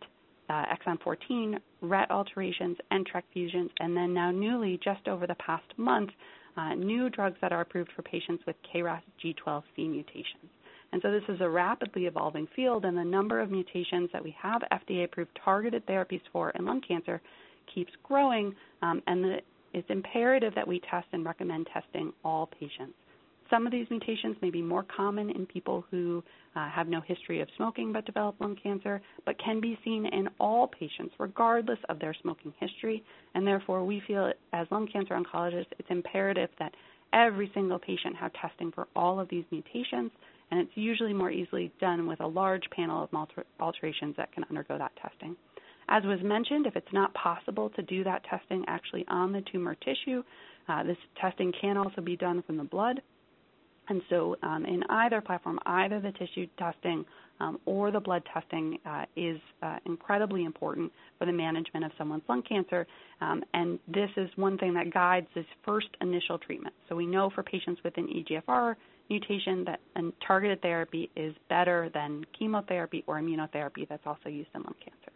uh, 0.48 0.64
exon 0.66 1.00
14, 1.02 1.58
RET 1.82 2.10
alterations, 2.10 2.76
and 2.90 3.06
NTRK 3.06 3.22
fusions, 3.32 3.70
and 3.78 3.96
then 3.96 4.12
now 4.12 4.30
newly, 4.30 4.80
just 4.82 5.06
over 5.06 5.26
the 5.26 5.34
past 5.36 5.66
month, 5.76 6.10
uh, 6.56 6.74
new 6.74 7.10
drugs 7.10 7.36
that 7.40 7.52
are 7.52 7.60
approved 7.60 7.90
for 7.94 8.02
patients 8.02 8.42
with 8.46 8.56
KRAS 8.72 9.02
G12C 9.22 9.90
mutations. 9.90 10.50
And 10.92 11.02
so 11.02 11.10
this 11.10 11.22
is 11.28 11.40
a 11.40 11.48
rapidly 11.48 12.06
evolving 12.06 12.46
field, 12.54 12.84
and 12.84 12.96
the 12.96 13.04
number 13.04 13.40
of 13.40 13.50
mutations 13.50 14.08
that 14.12 14.22
we 14.22 14.34
have 14.40 14.62
FDA 14.72 15.04
approved 15.04 15.38
targeted 15.44 15.84
therapies 15.86 16.22
for 16.32 16.50
in 16.50 16.64
lung 16.64 16.80
cancer 16.86 17.20
keeps 17.74 17.92
growing, 18.02 18.54
um, 18.82 19.02
and 19.06 19.24
the, 19.24 19.38
it's 19.72 19.90
imperative 19.90 20.54
that 20.54 20.66
we 20.66 20.80
test 20.90 21.06
and 21.12 21.24
recommend 21.24 21.68
testing 21.72 22.12
all 22.24 22.46
patients. 22.46 22.94
Some 23.50 23.64
of 23.66 23.72
these 23.72 23.86
mutations 23.90 24.36
may 24.42 24.50
be 24.50 24.62
more 24.62 24.84
common 24.84 25.30
in 25.30 25.46
people 25.46 25.84
who 25.90 26.22
uh, 26.56 26.68
have 26.68 26.88
no 26.88 27.00
history 27.00 27.40
of 27.40 27.48
smoking 27.56 27.92
but 27.92 28.04
develop 28.04 28.40
lung 28.40 28.56
cancer, 28.60 29.00
but 29.24 29.38
can 29.38 29.60
be 29.60 29.78
seen 29.84 30.06
in 30.06 30.28
all 30.40 30.66
patients 30.66 31.14
regardless 31.18 31.78
of 31.88 32.00
their 32.00 32.14
smoking 32.22 32.52
history. 32.58 33.04
And 33.34 33.46
therefore, 33.46 33.84
we 33.84 34.02
feel 34.06 34.32
as 34.52 34.66
lung 34.70 34.88
cancer 34.88 35.14
oncologists, 35.14 35.66
it's 35.78 35.90
imperative 35.90 36.50
that 36.58 36.74
every 37.12 37.50
single 37.54 37.78
patient 37.78 38.16
have 38.16 38.32
testing 38.32 38.72
for 38.72 38.88
all 38.96 39.20
of 39.20 39.28
these 39.28 39.44
mutations 39.52 40.10
and 40.50 40.60
it's 40.60 40.70
usually 40.74 41.12
more 41.12 41.30
easily 41.30 41.72
done 41.80 42.06
with 42.06 42.20
a 42.20 42.26
large 42.26 42.64
panel 42.70 43.02
of 43.12 43.28
alterations 43.60 44.14
that 44.16 44.32
can 44.32 44.44
undergo 44.48 44.78
that 44.78 44.92
testing. 44.96 45.36
As 45.88 46.02
was 46.04 46.18
mentioned, 46.22 46.66
if 46.66 46.76
it's 46.76 46.92
not 46.92 47.14
possible 47.14 47.70
to 47.70 47.82
do 47.82 48.02
that 48.04 48.24
testing 48.24 48.64
actually 48.66 49.04
on 49.08 49.32
the 49.32 49.42
tumor 49.52 49.76
tissue, 49.76 50.22
uh, 50.68 50.82
this 50.82 50.96
testing 51.20 51.52
can 51.60 51.76
also 51.76 52.00
be 52.00 52.16
done 52.16 52.42
from 52.42 52.56
the 52.56 52.64
blood. 52.64 53.00
And 53.88 54.02
so, 54.10 54.36
um, 54.42 54.64
in 54.64 54.82
either 54.88 55.20
platform, 55.20 55.60
either 55.64 56.00
the 56.00 56.10
tissue 56.12 56.48
testing 56.58 57.04
um, 57.38 57.60
or 57.66 57.92
the 57.92 58.00
blood 58.00 58.24
testing 58.32 58.78
uh, 58.84 59.04
is 59.14 59.38
uh, 59.62 59.78
incredibly 59.84 60.44
important 60.44 60.90
for 61.20 61.26
the 61.26 61.32
management 61.32 61.84
of 61.84 61.92
someone's 61.96 62.24
lung 62.28 62.42
cancer. 62.42 62.84
Um, 63.20 63.44
and 63.54 63.78
this 63.86 64.10
is 64.16 64.28
one 64.34 64.58
thing 64.58 64.74
that 64.74 64.92
guides 64.92 65.28
this 65.36 65.46
first 65.64 65.86
initial 66.00 66.36
treatment. 66.36 66.74
So, 66.88 66.96
we 66.96 67.06
know 67.06 67.30
for 67.30 67.44
patients 67.44 67.80
with 67.84 67.96
an 67.96 68.08
EGFR 68.08 68.74
mutation 69.08 69.64
that 69.64 69.80
a 69.96 70.02
targeted 70.26 70.60
therapy 70.62 71.10
is 71.16 71.34
better 71.48 71.90
than 71.94 72.24
chemotherapy 72.38 73.04
or 73.06 73.20
immunotherapy 73.20 73.88
that's 73.88 74.06
also 74.06 74.28
used 74.28 74.50
in 74.54 74.62
lung 74.62 74.74
cancer. 74.82 75.15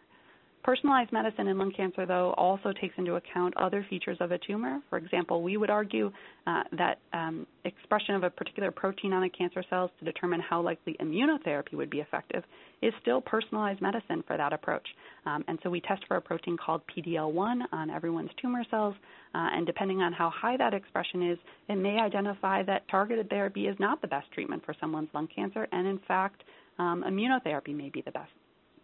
Personalized 0.62 1.10
medicine 1.10 1.48
in 1.48 1.56
lung 1.56 1.72
cancer, 1.74 2.04
though, 2.04 2.34
also 2.36 2.70
takes 2.78 2.94
into 2.98 3.14
account 3.14 3.56
other 3.56 3.84
features 3.88 4.18
of 4.20 4.30
a 4.30 4.38
tumor. 4.38 4.80
For 4.90 4.98
example, 4.98 5.42
we 5.42 5.56
would 5.56 5.70
argue 5.70 6.12
uh, 6.46 6.64
that 6.72 6.98
um, 7.14 7.46
expression 7.64 8.14
of 8.14 8.24
a 8.24 8.30
particular 8.30 8.70
protein 8.70 9.14
on 9.14 9.22
the 9.22 9.30
cancer 9.30 9.64
cells 9.70 9.90
to 9.98 10.04
determine 10.04 10.38
how 10.38 10.60
likely 10.60 10.96
immunotherapy 11.00 11.72
would 11.72 11.88
be 11.88 12.00
effective 12.00 12.44
is 12.82 12.92
still 13.00 13.22
personalized 13.22 13.80
medicine 13.80 14.22
for 14.26 14.36
that 14.36 14.52
approach. 14.52 14.86
Um, 15.24 15.44
and 15.48 15.58
so 15.62 15.70
we 15.70 15.80
test 15.80 16.02
for 16.06 16.18
a 16.18 16.20
protein 16.20 16.58
called 16.58 16.82
PDL1 16.94 17.62
on 17.72 17.88
everyone's 17.88 18.30
tumor 18.40 18.64
cells, 18.70 18.94
uh, 19.34 19.48
and 19.52 19.64
depending 19.66 20.02
on 20.02 20.12
how 20.12 20.28
high 20.28 20.58
that 20.58 20.74
expression 20.74 21.30
is, 21.30 21.38
it 21.70 21.76
may 21.76 21.98
identify 21.98 22.62
that 22.64 22.86
targeted 22.88 23.30
therapy 23.30 23.66
is 23.66 23.76
not 23.78 24.02
the 24.02 24.08
best 24.08 24.30
treatment 24.32 24.62
for 24.66 24.74
someone's 24.78 25.08
lung 25.14 25.28
cancer, 25.34 25.66
and 25.72 25.86
in 25.86 25.98
fact, 26.06 26.42
um, 26.78 27.02
immunotherapy 27.06 27.74
may 27.74 27.88
be 27.88 28.02
the 28.02 28.10
best 28.10 28.30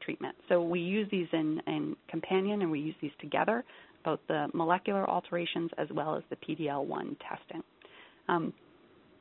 treatment. 0.07 0.35
So 0.49 0.63
we 0.63 0.81
use 0.81 1.07
these 1.11 1.27
in, 1.33 1.61
in 1.67 1.97
companion 2.09 2.63
and 2.63 2.71
we 2.71 2.81
use 2.81 2.95
these 3.03 3.11
together, 3.21 3.63
both 4.05 4.21
the 4.29 4.47
molecular 4.55 5.09
alterations 5.09 5.71
as 5.77 5.89
well 5.93 6.17
as 6.17 6.23
the 6.31 6.37
PDL1 6.37 7.17
testing. 7.29 7.63
Um, 8.29 8.55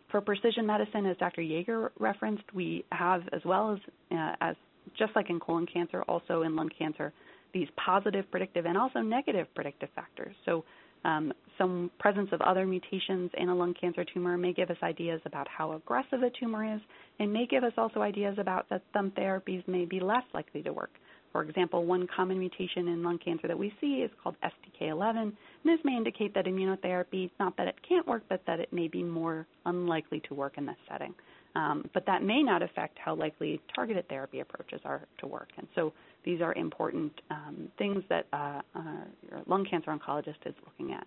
for 0.10 0.22
precision 0.22 0.66
medicine, 0.66 1.06
as 1.08 1.18
Dr. 1.18 1.42
Yaeger 1.42 1.90
referenced, 2.00 2.44
we 2.54 2.86
have, 2.92 3.24
as 3.34 3.42
well 3.44 3.74
as, 3.74 3.80
uh, 4.12 4.36
as 4.40 4.56
just 4.98 5.12
like 5.16 5.30
in 5.30 5.40
colon 5.40 5.66
cancer, 5.66 6.04
also 6.04 6.44
in 6.44 6.56
lung 6.56 6.70
cancer, 6.78 7.12
these 7.54 7.68
positive 7.84 8.30
predictive 8.32 8.66
and 8.66 8.78
also 8.78 9.00
negative 9.00 9.48
predictive 9.56 9.90
factors. 9.96 10.36
So 10.46 10.64
um, 11.06 11.32
some 11.58 11.90
presence 12.00 12.30
of 12.34 12.42
other 12.42 12.66
mutations 12.66 13.32
in 13.38 13.50
a 13.50 13.56
lung 13.56 13.74
cancer 13.80 14.04
tumor 14.04 14.38
may 14.38 14.52
give 14.52 14.70
us 14.70 14.78
ideas 14.84 15.22
about 15.26 15.48
how 15.48 15.74
aggressive 15.74 16.22
a 16.22 16.30
tumor 16.38 16.76
is 16.76 16.82
and 17.20 17.32
may 17.32 17.46
give 17.46 17.64
us 17.64 17.72
also 17.78 18.02
ideas 18.02 18.36
about 18.38 18.68
that 18.70 18.82
some 18.92 19.12
therapies 19.12 19.66
may 19.68 19.86
be 19.86 20.00
less 20.00 20.24
likely 20.34 20.62
to 20.64 20.74
work. 20.74 20.92
For 21.32 21.44
example, 21.44 21.86
one 21.86 22.08
common 22.16 22.40
mutation 22.40 22.88
in 22.88 23.04
lung 23.04 23.20
cancer 23.24 23.48
that 23.48 23.60
we 23.60 23.74
see 23.82 23.96
is 23.96 24.12
called 24.24 24.36
STK11, 24.44 25.18
and 25.18 25.34
this 25.66 25.80
may 25.84 25.96
indicate 25.96 26.34
that 26.34 26.46
immunotherapy, 26.46 27.30
not 27.40 27.58
that 27.58 27.68
it 27.68 27.76
can't 27.88 28.08
work, 28.08 28.24
but 28.30 28.42
that 28.48 28.60
it 28.60 28.72
may 28.72 28.88
be 28.88 29.04
more 29.04 29.46
unlikely 29.66 30.22
to 30.30 30.34
work 30.34 30.54
in 30.58 30.66
this 30.66 30.78
setting. 30.90 31.14
Um, 31.56 31.90
but 31.94 32.06
that 32.06 32.24
may 32.24 32.42
not 32.42 32.62
affect 32.62 32.98
how 32.98 33.16
likely 33.16 33.62
targeted 33.76 34.08
therapy 34.08 34.40
approaches 34.40 34.82
are 34.86 35.02
to 35.20 35.28
work. 35.28 35.50
And 35.58 35.68
so 35.76 35.94
these 36.26 36.42
are 36.42 36.54
important 36.56 37.14
um, 37.30 37.70
things 37.78 38.04
that 38.10 38.28
uh, 38.34 38.62
uh, 38.76 38.82
your 39.30 39.42
lung 39.48 39.66
cancer 39.66 39.96
oncologist 39.96 40.46
is 40.46 40.56
looking 40.66 40.94
at. 40.94 41.06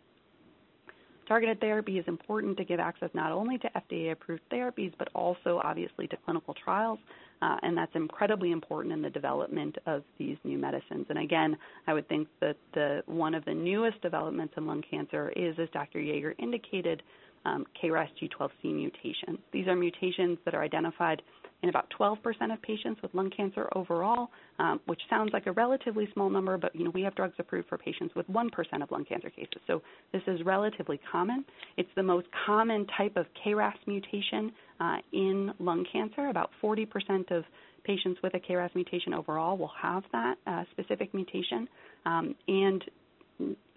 Targeted 1.26 1.60
therapy 1.60 1.98
is 1.98 2.04
important 2.08 2.56
to 2.56 2.64
give 2.64 2.80
access 2.80 3.10
not 3.12 3.32
only 3.32 3.58
to 3.58 3.68
FDA 3.76 4.12
approved 4.12 4.40
therapies, 4.50 4.92
but 4.98 5.08
also 5.14 5.60
obviously 5.62 6.06
to 6.06 6.16
clinical 6.24 6.54
trials. 6.54 6.98
Uh, 7.42 7.56
and 7.62 7.76
that's 7.76 7.94
incredibly 7.94 8.50
important 8.50 8.92
in 8.94 9.02
the 9.02 9.10
development 9.10 9.76
of 9.86 10.02
these 10.18 10.38
new 10.42 10.58
medicines. 10.58 11.06
And 11.10 11.18
again, 11.18 11.56
I 11.86 11.92
would 11.92 12.08
think 12.08 12.28
that 12.40 12.56
the 12.72 13.02
one 13.06 13.34
of 13.34 13.44
the 13.44 13.54
newest 13.54 14.00
developments 14.00 14.54
in 14.56 14.66
lung 14.66 14.82
cancer 14.90 15.30
is, 15.36 15.54
as 15.58 15.68
Dr. 15.72 15.98
Yaeger 15.98 16.34
indicated, 16.38 17.02
um, 17.44 17.66
KRAS 17.80 18.08
G12C 18.20 18.74
mutations. 18.74 19.38
These 19.52 19.68
are 19.68 19.76
mutations 19.76 20.38
that 20.44 20.54
are 20.54 20.62
identified 20.62 21.22
in 21.62 21.68
about 21.68 21.92
12% 21.98 22.16
of 22.52 22.62
patients 22.62 23.02
with 23.02 23.12
lung 23.14 23.30
cancer 23.30 23.68
overall, 23.74 24.28
um, 24.58 24.80
which 24.86 25.00
sounds 25.10 25.30
like 25.32 25.46
a 25.46 25.52
relatively 25.52 26.08
small 26.12 26.30
number, 26.30 26.56
but 26.56 26.74
you 26.74 26.84
know 26.84 26.90
we 26.90 27.02
have 27.02 27.14
drugs 27.14 27.34
approved 27.38 27.68
for 27.68 27.76
patients 27.76 28.14
with 28.14 28.28
1% 28.28 28.48
of 28.82 28.90
lung 28.90 29.04
cancer 29.04 29.30
cases. 29.30 29.60
So 29.66 29.82
this 30.12 30.22
is 30.26 30.40
relatively 30.44 31.00
common. 31.10 31.44
It's 31.76 31.88
the 31.96 32.02
most 32.02 32.26
common 32.46 32.86
type 32.96 33.16
of 33.16 33.26
KRAS 33.44 33.74
mutation 33.86 34.52
uh, 34.80 34.96
in 35.12 35.52
lung 35.58 35.84
cancer. 35.92 36.28
About 36.28 36.50
40% 36.62 37.30
of 37.32 37.44
patients 37.82 38.20
with 38.22 38.34
a 38.34 38.38
KRAS 38.38 38.74
mutation 38.74 39.14
overall 39.14 39.56
will 39.56 39.72
have 39.80 40.04
that 40.12 40.36
uh, 40.46 40.64
specific 40.72 41.12
mutation, 41.12 41.68
um, 42.06 42.36
and 42.46 42.84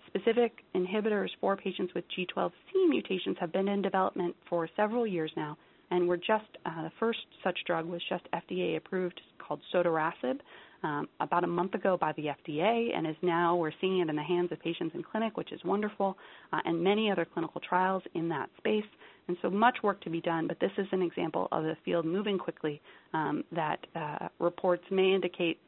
specific 0.07 0.51
inhibitors 0.75 1.29
for 1.39 1.55
patients 1.55 1.93
with 1.95 2.03
G12C 2.15 2.89
mutations 2.89 3.37
have 3.39 3.51
been 3.51 3.67
in 3.67 3.81
development 3.81 4.35
for 4.49 4.69
several 4.75 5.07
years 5.07 5.31
now 5.35 5.57
and 5.91 6.07
we're 6.07 6.17
just 6.17 6.45
uh, 6.65 6.83
the 6.83 6.91
first 6.99 7.19
such 7.43 7.59
drug 7.67 7.85
was 7.85 8.01
just 8.09 8.23
FDA 8.33 8.77
approved 8.77 9.21
called 9.37 9.59
sotorasib 9.73 10.39
um, 10.83 11.07
about 11.19 11.43
a 11.43 11.47
month 11.47 11.75
ago 11.75 11.97
by 11.99 12.11
the 12.13 12.23
FDA, 12.23 12.95
and 12.95 13.05
is 13.05 13.15
now 13.21 13.55
we're 13.55 13.73
seeing 13.79 13.99
it 13.99 14.09
in 14.09 14.15
the 14.15 14.23
hands 14.23 14.51
of 14.51 14.59
patients 14.59 14.95
in 14.95 15.03
clinic, 15.03 15.37
which 15.37 15.51
is 15.51 15.59
wonderful, 15.63 16.17
uh, 16.53 16.59
and 16.65 16.83
many 16.83 17.11
other 17.11 17.25
clinical 17.25 17.61
trials 17.61 18.01
in 18.15 18.29
that 18.29 18.49
space. 18.57 18.85
And 19.27 19.37
so 19.41 19.49
much 19.49 19.77
work 19.83 20.01
to 20.01 20.09
be 20.09 20.19
done, 20.21 20.47
but 20.47 20.59
this 20.59 20.71
is 20.77 20.87
an 20.91 21.03
example 21.03 21.47
of 21.51 21.63
the 21.63 21.77
field 21.85 22.05
moving 22.05 22.39
quickly 22.39 22.81
um, 23.13 23.43
that 23.51 23.85
uh, 23.95 24.29
reports 24.39 24.83
may 24.89 25.13
indicate 25.13 25.59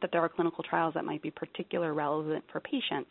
that 0.00 0.10
there 0.12 0.22
are 0.22 0.28
clinical 0.30 0.64
trials 0.64 0.94
that 0.94 1.04
might 1.04 1.20
be 1.20 1.30
particularly 1.30 1.92
relevant 1.94 2.42
for 2.50 2.60
patients. 2.60 3.10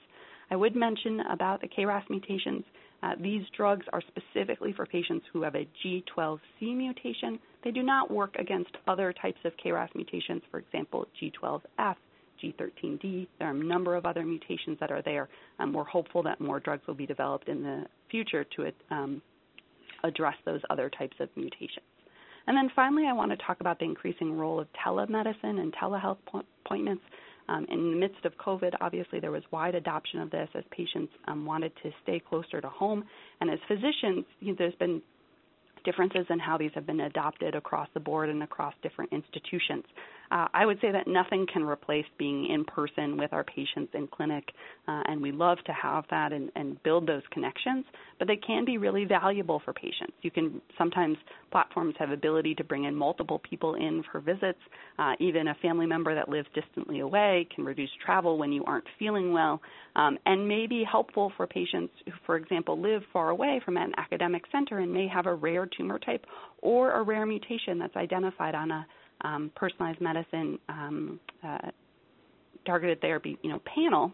I 0.50 0.56
would 0.56 0.76
mention 0.76 1.20
about 1.32 1.62
the 1.62 1.68
KRAS 1.68 2.10
mutations 2.10 2.64
uh, 3.02 3.16
these 3.20 3.44
drugs 3.56 3.86
are 3.94 4.02
specifically 4.02 4.74
for 4.74 4.86
patients 4.86 5.26
who 5.32 5.42
have 5.42 5.56
a 5.56 5.68
G12C 5.84 6.76
mutation. 6.76 7.40
They 7.64 7.72
do 7.72 7.84
not 7.84 8.12
work 8.12 8.36
against 8.38 8.72
other 8.88 9.14
types 9.14 9.40
of 9.46 9.54
KRAS 9.64 9.90
mutations, 9.96 10.42
for 10.52 10.60
example, 10.60 11.08
G12F, 11.22 11.96
G13D. 12.44 13.28
There 13.40 13.48
are 13.48 13.52
a 13.52 13.64
number 13.64 13.96
of 13.96 14.06
other 14.06 14.26
mutations 14.26 14.78
that 14.80 14.92
are 14.92 15.02
there. 15.02 15.30
Um, 15.60 15.74
we're 15.74 15.84
hopeful 15.86 16.24
that 16.24 16.42
more 16.42 16.60
drugs 16.60 16.86
will 16.88 16.96
be 16.96 17.06
developed 17.06 17.48
in 17.48 17.64
the 17.64 17.86
future 18.12 18.44
to 18.56 18.72
um, 18.92 19.22
address 20.04 20.36
those 20.46 20.62
other 20.70 20.90
types 20.90 21.16
of 21.20 21.30
mutations. 21.36 21.86
And 22.48 22.58
then 22.58 22.70
finally, 22.76 23.06
I 23.08 23.14
want 23.14 23.32
to 23.32 23.38
talk 23.38 23.60
about 23.60 23.80
the 23.80 23.86
increasing 23.86 24.38
role 24.38 24.60
of 24.60 24.68
telemedicine 24.86 25.60
and 25.60 25.74
telehealth 25.74 26.18
appointments. 26.66 27.04
Um, 27.50 27.66
in 27.70 27.92
the 27.92 27.98
midst 27.98 28.24
of 28.26 28.38
COVID, 28.38 28.76
obviously 28.80 29.20
there 29.20 29.32
was 29.32 29.42
wide 29.50 29.74
adoption 29.74 30.22
of 30.22 30.30
this 30.30 30.48
as 30.54 30.64
patients 30.70 31.12
um, 31.28 31.46
wanted 31.48 31.72
to 31.82 31.92
stay 32.04 32.20
closer 32.20 32.62
to 32.62 32.70
home, 32.70 33.04
and 33.42 33.50
as 33.50 33.58
physicians, 33.68 34.24
you 34.40 34.50
know, 34.50 34.56
there's 34.58 34.76
been 34.76 35.02
differences 35.84 36.26
in 36.30 36.38
how 36.38 36.58
these 36.58 36.72
have 36.76 36.86
been 36.86 37.00
adopted 37.00 37.56
across 37.56 37.88
the 37.94 38.00
board 38.00 38.30
and 38.30 38.44
across 38.44 38.74
different 38.84 39.12
institutions. 39.12 39.84
Uh, 40.32 40.48
I 40.54 40.66
would 40.66 40.80
say 40.80 40.92
that 40.92 41.08
nothing 41.08 41.48
can 41.52 41.64
replace 41.64 42.06
being 42.18 42.48
in 42.48 42.64
person 42.64 43.18
with 43.18 43.34
our 43.34 43.44
patients 43.44 43.92
in 43.94 44.08
clinic, 44.08 44.44
uh, 44.88 45.02
and 45.08 45.22
we 45.22 45.32
love 45.32 45.58
to 45.66 45.74
have 45.74 46.06
that 46.12 46.32
and, 46.32 46.52
and, 46.56 46.82
build 46.84 47.08
those 47.08 47.24
connections. 47.32 47.84
But 48.20 48.28
they 48.28 48.36
can 48.36 48.64
be 48.64 48.78
really 48.78 49.06
valuable 49.06 49.62
for 49.66 49.74
patients. 49.74 50.14
You 50.22 50.32
can 50.32 50.62
sometimes 50.78 51.18
platforms 51.52 51.96
have 51.98 52.12
ability 52.12 52.54
to 52.56 52.64
bring 52.64 52.84
in 52.84 52.96
multiple 52.96 53.40
people 53.50 53.76
in 53.76 54.04
for 54.12 54.20
visits. 54.20 54.60
Uh, 55.00 55.14
even 55.20 55.48
a 55.48 55.56
family 55.62 55.86
member 55.86 56.14
that 56.14 56.30
lives 56.30 56.48
distantly 56.54 57.00
away 57.00 57.48
can 57.54 57.66
reduce 57.66 57.90
travel 58.06 58.38
when 58.38 58.52
you 58.52 58.64
aren't 58.66 58.86
feeling 59.00 59.34
well, 59.34 59.60
um, 59.96 60.18
and 60.26 60.48
may 60.48 60.68
be 60.68 60.84
helpful 60.90 61.32
for 61.38 61.48
patients 61.48 61.94
who, 62.06 62.12
for 62.26 62.38
example, 62.38 62.80
live 62.80 63.02
far 63.12 63.30
away 63.30 63.62
from 63.66 63.78
an 63.78 63.94
academic 63.98 64.44
center 64.52 64.80
and 64.80 64.94
may 64.94 65.08
have 65.08 65.26
a 65.26 65.34
rare 65.34 65.68
tumor 65.78 65.98
type 66.00 66.26
or 66.62 66.94
a 66.94 67.04
rare 67.04 67.26
mutation 67.26 67.80
that's 67.80 67.96
identified 67.96 68.54
on 68.54 68.72
a 68.72 68.86
um, 69.22 69.52
personalized 69.56 70.02
medicine 70.02 70.60
um, 70.70 71.20
uh, 71.44 71.70
targeted 72.66 73.02
therapy, 73.02 73.38
you 73.42 73.50
know, 73.50 73.62
panel 73.76 74.14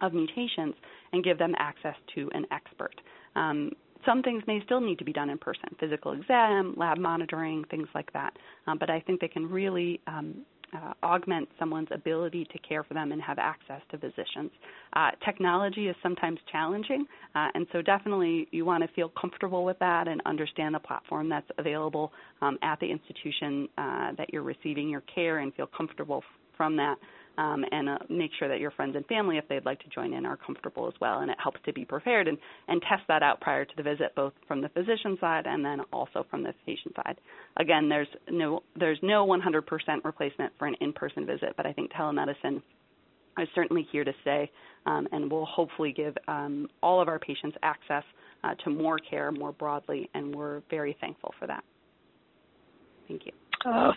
of 0.00 0.12
mutations 0.12 0.74
and 1.12 1.22
give 1.24 1.38
them 1.38 1.54
access 1.58 1.94
to 2.14 2.30
an 2.32 2.46
expert. 2.50 2.94
Um, 3.36 3.72
some 4.06 4.22
things 4.22 4.42
may 4.46 4.62
still 4.64 4.80
need 4.80 4.98
to 4.98 5.04
be 5.04 5.12
done 5.12 5.28
in 5.28 5.38
person, 5.38 5.68
physical 5.78 6.12
exam, 6.12 6.74
lab 6.76 6.98
monitoring, 6.98 7.64
things 7.70 7.88
like 7.94 8.10
that. 8.12 8.32
Um, 8.66 8.78
but 8.78 8.88
I 8.88 9.00
think 9.00 9.20
they 9.20 9.28
can 9.28 9.48
really 9.48 10.00
um, 10.06 10.46
uh, 10.74 10.92
augment 11.02 11.48
someone's 11.58 11.88
ability 11.90 12.46
to 12.52 12.58
care 12.58 12.82
for 12.84 12.94
them 12.94 13.12
and 13.12 13.20
have 13.20 13.38
access 13.38 13.80
to 13.90 13.98
physicians. 13.98 14.50
Uh, 14.94 15.10
technology 15.24 15.88
is 15.88 15.96
sometimes 16.02 16.38
challenging, 16.50 17.06
uh, 17.34 17.48
and 17.54 17.66
so 17.72 17.82
definitely 17.82 18.48
you 18.50 18.64
want 18.64 18.82
to 18.82 18.88
feel 18.94 19.10
comfortable 19.20 19.64
with 19.64 19.78
that 19.78 20.08
and 20.08 20.20
understand 20.26 20.74
the 20.74 20.78
platform 20.78 21.28
that's 21.28 21.48
available 21.58 22.12
um, 22.42 22.58
at 22.62 22.78
the 22.80 22.90
institution 22.90 23.68
uh, 23.78 24.12
that 24.16 24.32
you're 24.32 24.42
receiving 24.42 24.88
your 24.88 25.02
care 25.14 25.38
and 25.38 25.54
feel 25.54 25.68
comfortable 25.76 26.18
f- 26.18 26.56
from 26.56 26.76
that 26.76 26.96
um, 27.40 27.64
and 27.72 27.88
uh, 27.88 27.98
make 28.10 28.30
sure 28.38 28.48
that 28.48 28.60
your 28.60 28.70
friends 28.70 28.94
and 28.94 29.06
family, 29.06 29.38
if 29.38 29.48
they'd 29.48 29.64
like 29.64 29.80
to 29.80 29.88
join 29.88 30.12
in, 30.12 30.26
are 30.26 30.36
comfortable 30.36 30.86
as 30.86 30.92
well. 31.00 31.20
And 31.20 31.30
it 31.30 31.38
helps 31.42 31.58
to 31.64 31.72
be 31.72 31.86
prepared 31.86 32.28
and, 32.28 32.36
and 32.68 32.82
test 32.82 33.02
that 33.08 33.22
out 33.22 33.40
prior 33.40 33.64
to 33.64 33.72
the 33.78 33.82
visit, 33.82 34.14
both 34.14 34.34
from 34.46 34.60
the 34.60 34.68
physician 34.68 35.16
side 35.20 35.46
and 35.46 35.64
then 35.64 35.80
also 35.90 36.26
from 36.28 36.42
the 36.42 36.52
patient 36.66 36.94
side. 36.96 37.18
Again, 37.56 37.88
there's 37.88 38.08
no 38.30 38.62
there's 38.78 38.98
no 39.02 39.26
100% 39.26 39.62
replacement 40.04 40.52
for 40.58 40.66
an 40.66 40.74
in-person 40.82 41.24
visit, 41.24 41.54
but 41.56 41.64
I 41.64 41.72
think 41.72 41.90
telemedicine 41.92 42.60
is 43.38 43.48
certainly 43.54 43.86
here 43.90 44.04
to 44.04 44.12
stay, 44.20 44.50
um, 44.84 45.08
and 45.12 45.30
will 45.30 45.46
hopefully 45.46 45.94
give 45.96 46.14
um, 46.28 46.68
all 46.82 47.00
of 47.00 47.08
our 47.08 47.18
patients 47.18 47.56
access 47.62 48.04
uh, 48.44 48.54
to 48.64 48.70
more 48.70 48.98
care 48.98 49.32
more 49.32 49.52
broadly, 49.52 50.10
and 50.12 50.34
we're 50.34 50.60
very 50.68 50.94
thankful 51.00 51.32
for 51.38 51.46
that. 51.46 51.64
Thank 53.08 53.22
you. 53.24 53.32
Uh, 53.64 53.92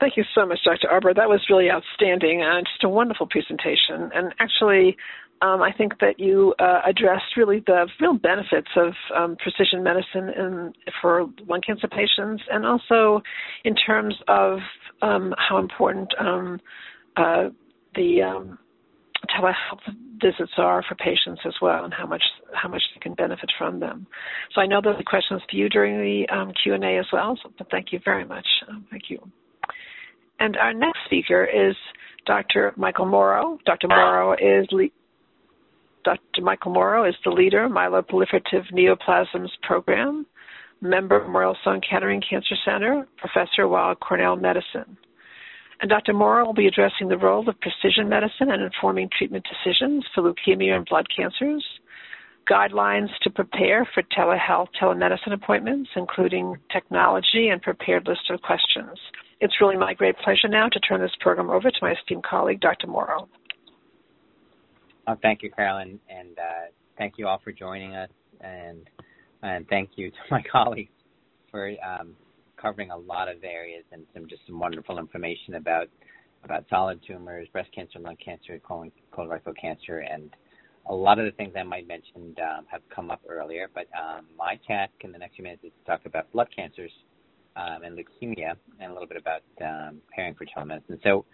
Thank 0.00 0.16
you 0.16 0.24
so 0.34 0.44
much, 0.44 0.58
Dr. 0.64 0.90
Arbour. 0.90 1.14
That 1.14 1.28
was 1.28 1.40
really 1.48 1.70
outstanding 1.70 2.42
and 2.42 2.66
just 2.66 2.84
a 2.84 2.88
wonderful 2.88 3.26
presentation. 3.26 4.10
And 4.14 4.34
actually, 4.40 4.96
um, 5.40 5.62
I 5.62 5.72
think 5.72 5.98
that 6.00 6.18
you 6.18 6.54
uh, 6.58 6.80
addressed 6.86 7.36
really 7.36 7.62
the 7.66 7.86
real 8.00 8.14
benefits 8.14 8.68
of 8.76 8.92
um, 9.14 9.36
precision 9.36 9.82
medicine 9.82 10.28
in, 10.30 10.72
for 11.00 11.26
lung 11.46 11.60
cancer 11.60 11.88
patients, 11.88 12.42
and 12.50 12.64
also 12.64 13.22
in 13.64 13.74
terms 13.74 14.14
of 14.28 14.58
um, 15.02 15.34
how 15.36 15.58
important 15.58 16.12
um, 16.18 16.60
uh, 17.16 17.48
the 17.94 18.22
um, 18.22 18.58
telehealth 19.36 19.94
visits 20.22 20.52
are 20.56 20.82
for 20.88 20.94
patients 20.94 21.42
as 21.44 21.54
well, 21.60 21.84
and 21.84 21.92
how 21.92 22.06
much 22.06 22.22
how 22.54 22.68
much 22.68 22.82
they 22.94 23.00
can 23.00 23.14
benefit 23.14 23.50
from 23.58 23.80
them. 23.80 24.06
So 24.54 24.60
I 24.60 24.66
know 24.66 24.80
there'll 24.80 24.98
be 24.98 25.04
questions 25.04 25.42
for 25.50 25.56
you 25.56 25.68
during 25.68 25.98
the 25.98 26.34
um, 26.34 26.52
Q 26.62 26.74
and 26.74 26.84
A 26.84 26.98
as 26.98 27.06
well. 27.12 27.38
So, 27.42 27.50
but 27.58 27.70
thank 27.70 27.92
you 27.92 28.00
very 28.04 28.24
much. 28.24 28.46
thank 28.90 29.04
you. 29.08 29.18
And 30.44 30.58
our 30.58 30.74
next 30.74 30.98
speaker 31.06 31.46
is 31.46 31.74
Dr. 32.26 32.74
Michael 32.76 33.06
Mauro. 33.06 33.58
Dr. 33.64 33.88
Mauro 33.88 34.34
is 34.34 34.68
le- 34.72 34.90
Dr. 36.04 36.42
Michael 36.42 36.70
Mauro 36.70 37.08
is 37.08 37.14
the 37.24 37.30
leader 37.30 37.64
of 37.64 37.72
Myeloproliferative 37.72 38.70
Neoplasms 38.70 39.48
Program, 39.62 40.26
member 40.82 41.16
of 41.16 41.22
Memorial 41.22 41.56
Sloan 41.64 41.80
Kettering 41.80 42.20
Cancer 42.28 42.56
Center, 42.62 43.08
professor 43.16 43.66
Weill 43.66 43.94
Cornell 43.94 44.36
Medicine. 44.36 44.98
And 45.80 45.88
Dr. 45.88 46.12
Mauro 46.12 46.44
will 46.44 46.52
be 46.52 46.66
addressing 46.66 47.08
the 47.08 47.16
role 47.16 47.48
of 47.48 47.58
precision 47.62 48.10
medicine 48.10 48.50
and 48.50 48.62
informing 48.62 49.08
treatment 49.16 49.46
decisions 49.48 50.04
for 50.14 50.24
leukemia 50.24 50.76
and 50.76 50.84
blood 50.84 51.06
cancers, 51.16 51.64
guidelines 52.50 53.08
to 53.22 53.30
prepare 53.30 53.88
for 53.94 54.02
telehealth 54.16 54.68
telemedicine 54.80 55.32
appointments, 55.32 55.90
including 55.96 56.56
technology 56.72 57.48
and 57.48 57.62
prepared 57.62 58.06
list 58.06 58.30
of 58.30 58.40
questions. 58.42 58.98
It's 59.40 59.60
really 59.60 59.76
my 59.76 59.94
great 59.94 60.16
pleasure 60.18 60.48
now 60.48 60.68
to 60.68 60.80
turn 60.80 61.00
this 61.00 61.14
program 61.20 61.50
over 61.50 61.70
to 61.70 61.76
my 61.82 61.92
esteemed 61.92 62.24
colleague, 62.24 62.60
Dr. 62.60 62.86
Mauro. 62.86 63.28
Oh, 65.06 65.16
thank 65.20 65.42
you, 65.42 65.50
Carolyn, 65.50 66.00
and 66.08 66.38
uh, 66.38 66.70
thank 66.96 67.14
you 67.18 67.26
all 67.28 67.40
for 67.44 67.52
joining 67.52 67.94
us, 67.94 68.08
and 68.40 68.88
and 69.42 69.68
thank 69.68 69.90
you 69.96 70.10
to 70.10 70.16
my 70.30 70.42
colleagues 70.50 70.90
for 71.50 71.72
um, 71.86 72.14
covering 72.56 72.90
a 72.90 72.96
lot 72.96 73.28
of 73.28 73.44
areas 73.44 73.84
and 73.92 74.04
some 74.14 74.26
just 74.28 74.42
some 74.46 74.58
wonderful 74.58 74.98
information 74.98 75.56
about 75.56 75.88
about 76.44 76.64
solid 76.70 77.00
tumors, 77.06 77.48
breast 77.52 77.70
cancer, 77.74 77.98
lung 77.98 78.16
cancer, 78.22 78.58
colon, 78.66 78.92
colorectal 79.12 79.54
cancer, 79.60 79.98
and 79.98 80.30
a 80.86 80.94
lot 80.94 81.18
of 81.18 81.24
the 81.24 81.32
things 81.32 81.52
I 81.56 81.62
might 81.62 81.86
mention 81.88 82.34
um, 82.42 82.66
have 82.70 82.82
come 82.94 83.10
up 83.10 83.22
earlier. 83.28 83.68
But 83.72 83.86
um, 83.98 84.26
my 84.36 84.58
task 84.66 84.92
in 85.00 85.12
the 85.12 85.18
next 85.18 85.36
few 85.36 85.44
minutes 85.44 85.64
is 85.64 85.72
to 85.80 85.90
talk 85.90 86.06
about 86.06 86.30
blood 86.32 86.48
cancers 86.54 86.90
um, 87.56 87.82
and 87.84 87.96
leukemia, 87.96 88.54
and 88.80 88.90
a 88.90 88.92
little 88.92 89.08
bit 89.08 89.16
about 89.16 89.42
um, 89.62 90.00
preparing 90.06 90.34
for 90.34 90.44
telemedicine. 90.44 91.02
So 91.02 91.24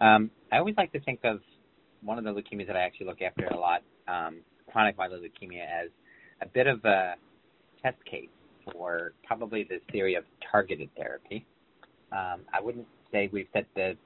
um, 0.00 0.30
I 0.50 0.58
always 0.58 0.74
like 0.76 0.92
to 0.92 1.00
think 1.00 1.20
of 1.24 1.40
one 2.02 2.18
of 2.18 2.24
the 2.24 2.30
leukemias 2.30 2.66
that 2.66 2.76
I 2.76 2.80
actually 2.80 3.06
look 3.06 3.22
after 3.22 3.46
a 3.46 3.58
lot, 3.58 3.82
um, 4.08 4.40
chronic 4.70 4.96
myeloid 4.96 5.20
leukemia, 5.20 5.64
as 5.84 5.90
a 6.40 6.46
bit 6.46 6.66
of 6.66 6.84
a 6.84 7.14
test 7.82 8.04
case 8.04 8.28
for 8.72 9.12
probably 9.24 9.64
this 9.64 9.80
theory 9.90 10.16
of 10.16 10.24
targeted 10.50 10.90
therapy. 10.96 11.46
I 12.12 12.60
wouldn't 12.60 12.86
say 13.10 13.30
we've 13.32 13.48
set 13.52 13.66
the 13.74 13.96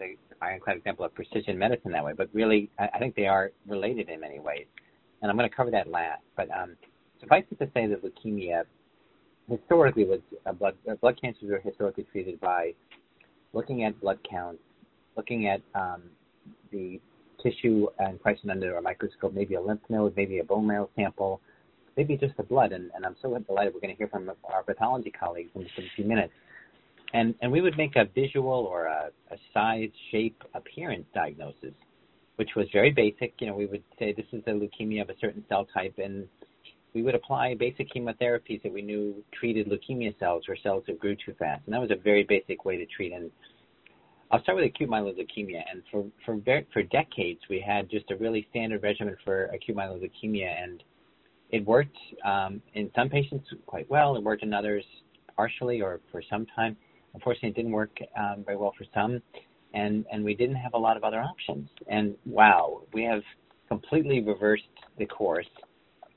the 0.00 0.16
ironclad 0.44 0.76
example 0.76 1.04
of 1.04 1.14
precision 1.14 1.56
medicine 1.56 1.92
that 1.92 2.04
way, 2.04 2.12
but 2.16 2.28
really, 2.32 2.70
I, 2.78 2.88
I 2.94 2.98
think 2.98 3.14
they 3.14 3.26
are 3.26 3.52
related 3.68 4.08
in 4.08 4.20
many 4.20 4.40
ways. 4.40 4.66
And 5.22 5.30
I'm 5.30 5.36
going 5.36 5.48
to 5.48 5.54
cover 5.54 5.70
that 5.70 5.88
last. 5.88 6.22
But 6.36 6.48
um, 6.50 6.76
suffice 7.20 7.44
it 7.50 7.58
to 7.58 7.70
say 7.74 7.86
that 7.86 8.02
leukemia 8.02 8.64
historically 9.48 10.04
was 10.04 10.20
blood 10.58 10.74
uh, 10.90 10.94
blood 10.96 11.20
cancers 11.20 11.50
were 11.50 11.58
historically 11.58 12.04
treated 12.10 12.40
by 12.40 12.72
looking 13.52 13.84
at 13.84 14.00
blood 14.00 14.18
counts, 14.28 14.62
looking 15.16 15.48
at 15.48 15.60
um, 15.74 16.02
the 16.72 17.00
tissue 17.42 17.86
and 17.98 18.20
pricing 18.20 18.50
under 18.50 18.76
a 18.76 18.82
microscope, 18.82 19.34
maybe 19.34 19.54
a 19.54 19.60
lymph 19.60 19.80
node, 19.88 20.14
maybe 20.16 20.38
a 20.38 20.44
bone 20.44 20.66
marrow 20.66 20.88
sample, 20.94 21.40
maybe 21.96 22.16
just 22.16 22.36
the 22.36 22.42
blood. 22.42 22.72
And, 22.72 22.90
and 22.94 23.04
I'm 23.04 23.16
so 23.20 23.36
delighted 23.38 23.74
we're 23.74 23.80
going 23.80 23.94
to 23.94 23.98
hear 23.98 24.08
from 24.08 24.30
our 24.44 24.62
pathology 24.62 25.10
colleagues 25.10 25.50
in 25.54 25.62
just 25.62 25.78
a 25.78 25.82
few 25.96 26.04
minutes. 26.04 26.32
And, 27.12 27.34
and 27.42 27.50
we 27.50 27.60
would 27.60 27.76
make 27.76 27.96
a 27.96 28.04
visual 28.14 28.68
or 28.70 28.86
a, 28.86 29.10
a 29.30 29.36
size, 29.52 29.90
shape, 30.10 30.42
appearance 30.54 31.06
diagnosis, 31.14 31.74
which 32.36 32.50
was 32.56 32.66
very 32.72 32.90
basic. 32.90 33.34
You 33.40 33.48
know, 33.48 33.54
we 33.54 33.66
would 33.66 33.82
say 33.98 34.12
this 34.12 34.26
is 34.32 34.42
a 34.46 34.50
leukemia 34.50 35.02
of 35.02 35.10
a 35.10 35.18
certain 35.20 35.44
cell 35.48 35.66
type, 35.74 35.94
and 35.98 36.26
we 36.94 37.02
would 37.02 37.14
apply 37.14 37.54
basic 37.54 37.92
chemotherapies 37.92 38.62
that 38.62 38.72
we 38.72 38.82
knew 38.82 39.22
treated 39.32 39.68
leukemia 39.68 40.18
cells 40.18 40.44
or 40.48 40.56
cells 40.56 40.84
that 40.86 40.98
grew 40.98 41.16
too 41.16 41.34
fast. 41.38 41.62
And 41.66 41.74
that 41.74 41.80
was 41.80 41.90
a 41.90 41.96
very 41.96 42.24
basic 42.24 42.64
way 42.64 42.76
to 42.76 42.86
treat. 42.86 43.12
And 43.12 43.30
I'll 44.30 44.42
start 44.42 44.56
with 44.56 44.66
acute 44.66 44.88
myeloid 44.88 45.18
leukemia. 45.18 45.62
And 45.70 45.82
for 45.90 46.04
for 46.24 46.40
for 46.72 46.82
decades, 46.84 47.40
we 47.48 47.60
had 47.60 47.90
just 47.90 48.10
a 48.10 48.16
really 48.16 48.46
standard 48.50 48.82
regimen 48.82 49.16
for 49.24 49.46
acute 49.46 49.76
myeloid 49.76 50.02
leukemia, 50.02 50.62
and 50.62 50.82
it 51.50 51.64
worked 51.66 51.96
um, 52.24 52.62
in 52.74 52.90
some 52.94 53.08
patients 53.08 53.46
quite 53.66 53.90
well. 53.90 54.16
It 54.16 54.22
worked 54.22 54.42
in 54.42 54.54
others 54.54 54.84
partially 55.36 55.82
or 55.82 56.00
for 56.12 56.22
some 56.30 56.46
time. 56.54 56.76
Unfortunately, 57.14 57.50
it 57.50 57.56
didn't 57.56 57.72
work 57.72 57.98
um, 58.18 58.44
very 58.44 58.56
well 58.56 58.72
for 58.76 58.84
some, 58.94 59.20
and 59.74 60.04
and 60.12 60.24
we 60.24 60.34
didn't 60.34 60.56
have 60.56 60.74
a 60.74 60.78
lot 60.78 60.96
of 60.96 61.04
other 61.04 61.20
options. 61.20 61.68
And 61.88 62.14
wow, 62.24 62.82
we 62.92 63.04
have 63.04 63.22
completely 63.68 64.20
reversed 64.20 64.64
the 64.98 65.06
course 65.06 65.46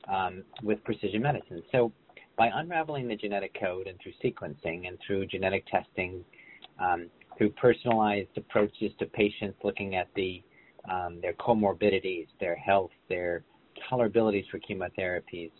um, 0.07 0.43
with 0.61 0.83
precision 0.83 1.21
medicine. 1.21 1.63
So 1.71 1.91
by 2.37 2.49
unraveling 2.53 3.07
the 3.07 3.15
genetic 3.15 3.55
code 3.59 3.87
and 3.87 3.97
through 4.01 4.13
sequencing 4.23 4.87
and 4.87 4.97
through 5.05 5.27
genetic 5.27 5.65
testing, 5.67 6.23
um, 6.79 7.09
through 7.37 7.51
personalized 7.51 8.35
approaches 8.37 8.91
to 8.99 9.05
patients, 9.05 9.57
looking 9.63 9.95
at 9.95 10.07
the 10.15 10.43
um, 10.91 11.19
their 11.21 11.33
comorbidities, 11.33 12.27
their 12.39 12.55
health, 12.55 12.91
their 13.07 13.43
tolerabilities 13.89 14.43
for 14.49 14.59
chemotherapies, 14.59 15.51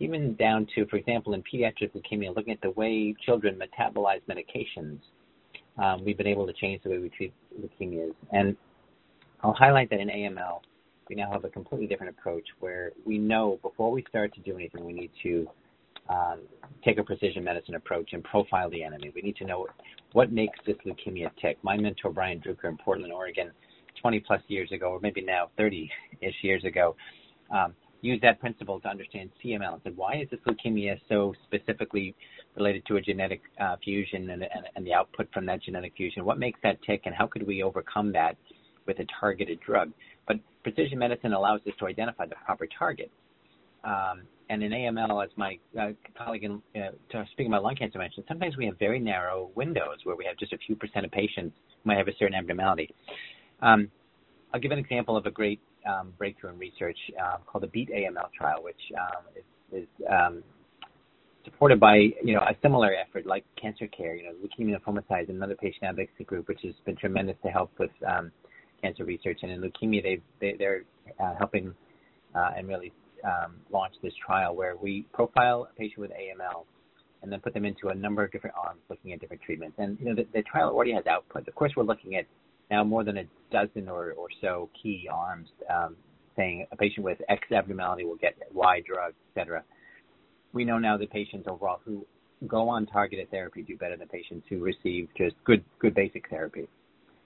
even 0.00 0.34
down 0.36 0.66
to, 0.74 0.86
for 0.86 0.96
example, 0.96 1.34
in 1.34 1.42
pediatric 1.42 1.90
leukemia, 1.94 2.34
looking 2.34 2.52
at 2.52 2.60
the 2.60 2.70
way 2.70 3.14
children 3.24 3.58
metabolize 3.58 4.20
medications. 4.28 5.00
Um, 5.76 6.04
we've 6.04 6.16
been 6.16 6.26
able 6.26 6.46
to 6.46 6.52
change 6.52 6.82
the 6.82 6.90
way 6.90 6.98
we 6.98 7.08
treat 7.08 7.32
leukemias. 7.60 8.14
And 8.32 8.56
I'll 9.42 9.52
highlight 9.52 9.90
that 9.90 10.00
in 10.00 10.08
AML, 10.08 10.60
we 11.08 11.16
now 11.16 11.30
have 11.30 11.44
a 11.44 11.48
completely 11.48 11.86
different 11.86 12.14
approach 12.16 12.44
where 12.60 12.92
we 13.04 13.18
know 13.18 13.58
before 13.62 13.90
we 13.90 14.04
start 14.08 14.34
to 14.34 14.40
do 14.40 14.54
anything, 14.54 14.84
we 14.84 14.92
need 14.92 15.10
to 15.22 15.48
um, 16.08 16.40
take 16.84 16.98
a 16.98 17.02
precision 17.02 17.44
medicine 17.44 17.74
approach 17.74 18.12
and 18.12 18.22
profile 18.24 18.70
the 18.70 18.82
enemy. 18.82 19.12
We 19.14 19.22
need 19.22 19.36
to 19.36 19.44
know 19.44 19.66
what 20.12 20.32
makes 20.32 20.58
this 20.66 20.76
leukemia 20.86 21.30
tick. 21.40 21.58
My 21.62 21.76
mentor, 21.76 22.10
Brian 22.10 22.40
Drucker 22.40 22.68
in 22.68 22.76
Portland, 22.78 23.12
Oregon, 23.12 23.50
20 24.00 24.20
plus 24.20 24.40
years 24.48 24.70
ago, 24.72 24.92
or 24.92 25.00
maybe 25.00 25.22
now 25.22 25.50
30 25.56 25.90
ish 26.20 26.34
years 26.42 26.64
ago, 26.64 26.94
um, 27.50 27.74
used 28.00 28.22
that 28.22 28.40
principle 28.40 28.80
to 28.80 28.88
understand 28.88 29.30
CML 29.44 29.74
and 29.74 29.82
said, 29.82 29.96
why 29.96 30.16
is 30.16 30.28
this 30.30 30.40
leukemia 30.46 30.98
so 31.08 31.34
specifically 31.44 32.14
related 32.56 32.84
to 32.86 32.96
a 32.96 33.00
genetic 33.00 33.42
uh, 33.60 33.76
fusion 33.82 34.30
and, 34.30 34.42
and, 34.42 34.66
and, 34.76 34.86
the 34.86 34.94
output 34.94 35.28
from 35.32 35.46
that 35.46 35.62
genetic 35.62 35.92
fusion? 35.96 36.24
What 36.24 36.38
makes 36.38 36.60
that 36.62 36.78
tick, 36.82 37.02
and 37.06 37.14
how 37.14 37.26
could 37.26 37.46
we 37.46 37.62
overcome 37.62 38.12
that 38.12 38.36
with 38.86 38.98
a 39.00 39.06
targeted 39.20 39.60
drug? 39.60 39.92
But 40.26 40.36
precision 40.62 40.98
medicine 40.98 41.32
allows 41.32 41.60
us 41.66 41.72
to 41.78 41.86
identify 41.86 42.26
the 42.26 42.36
proper 42.44 42.66
target. 42.78 43.10
Um, 43.84 44.22
and 44.50 44.62
in 44.62 44.72
AML, 44.72 45.24
as 45.24 45.30
my 45.36 45.58
uh, 45.78 45.90
colleague 46.16 46.44
in, 46.44 46.62
uh, 46.80 47.24
speaking 47.32 47.52
about 47.52 47.62
lung 47.62 47.76
cancer 47.76 47.98
mentioned, 47.98 48.24
sometimes 48.28 48.56
we 48.56 48.66
have 48.66 48.78
very 48.78 48.98
narrow 48.98 49.50
windows 49.54 49.98
where 50.04 50.16
we 50.16 50.24
have 50.24 50.36
just 50.38 50.52
a 50.52 50.58
few 50.58 50.74
percent 50.74 51.04
of 51.04 51.12
patients 51.12 51.54
might 51.84 51.98
have 51.98 52.08
a 52.08 52.16
certain 52.18 52.34
abnormality. 52.34 52.94
Um, 53.60 53.90
I'll 54.52 54.60
give 54.60 54.72
an 54.72 54.78
example 54.78 55.16
of 55.16 55.26
a 55.26 55.30
great 55.30 55.60
um, 55.86 56.12
breakthrough 56.18 56.50
in 56.50 56.58
research 56.58 56.98
uh, 57.22 57.38
called 57.46 57.64
the 57.64 57.68
BEAT 57.68 57.90
AML 57.90 58.32
trial, 58.36 58.62
which 58.62 58.80
um, 58.98 59.24
is, 59.36 59.82
is 59.82 59.88
um, 60.10 60.42
supported 61.44 61.80
by 61.80 61.96
you 61.96 62.34
know 62.34 62.40
a 62.40 62.54
similar 62.62 62.92
effort 62.94 63.26
like 63.26 63.44
Cancer 63.60 63.86
Care, 63.86 64.16
you 64.16 64.24
know, 64.24 64.32
Leukemia 64.32 64.78
Lymphoma 64.78 65.02
Society, 65.02 65.32
another 65.32 65.56
patient 65.56 65.84
advocacy 65.84 66.24
group, 66.24 66.48
which 66.48 66.60
has 66.62 66.74
been 66.84 66.96
tremendous 66.96 67.36
to 67.44 67.48
help 67.48 67.70
with 67.78 67.90
um, 68.06 68.30
cancer 68.82 69.04
research. 69.04 69.40
And 69.42 69.50
in 69.52 69.60
leukemia, 69.60 70.20
they 70.40 70.54
they're 70.58 70.82
uh, 71.20 71.34
helping 71.38 71.74
uh, 72.34 72.50
and 72.56 72.68
really 72.68 72.92
um, 73.24 73.56
launch 73.72 73.94
this 74.02 74.12
trial 74.24 74.54
where 74.54 74.76
we 74.76 75.06
profile 75.12 75.68
a 75.70 75.74
patient 75.78 75.98
with 75.98 76.10
AML 76.10 76.64
and 77.22 77.32
then 77.32 77.40
put 77.40 77.52
them 77.52 77.64
into 77.64 77.88
a 77.88 77.94
number 77.94 78.22
of 78.22 78.30
different 78.30 78.54
arms 78.62 78.80
looking 78.88 79.12
at 79.12 79.20
different 79.20 79.42
treatments. 79.42 79.76
And 79.78 79.98
you 79.98 80.06
know 80.06 80.14
the, 80.14 80.26
the 80.32 80.42
trial 80.42 80.68
already 80.68 80.92
has 80.92 81.06
output. 81.06 81.48
Of 81.48 81.54
course, 81.54 81.72
we're 81.76 81.84
looking 81.84 82.16
at 82.16 82.26
now 82.70 82.84
more 82.84 83.04
than 83.04 83.18
a 83.18 83.24
dozen 83.50 83.88
or, 83.88 84.12
or 84.12 84.28
so 84.40 84.68
key 84.80 85.08
arms 85.10 85.48
um, 85.70 85.96
saying 86.36 86.66
a 86.70 86.76
patient 86.76 87.04
with 87.04 87.18
X 87.28 87.50
abnormality 87.50 88.04
will 88.04 88.16
get 88.16 88.34
Y 88.52 88.82
drug, 88.86 89.12
et 89.12 89.40
cetera. 89.40 89.62
We 90.52 90.64
know 90.64 90.78
now 90.78 90.96
that 90.96 91.10
patients 91.10 91.46
overall 91.48 91.80
who 91.84 92.06
go 92.46 92.68
on 92.68 92.86
targeted 92.86 93.30
therapy 93.30 93.62
do 93.62 93.76
better 93.76 93.96
than 93.96 94.08
patients 94.08 94.46
who 94.48 94.60
receive 94.60 95.08
just 95.16 95.34
good 95.44 95.64
good 95.78 95.94
basic 95.94 96.28
therapy. 96.30 96.68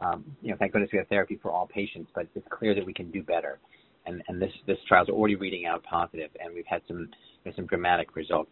Um, 0.01 0.24
you 0.40 0.51
know, 0.51 0.57
thank 0.59 0.72
goodness 0.72 0.90
we 0.93 0.99
have 0.99 1.09
therapy 1.09 1.38
for 1.40 1.53
all 1.53 1.66
patients, 1.66 2.11
but 2.14 2.26
it's 2.34 2.47
clear 2.51 2.74
that 2.74 2.84
we 2.84 2.93
can 2.93 3.11
do 3.11 3.22
better. 3.22 3.59
And, 4.07 4.22
and 4.26 4.40
this 4.40 4.51
this 4.66 4.78
trial 4.88 5.05
is 5.05 5.11
already 5.11 5.36
reading 5.36 5.66
out 5.66 5.84
positive, 5.84 6.30
and 6.40 6.55
we've 6.55 6.66
had 6.66 6.82
some 6.88 7.09
some 7.55 7.66
dramatic 7.66 8.16
results. 8.16 8.51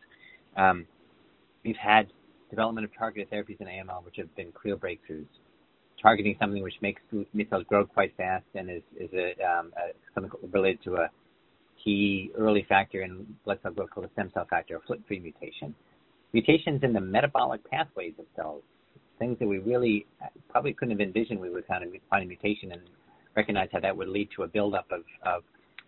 Um, 0.57 0.86
we've 1.64 1.76
had 1.76 2.09
development 2.51 2.84
of 2.84 2.91
targeted 2.97 3.30
therapies 3.30 3.61
in 3.61 3.66
AML, 3.66 4.05
which 4.05 4.16
have 4.16 4.34
been 4.36 4.53
clear 4.53 4.76
breakthroughs 4.76 5.26
targeting 6.01 6.36
something 6.40 6.62
which 6.62 6.74
makes 6.80 7.03
cells 7.51 7.64
grow 7.68 7.84
quite 7.84 8.16
fast 8.16 8.44
and 8.55 8.70
is, 8.70 8.82
is 8.98 9.11
a, 9.12 9.32
um, 9.44 9.72
a, 9.76 9.92
something 10.14 10.30
related 10.53 10.82
to 10.84 10.94
a 10.94 11.09
key 11.82 12.30
early 12.36 12.64
factor 12.68 13.03
in 13.03 13.26
blood 13.44 13.59
cell 13.62 13.72
growth 13.72 13.90
called 13.90 14.07
a 14.07 14.12
stem 14.12 14.30
cell 14.34 14.46
factor, 14.48 14.76
a 14.76 14.92
FLT3 14.92 15.22
mutation. 15.22 15.74
Mutations 16.32 16.82
in 16.82 16.92
the 16.92 17.01
metabolic 17.01 17.68
pathways 17.68 18.14
of 18.18 18.24
cells, 18.36 18.62
things 19.18 19.38
that 19.38 19.48
we 19.48 19.59
really 19.59 20.07
probably 20.48 20.72
couldn't 20.72 20.98
have 20.98 21.01
envisioned 21.01 21.40
we 21.40 21.51
would 21.51 21.66
find 21.66 21.84
a, 21.84 21.98
find 22.09 22.24
a 22.24 22.26
mutation 22.26 22.72
and 22.72 22.82
recognize 23.36 23.68
how 23.72 23.80
that 23.80 23.96
would 23.96 24.09
lead 24.09 24.28
to 24.36 24.42
a 24.42 24.48
buildup 24.48 24.86
of, 24.90 25.03
of 25.24 25.42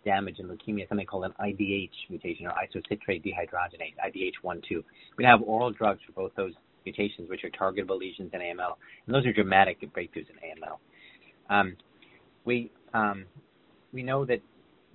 damage 0.05 0.39
in 0.39 0.49
leukemia, 0.49 0.89
something 0.89 1.07
called 1.07 1.25
an 1.25 1.33
IDH 1.41 1.91
mutation 2.11 2.47
or 2.47 2.53
isocitrate 2.53 3.25
dehydrogenase, 3.25 3.95
IDH1-2. 4.05 4.83
We 5.17 5.25
have 5.25 5.43
oral 5.43 5.71
drugs 5.71 6.01
for 6.07 6.13
both 6.13 6.33
those 6.37 6.53
mutations, 6.85 7.29
which 7.29 7.45
are 7.45 7.51
targetable 7.51 7.99
lesions 7.99 8.31
in 8.33 8.41
AML, 8.41 8.77
and 9.07 9.15
those 9.15 9.27
are 9.27 9.33
dramatic 9.33 9.81
breakthroughs 9.93 10.27
in 10.31 10.37
AML. 10.45 10.79
Um, 11.51 11.77
we 12.45 12.71
um, 12.95 13.25
we 13.93 14.03
know 14.03 14.25
that 14.25 14.41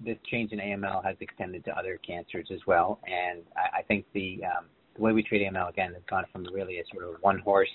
this 0.04 0.18
change 0.30 0.52
in 0.52 0.60
AML 0.60 1.04
has 1.04 1.16
extended 1.20 1.66
to 1.66 1.78
other 1.78 2.00
cancers 2.06 2.48
as 2.54 2.60
well, 2.68 3.00
and 3.08 3.42
I, 3.56 3.80
I 3.80 3.82
think 3.84 4.06
the 4.14 4.42
um, 4.46 4.66
the 4.96 5.02
way 5.02 5.14
we 5.14 5.24
treat 5.24 5.42
AML 5.42 5.70
again 5.70 5.94
has 5.94 6.04
gone 6.10 6.26
from 6.32 6.46
really 6.54 6.80
a 6.80 6.84
sort 6.92 7.08
of 7.08 7.22
one 7.22 7.40
horse 7.40 7.70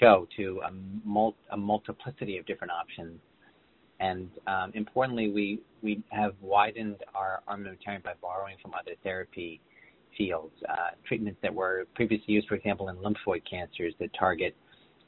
show 0.00 0.26
to 0.36 0.60
a, 0.66 0.70
mul- 1.06 1.36
a 1.50 1.56
multiplicity 1.56 2.38
of 2.38 2.46
different 2.46 2.72
options. 2.72 3.20
And 4.00 4.28
um, 4.46 4.72
importantly, 4.74 5.30
we 5.30 5.60
we 5.82 6.02
have 6.10 6.34
widened 6.40 6.96
our 7.14 7.42
armamentarium 7.48 8.02
by 8.02 8.14
borrowing 8.20 8.56
from 8.60 8.72
other 8.74 8.92
therapy 9.02 9.60
fields, 10.16 10.54
uh, 10.68 10.90
treatments 11.06 11.38
that 11.42 11.54
were 11.54 11.86
previously 11.94 12.34
used, 12.34 12.48
for 12.48 12.54
example, 12.54 12.88
in 12.88 12.96
lymphoid 12.96 13.42
cancers 13.48 13.94
that 14.00 14.10
target 14.18 14.54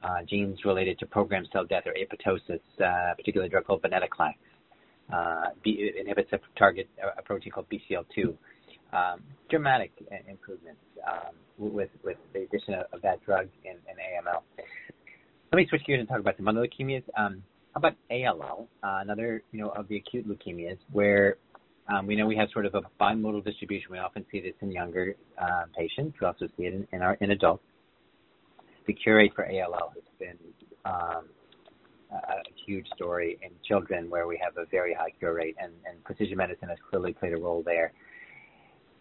uh, 0.03 0.23
genes 0.29 0.59
related 0.65 0.99
to 0.99 1.07
programmed 1.07 1.49
cell 1.53 1.65
death 1.65 1.85
or 1.87 1.95
apoptosis, 1.95 2.61
uh, 2.85 3.15
particularly 3.15 3.49
a 3.49 3.51
drug 3.51 3.65
called 3.65 3.83
venetoclax. 3.83 4.35
B- 5.65 5.93
inhibits 5.99 6.33
a 6.33 6.39
target 6.59 6.89
a 7.17 7.23
protein 7.23 7.53
called 7.53 7.67
BCL2. 7.71 8.37
Um, 8.93 9.21
dramatic 9.51 9.91
improvements 10.29 10.81
um, 11.07 11.35
with 11.59 11.91
with 12.05 12.17
the 12.33 12.43
addition 12.43 12.75
of, 12.75 12.87
of 12.93 13.03
that 13.03 13.25
drug 13.25 13.49
in, 13.65 13.73
in, 13.73 13.97
AML. 13.97 14.43
Let 15.53 15.57
me 15.57 15.67
switch 15.69 15.83
gears 15.87 16.01
and 16.01 16.09
talk 16.09 16.21
about 16.21 16.37
some 16.37 16.47
other 16.49 16.67
leukemias. 16.67 17.03
Um, 17.17 17.43
how 17.75 17.79
about 17.79 17.95
ALL, 18.11 18.69
uh, 18.83 18.99
another 19.03 19.43
you 19.53 19.61
know 19.61 19.71
of 19.71 19.89
the 19.89 19.97
acute 19.97 20.27
leukemias, 20.29 20.79
where 20.93 21.37
um, 21.89 22.07
we 22.07 22.17
know 22.17 22.27
we 22.27 22.37
have 22.37 22.49
sort 22.53 22.67
of 22.67 22.75
a 22.75 22.83
bimodal 23.01 23.45
distribution. 23.45 23.89
We 23.93 23.99
often 23.99 24.25
see 24.31 24.41
this 24.41 24.55
in 24.61 24.73
younger 24.73 25.15
uh, 25.41 25.65
patients. 25.77 26.17
We 26.21 26.27
also 26.27 26.47
see 26.57 26.65
it 26.65 26.75
in, 26.75 26.87
in, 26.93 27.03
our 27.03 27.15
in 27.21 27.31
adults. 27.31 27.63
The 28.87 28.93
cure 28.93 29.17
rate 29.17 29.33
for 29.35 29.47
ALL 29.47 29.93
has 29.95 30.05
been 30.19 30.39
um, 30.85 31.25
a 32.13 32.43
huge 32.67 32.87
story 32.95 33.39
in 33.43 33.51
children 33.67 34.09
where 34.11 34.27
we 34.27 34.41
have 34.43 34.57
a 34.57 34.67
very 34.71 34.95
high 34.95 35.11
cure 35.19 35.35
rate, 35.35 35.57
and, 35.61 35.73
and 35.89 36.03
precision 36.05 36.37
medicine 36.37 36.69
has 36.69 36.79
clearly 36.89 37.13
played 37.13 37.33
a 37.33 37.37
role 37.37 37.63
there. 37.65 37.93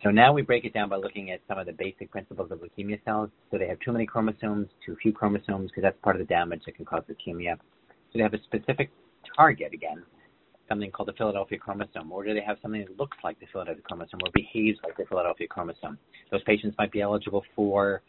So 0.03 0.11
now 0.11 0.33
we 0.33 0.41
break 0.41 0.65
it 0.65 0.73
down 0.73 0.89
by 0.89 0.97
looking 0.97 1.31
at 1.31 1.39
some 1.47 1.57
of 1.57 1.65
the 1.65 1.73
basic 1.73 2.11
principles 2.11 2.51
of 2.51 2.59
leukemia 2.59 3.03
cells. 3.05 3.29
So 3.49 3.57
they 3.57 3.67
have 3.67 3.79
too 3.79 3.91
many 3.91 4.05
chromosomes, 4.05 4.67
too 4.85 4.95
few 5.01 5.11
chromosomes, 5.11 5.71
because 5.71 5.83
that's 5.83 5.97
part 6.03 6.15
of 6.15 6.19
the 6.19 6.31
damage 6.31 6.61
that 6.65 6.75
can 6.75 6.85
cause 6.85 7.03
leukemia. 7.09 7.57
So 7.57 8.19
they 8.19 8.21
have 8.21 8.33
a 8.33 8.43
specific 8.43 8.91
target 9.35 9.73
again, 9.73 10.03
something 10.67 10.91
called 10.91 11.07
the 11.07 11.13
Philadelphia 11.13 11.57
chromosome, 11.57 12.11
or 12.11 12.23
do 12.23 12.33
they 12.33 12.41
have 12.41 12.57
something 12.61 12.81
that 12.81 12.97
looks 12.97 13.17
like 13.23 13.39
the 13.39 13.45
Philadelphia 13.51 13.83
chromosome 13.83 14.19
or 14.23 14.31
behaves 14.33 14.77
like 14.83 14.97
the 14.97 15.05
Philadelphia 15.05 15.47
chromosome? 15.47 15.97
Those 16.31 16.43
patients 16.43 16.75
might 16.77 16.91
be 16.91 17.01
eligible 17.01 17.43
for 17.55 18.01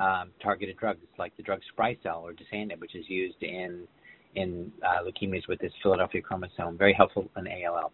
um, 0.00 0.30
targeted 0.42 0.76
drugs 0.78 1.00
like 1.18 1.36
the 1.36 1.42
drug 1.42 1.60
Sprycel 1.76 2.22
or 2.22 2.32
Dasatinib, 2.32 2.80
which 2.80 2.94
is 2.94 3.04
used 3.08 3.42
in 3.42 3.86
in 4.34 4.72
uh, 4.82 5.04
leukemias 5.04 5.46
with 5.46 5.58
this 5.60 5.72
Philadelphia 5.82 6.22
chromosome, 6.22 6.78
very 6.78 6.94
helpful 6.94 7.30
in 7.36 7.46
ALL. 7.46 7.92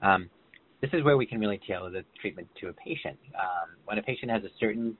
Um, 0.00 0.30
this 0.80 0.90
is 0.92 1.02
where 1.02 1.16
we 1.16 1.26
can 1.26 1.40
really 1.40 1.60
tailor 1.66 1.90
the 1.90 2.04
treatment 2.20 2.48
to 2.60 2.68
a 2.68 2.72
patient. 2.72 3.18
Um, 3.34 3.70
when 3.84 3.98
a 3.98 4.02
patient 4.02 4.30
has 4.30 4.44
a 4.44 4.50
certain 4.60 4.96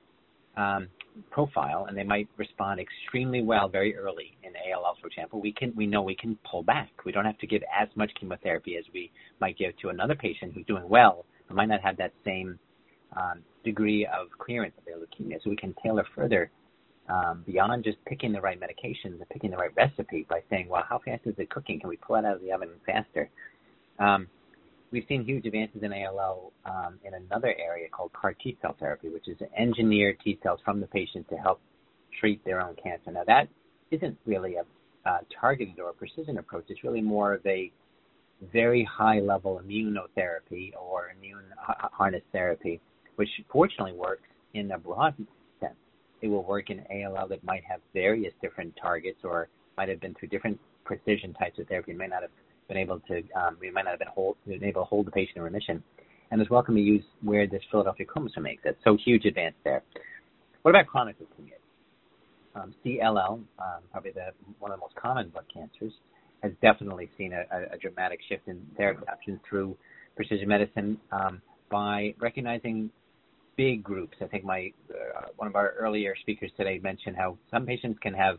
um, 0.56 0.88
profile 1.30 1.86
and 1.88 1.96
they 1.96 2.02
might 2.02 2.28
respond 2.36 2.80
extremely 2.80 3.42
well 3.42 3.68
very 3.68 3.96
early 3.96 4.36
in 4.42 4.52
ALL, 4.74 4.96
for 5.00 5.06
example, 5.06 5.40
we 5.40 5.52
can 5.52 5.72
we 5.76 5.86
know 5.86 6.02
we 6.02 6.16
can 6.16 6.38
pull 6.50 6.62
back. 6.62 6.90
We 7.04 7.12
don't 7.12 7.24
have 7.24 7.38
to 7.38 7.46
give 7.46 7.62
as 7.78 7.88
much 7.94 8.10
chemotherapy 8.18 8.76
as 8.76 8.84
we 8.92 9.10
might 9.40 9.58
give 9.58 9.76
to 9.78 9.88
another 9.90 10.14
patient 10.14 10.52
who's 10.54 10.66
doing 10.66 10.88
well 10.88 11.24
but 11.48 11.56
might 11.56 11.68
not 11.68 11.80
have 11.82 11.96
that 11.98 12.12
same 12.24 12.58
um, 13.16 13.42
degree 13.64 14.06
of 14.06 14.28
clearance 14.38 14.74
of 14.78 14.84
their 14.84 14.96
leukemia. 14.96 15.42
So 15.42 15.50
we 15.50 15.56
can 15.56 15.74
tailor 15.82 16.04
further 16.14 16.50
um, 17.08 17.42
beyond 17.46 17.84
just 17.84 17.98
picking 18.06 18.32
the 18.32 18.40
right 18.40 18.58
medications 18.58 19.18
and 19.18 19.28
picking 19.28 19.50
the 19.50 19.56
right 19.56 19.70
recipe 19.76 20.26
by 20.28 20.40
saying, 20.50 20.68
well, 20.68 20.84
how 20.88 21.00
fast 21.04 21.22
is 21.26 21.34
it 21.38 21.50
cooking? 21.50 21.80
Can 21.80 21.88
we 21.88 21.96
pull 21.96 22.16
it 22.16 22.24
out 22.24 22.36
of 22.36 22.42
the 22.42 22.52
oven 22.52 22.70
faster? 22.86 23.28
Um, 23.98 24.28
we've 24.92 25.04
seen 25.08 25.24
huge 25.24 25.46
advances 25.46 25.82
in 25.82 25.92
ALL 25.92 26.52
um, 26.66 27.00
in 27.04 27.14
another 27.14 27.54
area 27.58 27.88
called 27.88 28.12
CAR 28.12 28.34
T 28.34 28.56
cell 28.62 28.76
therapy, 28.78 29.08
which 29.08 29.26
is 29.26 29.38
engineered 29.58 30.18
T 30.22 30.38
cells 30.42 30.60
from 30.64 30.80
the 30.80 30.86
patient 30.86 31.28
to 31.30 31.36
help 31.36 31.60
treat 32.20 32.44
their 32.44 32.60
own 32.60 32.76
cancer. 32.80 33.10
Now, 33.10 33.24
that 33.26 33.48
isn't 33.90 34.16
really 34.26 34.56
a 34.56 34.64
uh, 35.08 35.18
targeted 35.40 35.80
or 35.80 35.90
a 35.90 35.92
precision 35.92 36.38
approach. 36.38 36.64
It's 36.68 36.84
really 36.84 37.00
more 37.00 37.34
of 37.34 37.44
a 37.44 37.72
very 38.52 38.84
high 38.84 39.18
level 39.18 39.60
immunotherapy 39.64 40.72
or 40.80 41.12
immune 41.16 41.44
harness 41.58 42.22
therapy, 42.32 42.80
which 43.16 43.28
fortunately 43.50 43.94
works 43.94 44.28
in 44.54 44.70
a 44.72 44.78
broad 44.78 45.14
sense. 45.60 45.74
It 46.20 46.28
will 46.28 46.44
work 46.44 46.70
in 46.70 46.84
ALL 46.90 47.26
that 47.28 47.42
might 47.42 47.64
have 47.64 47.80
various 47.92 48.32
different 48.40 48.74
targets 48.80 49.18
or 49.24 49.48
might 49.76 49.88
have 49.88 50.00
been 50.00 50.14
through 50.14 50.28
different 50.28 50.60
precision 50.84 51.34
types 51.34 51.58
of 51.58 51.66
therapy. 51.66 51.92
It 51.92 51.98
may 51.98 52.06
not 52.06 52.22
have 52.22 52.30
been 52.72 52.82
able 52.82 53.00
to, 53.00 53.22
um, 53.34 53.56
we 53.60 53.70
might 53.70 53.84
not 53.84 53.90
have 53.90 53.98
been, 53.98 54.08
hold, 54.08 54.36
been 54.46 54.64
able 54.64 54.82
to 54.82 54.86
hold 54.86 55.06
the 55.06 55.10
patient 55.10 55.36
in 55.36 55.42
remission. 55.42 55.82
And 56.30 56.40
it's 56.40 56.50
welcome 56.50 56.74
to 56.74 56.80
use 56.80 57.04
where 57.22 57.46
this 57.46 57.62
Philadelphia 57.70 58.06
chromosome 58.06 58.44
makes 58.44 58.62
it. 58.64 58.78
So 58.84 58.96
huge 59.04 59.26
advance 59.26 59.54
there. 59.64 59.82
What 60.62 60.70
about 60.70 60.86
chronic 60.86 61.16
leukemia? 61.20 61.58
Um, 62.54 62.74
CLL, 62.84 63.32
um, 63.32 63.46
probably 63.90 64.12
the 64.12 64.30
one 64.58 64.70
of 64.70 64.78
the 64.78 64.80
most 64.80 64.94
common 64.94 65.28
blood 65.30 65.44
cancers, 65.52 65.92
has 66.42 66.52
definitely 66.62 67.10
seen 67.16 67.32
a, 67.32 67.44
a, 67.54 67.74
a 67.74 67.78
dramatic 67.78 68.20
shift 68.28 68.46
in 68.48 68.60
therapy 68.76 69.04
options 69.10 69.40
through 69.48 69.76
precision 70.16 70.48
medicine 70.48 70.98
um, 71.12 71.40
by 71.70 72.14
recognizing 72.20 72.90
big 73.56 73.82
groups. 73.82 74.16
I 74.20 74.26
think 74.26 74.44
my 74.44 74.70
uh, 74.90 75.26
one 75.36 75.48
of 75.48 75.56
our 75.56 75.72
earlier 75.78 76.14
speakers 76.20 76.50
today 76.56 76.78
mentioned 76.82 77.16
how 77.16 77.38
some 77.50 77.64
patients 77.66 77.98
can 78.02 78.14
have 78.14 78.38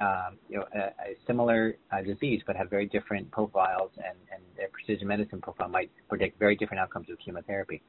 um, 0.00 0.38
you 0.48 0.58
know, 0.58 0.64
a, 0.74 0.78
a 0.78 1.16
similar 1.26 1.76
uh, 1.92 2.02
disease 2.02 2.42
but 2.46 2.56
have 2.56 2.70
very 2.70 2.86
different 2.86 3.30
profiles, 3.30 3.90
and, 3.96 4.16
and 4.32 4.42
their 4.56 4.68
precision 4.68 5.08
medicine 5.08 5.40
profile 5.40 5.68
might 5.68 5.90
predict 6.08 6.38
very 6.38 6.56
different 6.56 6.80
outcomes 6.80 7.08
with 7.08 7.18
chemotherapy. 7.18 7.82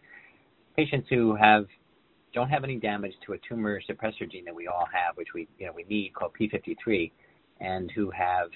Patients 0.76 1.08
who 1.10 1.36
have 1.36 1.66
don't 2.34 2.50
have 2.50 2.64
any 2.64 2.78
damage 2.78 3.14
to 3.26 3.34
a 3.34 3.38
tumor 3.48 3.80
suppressor 3.90 4.30
gene 4.30 4.44
that 4.46 4.56
we 4.56 4.68
all 4.68 4.88
have, 4.92 5.16
which 5.16 5.30
we 5.34 5.48
you 5.60 5.68
know 5.68 5.74
we 5.76 5.86
need 5.90 6.14
called 6.14 6.32
P53, 6.40 7.12
and 7.62 7.92
who 7.96 8.12
have 8.12 8.50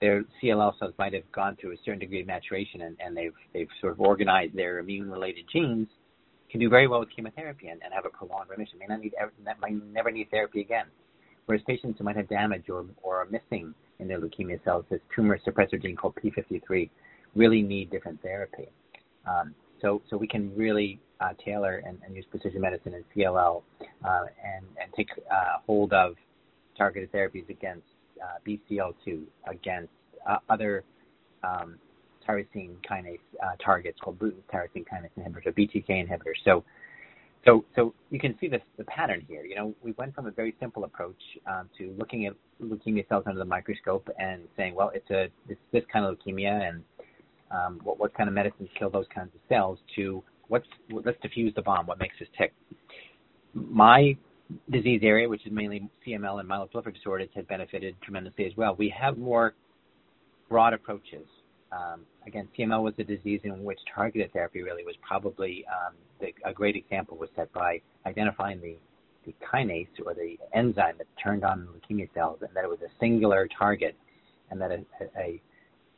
their 0.00 0.24
CLL 0.42 0.78
cells 0.78 0.94
might 0.98 1.12
have 1.12 1.30
gone 1.32 1.56
through 1.60 1.72
a 1.72 1.76
certain 1.84 1.98
degree 1.98 2.20
of 2.20 2.26
maturation 2.26 2.82
and, 2.82 2.96
and 3.04 3.16
they've 3.16 3.34
they've 3.52 3.68
sort 3.80 3.92
of 3.92 4.00
organized 4.00 4.54
their 4.54 4.78
immune 4.78 5.10
related 5.10 5.44
genes, 5.52 5.88
can 6.50 6.60
do 6.60 6.68
very 6.68 6.86
well 6.86 7.00
with 7.00 7.10
chemotherapy 7.14 7.68
and, 7.68 7.82
and 7.82 7.92
have 7.92 8.04
a 8.04 8.08
prolonged 8.08 8.48
remission. 8.48 8.78
May 8.78 8.86
not 8.86 9.00
need 9.00 9.14
that 9.44 9.60
might 9.60 9.74
never 9.92 10.10
need 10.10 10.30
therapy 10.30 10.60
again. 10.60 10.86
Whereas 11.48 11.62
patients 11.66 11.96
who 11.96 12.04
might 12.04 12.16
have 12.16 12.28
damage 12.28 12.68
or, 12.68 12.84
or 13.02 13.16
are 13.16 13.24
missing 13.30 13.74
in 14.00 14.06
their 14.06 14.20
leukemia 14.20 14.62
cells, 14.64 14.84
this 14.90 15.00
tumor 15.16 15.38
suppressor 15.46 15.80
gene 15.80 15.96
called 15.96 16.14
P53, 16.22 16.90
really 17.34 17.62
need 17.62 17.90
different 17.90 18.20
therapy. 18.20 18.68
Um, 19.26 19.54
so, 19.80 20.02
so 20.10 20.18
we 20.18 20.28
can 20.28 20.54
really 20.54 21.00
uh, 21.22 21.30
tailor 21.42 21.82
and, 21.86 21.96
and, 22.04 22.14
use 22.14 22.26
precision 22.30 22.60
medicine 22.60 22.92
in 22.92 23.02
CLL 23.16 23.62
uh, 23.80 24.24
and, 24.44 24.66
and 24.78 24.92
take 24.94 25.08
uh, 25.30 25.58
hold 25.66 25.94
of 25.94 26.16
targeted 26.76 27.10
therapies 27.12 27.48
against 27.48 27.86
uh, 28.22 28.38
BCL2, 28.46 29.22
against 29.46 29.92
uh, 30.28 30.36
other 30.50 30.84
um, 31.42 31.78
tyrosine 32.28 32.74
kinase 32.88 33.20
uh, 33.42 33.56
targets 33.64 33.98
called 34.02 34.18
tyrosine 34.20 34.84
kinase 34.84 35.08
inhibitors 35.18 35.46
or 35.46 35.52
BTK 35.52 35.88
inhibitors. 35.88 36.36
So 36.44 36.62
so, 37.48 37.64
so 37.74 37.94
you 38.10 38.18
can 38.18 38.36
see 38.40 38.48
this, 38.48 38.60
the 38.76 38.84
pattern 38.84 39.24
here. 39.26 39.42
You 39.44 39.56
know, 39.56 39.74
we 39.82 39.92
went 39.92 40.14
from 40.14 40.26
a 40.26 40.30
very 40.30 40.54
simple 40.60 40.84
approach 40.84 41.20
um, 41.46 41.70
to 41.78 41.94
looking 41.98 42.26
at 42.26 42.34
leukemia 42.62 43.08
cells 43.08 43.24
under 43.26 43.38
the 43.38 43.44
microscope 43.44 44.06
and 44.18 44.42
saying, 44.56 44.74
well, 44.74 44.90
it's 44.94 45.08
a 45.10 45.28
it's 45.48 45.60
this 45.72 45.82
kind 45.90 46.04
of 46.04 46.18
leukemia, 46.18 46.68
and 46.68 46.82
um, 47.50 47.80
what 47.82 47.98
what 47.98 48.14
kind 48.14 48.28
of 48.28 48.34
medicines 48.34 48.68
kill 48.78 48.90
those 48.90 49.06
kinds 49.14 49.30
of 49.34 49.40
cells? 49.48 49.78
To 49.96 50.22
what's 50.48 50.66
let's 50.90 51.18
defuse 51.24 51.54
the 51.54 51.62
bomb. 51.62 51.86
What 51.86 51.98
makes 51.98 52.16
this 52.18 52.28
tick? 52.36 52.52
My 53.54 54.14
disease 54.70 55.00
area, 55.02 55.26
which 55.26 55.46
is 55.46 55.52
mainly 55.52 55.88
CML 56.06 56.40
and 56.40 56.48
myeloproliferative 56.48 56.96
disorders, 56.96 57.28
has 57.34 57.46
benefited 57.46 57.96
tremendously 58.02 58.44
as 58.44 58.52
well. 58.58 58.74
We 58.78 58.94
have 59.00 59.16
more 59.16 59.54
broad 60.50 60.74
approaches 60.74 61.26
um, 61.72 62.00
again, 62.26 62.48
CML 62.58 62.82
was 62.82 62.94
a 62.98 63.04
disease 63.04 63.40
in 63.44 63.62
which 63.64 63.78
targeted 63.94 64.32
therapy 64.32 64.62
really 64.62 64.84
was 64.84 64.94
probably 65.06 65.64
um, 65.68 65.94
the, 66.20 66.32
a 66.48 66.52
great 66.52 66.76
example 66.76 67.16
was 67.16 67.28
set 67.36 67.52
by 67.52 67.80
identifying 68.06 68.60
the, 68.60 68.76
the 69.26 69.34
kinase 69.52 69.88
or 70.04 70.14
the 70.14 70.36
enzyme 70.54 70.94
that 70.98 71.06
turned 71.22 71.44
on 71.44 71.68
leukemia 71.68 72.08
cells, 72.14 72.38
and 72.40 72.50
that 72.54 72.64
it 72.64 72.70
was 72.70 72.78
a 72.80 72.90
singular 72.98 73.48
target, 73.58 73.96
and 74.50 74.60
that 74.60 74.70
a, 74.70 74.84
a 75.18 75.40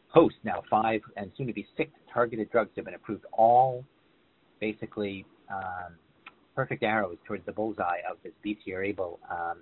host 0.09 0.37
now 0.43 0.62
five 0.68 1.01
and 1.16 1.31
soon 1.37 1.47
to 1.47 1.53
be 1.53 1.66
six 1.77 1.91
targeted 2.12 2.51
drugs 2.51 2.71
have 2.75 2.85
been 2.85 2.95
approved, 2.95 3.25
all 3.33 3.85
basically 4.61 5.25
um, 5.53 5.95
perfect 6.55 6.83
arrows 6.83 7.16
towards 7.27 7.47
the 7.47 7.53
bullseye 7.53 8.01
of 8.11 8.16
this 8.25 8.33
BCR-ABL 8.45 9.18
um, 9.31 9.59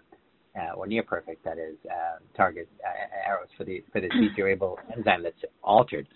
uh, 0.59 0.75
or 0.75 0.87
near 0.87 1.03
perfect, 1.03 1.45
that 1.45 1.59
is, 1.59 1.77
uh, 1.87 2.19
target 2.37 2.69
uh, 2.85 3.29
arrows 3.29 3.49
for 3.57 3.65
the 3.65 3.83
for 3.93 4.01
this 4.01 4.11
BCR-ABL 4.13 4.77
enzyme 4.97 5.23
that's 5.23 5.37
altered. 5.63 6.07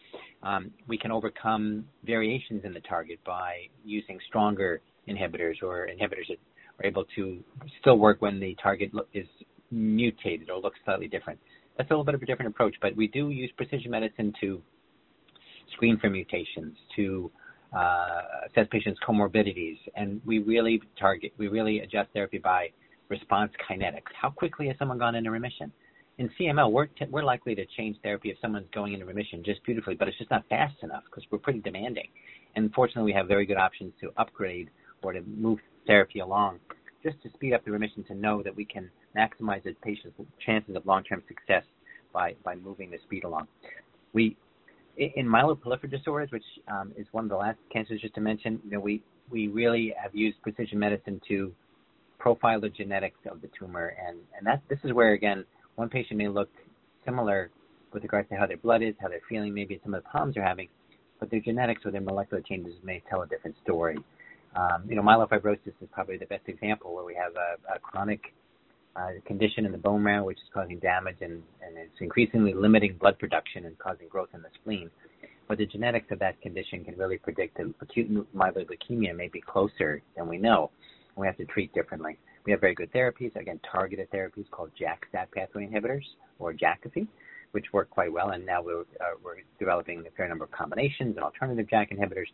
Um, 0.42 0.70
we 0.88 0.98
can 0.98 1.12
overcome 1.12 1.84
variations 2.04 2.64
in 2.64 2.72
the 2.72 2.80
target 2.80 3.20
by 3.24 3.68
using 3.84 4.18
stronger 4.26 4.80
inhibitors 5.08 5.62
or 5.62 5.88
inhibitors 5.88 6.28
that 6.28 6.38
are 6.80 6.86
able 6.86 7.04
to 7.16 7.42
still 7.80 7.98
work 7.98 8.20
when 8.20 8.40
the 8.40 8.56
target 8.62 8.90
is 9.12 9.26
mutated 9.70 10.50
or 10.50 10.58
looks 10.60 10.78
slightly 10.84 11.08
different. 11.08 11.38
That's 11.76 11.90
a 11.90 11.92
little 11.92 12.04
bit 12.04 12.14
of 12.14 12.22
a 12.22 12.26
different 12.26 12.50
approach, 12.50 12.74
but 12.82 12.94
we 12.96 13.08
do 13.08 13.30
use 13.30 13.50
precision 13.56 13.90
medicine 13.90 14.32
to 14.40 14.60
screen 15.72 15.98
for 15.98 16.10
mutations, 16.10 16.76
to 16.96 17.30
uh, 17.76 18.20
assess 18.50 18.66
patients' 18.70 19.00
comorbidities, 19.06 19.78
and 19.96 20.20
we 20.26 20.38
really 20.40 20.82
target, 20.98 21.32
we 21.38 21.48
really 21.48 21.80
adjust 21.80 22.10
therapy 22.12 22.38
by 22.38 22.68
response 23.12 23.52
kinetics. 23.68 24.10
How 24.20 24.30
quickly 24.30 24.66
has 24.68 24.76
someone 24.78 24.98
gone 24.98 25.14
into 25.14 25.30
remission? 25.30 25.70
In 26.18 26.30
CML, 26.38 26.72
we're, 26.72 26.86
t- 26.86 27.06
we're 27.10 27.22
likely 27.22 27.54
to 27.54 27.64
change 27.76 27.96
therapy 28.02 28.30
if 28.30 28.38
someone's 28.40 28.66
going 28.74 28.94
into 28.94 29.04
remission 29.04 29.42
just 29.44 29.62
beautifully, 29.64 29.94
but 29.94 30.08
it's 30.08 30.18
just 30.18 30.30
not 30.30 30.44
fast 30.48 30.74
enough 30.82 31.02
because 31.04 31.24
we're 31.30 31.38
pretty 31.38 31.60
demanding. 31.60 32.08
And 32.56 32.72
fortunately, 32.72 33.12
we 33.12 33.16
have 33.16 33.28
very 33.28 33.46
good 33.46 33.58
options 33.58 33.92
to 34.00 34.10
upgrade 34.16 34.70
or 35.02 35.12
to 35.12 35.20
move 35.22 35.58
therapy 35.86 36.20
along 36.20 36.58
just 37.02 37.20
to 37.22 37.30
speed 37.34 37.52
up 37.52 37.64
the 37.64 37.70
remission 37.70 38.02
to 38.04 38.14
know 38.14 38.42
that 38.42 38.54
we 38.54 38.64
can 38.64 38.90
maximize 39.16 39.62
the 39.64 39.74
patient's 39.82 40.16
chances 40.44 40.74
of 40.74 40.86
long-term 40.86 41.22
success 41.28 41.64
by, 42.12 42.34
by 42.44 42.54
moving 42.54 42.90
the 42.90 42.98
speed 43.04 43.24
along. 43.24 43.46
We, 44.12 44.36
in 44.96 45.26
myeloproliferative 45.26 45.90
disorders, 45.90 46.30
which 46.30 46.44
um, 46.68 46.92
is 46.96 47.06
one 47.12 47.24
of 47.24 47.30
the 47.30 47.36
last 47.36 47.58
cancers 47.72 48.00
just 48.00 48.14
to 48.14 48.20
mention, 48.20 48.60
you 48.64 48.70
know, 48.72 48.80
we, 48.80 49.02
we 49.30 49.48
really 49.48 49.92
have 50.00 50.14
used 50.14 50.40
precision 50.42 50.78
medicine 50.78 51.20
to 51.28 51.52
profile 52.22 52.60
the 52.60 52.68
genetics 52.68 53.18
of 53.28 53.42
the 53.42 53.48
tumor, 53.58 53.94
and 54.06 54.16
and 54.36 54.46
that 54.46 54.62
this 54.70 54.78
is 54.84 54.92
where 54.92 55.12
again 55.12 55.44
one 55.74 55.88
patient 55.88 56.16
may 56.18 56.28
look 56.28 56.48
similar 57.04 57.50
with 57.92 58.04
regards 58.04 58.28
to 58.28 58.36
how 58.36 58.46
their 58.46 58.56
blood 58.56 58.80
is, 58.80 58.94
how 59.00 59.08
they're 59.08 59.28
feeling, 59.28 59.52
maybe 59.52 59.80
some 59.82 59.92
of 59.92 60.02
the 60.02 60.08
problems 60.08 60.36
they're 60.36 60.46
having, 60.46 60.68
but 61.18 61.30
their 61.30 61.40
genetics 61.40 61.82
or 61.84 61.90
their 61.90 62.00
molecular 62.00 62.42
changes 62.42 62.74
may 62.84 63.02
tell 63.10 63.22
a 63.22 63.26
different 63.26 63.56
story. 63.64 63.98
Um, 64.54 64.84
you 64.88 64.94
know, 64.94 65.02
myelofibrosis 65.02 65.74
is 65.80 65.88
probably 65.90 66.16
the 66.16 66.26
best 66.26 66.44
example 66.46 66.94
where 66.94 67.04
we 67.04 67.14
have 67.14 67.32
a, 67.34 67.74
a 67.74 67.78
chronic 67.80 68.20
uh, 68.94 69.08
condition 69.26 69.66
in 69.66 69.72
the 69.72 69.78
bone 69.78 70.02
marrow 70.02 70.24
which 70.24 70.38
is 70.38 70.48
causing 70.54 70.78
damage 70.78 71.16
and, 71.22 71.42
and 71.66 71.76
it's 71.76 72.00
increasingly 72.00 72.52
limiting 72.54 72.94
blood 73.00 73.18
production 73.18 73.64
and 73.64 73.78
causing 73.78 74.06
growth 74.08 74.28
in 74.34 74.42
the 74.42 74.48
spleen. 74.60 74.90
but 75.48 75.58
the 75.58 75.66
genetics 75.66 76.06
of 76.10 76.18
that 76.18 76.40
condition 76.40 76.84
can 76.84 76.94
really 76.96 77.18
predict 77.18 77.56
that 77.56 77.72
acute 77.80 78.08
myeloid 78.36 78.68
leukemia 78.68 79.16
may 79.16 79.28
be 79.28 79.40
closer 79.40 80.02
than 80.16 80.28
we 80.28 80.38
know. 80.38 80.70
We 81.16 81.26
have 81.26 81.36
to 81.36 81.44
treat 81.46 81.72
differently. 81.74 82.18
We 82.44 82.52
have 82.52 82.60
very 82.60 82.74
good 82.74 82.92
therapies, 82.92 83.34
again, 83.36 83.60
targeted 83.70 84.10
therapies 84.10 84.50
called 84.50 84.70
JAK-STAT 84.78 85.30
pathway 85.32 85.66
inhibitors 85.66 86.04
or 86.38 86.52
Jakafi, 86.52 87.06
which 87.52 87.66
work 87.72 87.90
quite 87.90 88.12
well, 88.12 88.30
and 88.30 88.44
now 88.44 88.62
we're, 88.62 88.80
uh, 88.80 89.14
we're 89.22 89.36
developing 89.58 90.04
a 90.06 90.10
fair 90.16 90.28
number 90.28 90.44
of 90.44 90.50
combinations 90.50 91.16
and 91.16 91.24
alternative 91.24 91.68
JAK 91.68 91.92
inhibitors. 91.92 92.26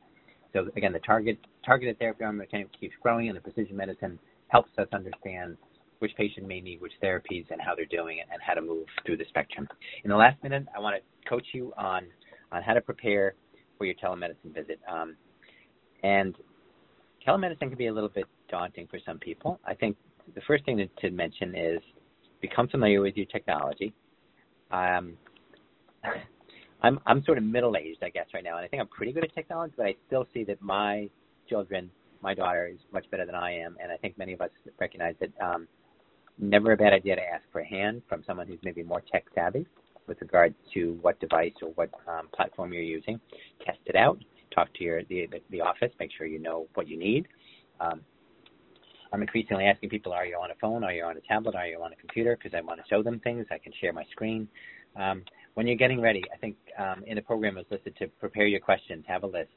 So 0.52 0.68
again, 0.76 0.92
the 0.92 1.00
target 1.00 1.38
targeted 1.64 1.98
therapy 1.98 2.24
armamentarium 2.24 2.68
keeps 2.78 2.94
growing, 3.02 3.28
and 3.28 3.36
the 3.36 3.40
precision 3.40 3.76
medicine 3.76 4.18
helps 4.48 4.70
us 4.78 4.88
understand 4.92 5.58
which 5.98 6.12
patient 6.16 6.46
may 6.46 6.60
need 6.60 6.80
which 6.80 6.92
therapies 7.02 7.44
and 7.50 7.60
how 7.60 7.74
they're 7.74 7.84
doing 7.84 8.18
it 8.18 8.26
and 8.32 8.40
how 8.40 8.54
to 8.54 8.62
move 8.62 8.86
through 9.04 9.16
the 9.16 9.26
spectrum. 9.28 9.68
In 10.04 10.10
the 10.10 10.16
last 10.16 10.42
minute, 10.42 10.64
I 10.74 10.80
want 10.80 10.96
to 10.96 11.28
coach 11.28 11.46
you 11.52 11.72
on 11.76 12.06
on 12.50 12.62
how 12.62 12.72
to 12.72 12.80
prepare 12.80 13.34
for 13.76 13.84
your 13.84 13.94
telemedicine 13.96 14.54
visit. 14.54 14.80
Um, 14.90 15.16
and 16.02 16.34
telemedicine 17.26 17.68
can 17.68 17.76
be 17.76 17.88
a 17.88 17.92
little 17.92 18.08
bit 18.08 18.24
daunting 18.48 18.86
for 18.88 18.98
some 19.04 19.18
people. 19.18 19.60
I 19.64 19.74
think 19.74 19.96
the 20.34 20.40
first 20.46 20.64
thing 20.64 20.76
to, 20.78 20.86
to 20.86 21.10
mention 21.10 21.54
is 21.54 21.80
become 22.40 22.68
familiar 22.68 23.00
with 23.00 23.16
your 23.16 23.26
technology. 23.26 23.92
Um, 24.70 25.14
I'm 26.82 27.00
I'm 27.06 27.24
sort 27.24 27.38
of 27.38 27.44
middle 27.44 27.76
aged, 27.76 28.02
I 28.02 28.10
guess, 28.10 28.26
right 28.32 28.44
now, 28.44 28.56
and 28.56 28.64
I 28.64 28.68
think 28.68 28.80
I'm 28.80 28.88
pretty 28.88 29.12
good 29.12 29.24
at 29.24 29.34
technology, 29.34 29.74
but 29.76 29.86
I 29.86 29.94
still 30.06 30.26
see 30.32 30.44
that 30.44 30.62
my 30.62 31.08
children, 31.48 31.90
my 32.22 32.34
daughter, 32.34 32.68
is 32.68 32.78
much 32.92 33.10
better 33.10 33.26
than 33.26 33.34
I 33.34 33.52
am, 33.58 33.76
and 33.82 33.90
I 33.90 33.96
think 33.96 34.16
many 34.16 34.32
of 34.32 34.40
us 34.40 34.50
recognize 34.78 35.16
that 35.20 35.30
um, 35.44 35.66
never 36.38 36.72
a 36.72 36.76
bad 36.76 36.92
idea 36.92 37.16
to 37.16 37.22
ask 37.22 37.42
for 37.50 37.60
a 37.60 37.66
hand 37.66 38.02
from 38.08 38.22
someone 38.26 38.46
who's 38.46 38.60
maybe 38.62 38.82
more 38.82 39.02
tech 39.10 39.24
savvy 39.34 39.66
with 40.06 40.20
regard 40.20 40.54
to 40.74 40.98
what 41.02 41.18
device 41.20 41.52
or 41.62 41.70
what 41.70 41.90
um, 42.06 42.28
platform 42.34 42.72
you're 42.72 42.82
using. 42.82 43.20
Test 43.64 43.78
it 43.86 43.96
out. 43.96 44.18
Talk 44.54 44.72
to 44.74 44.84
your 44.84 45.02
the, 45.04 45.28
the 45.50 45.60
office. 45.60 45.90
Make 45.98 46.10
sure 46.16 46.26
you 46.26 46.38
know 46.38 46.66
what 46.74 46.88
you 46.88 46.98
need. 46.98 47.26
Um, 47.80 48.00
I'm 49.12 49.22
increasingly 49.22 49.64
asking 49.64 49.90
people, 49.90 50.12
are 50.12 50.26
you 50.26 50.36
on 50.36 50.50
a 50.50 50.54
phone? 50.60 50.84
Are 50.84 50.92
you 50.92 51.04
on 51.04 51.16
a 51.16 51.20
tablet? 51.20 51.54
Are 51.54 51.66
you 51.66 51.82
on 51.82 51.92
a 51.92 51.96
computer? 51.96 52.36
Because 52.36 52.56
I 52.56 52.60
want 52.60 52.80
to 52.80 52.86
show 52.88 53.02
them 53.02 53.20
things. 53.20 53.46
I 53.50 53.58
can 53.58 53.72
share 53.80 53.92
my 53.92 54.04
screen. 54.10 54.48
Um, 54.96 55.22
when 55.54 55.66
you're 55.66 55.76
getting 55.76 56.00
ready, 56.00 56.22
I 56.32 56.36
think 56.38 56.56
um, 56.78 57.04
in 57.06 57.16
the 57.16 57.22
program 57.22 57.54
was 57.56 57.64
listed 57.70 57.96
to 57.98 58.08
prepare 58.20 58.46
your 58.46 58.60
questions, 58.60 59.04
have 59.08 59.22
a 59.22 59.26
list. 59.26 59.50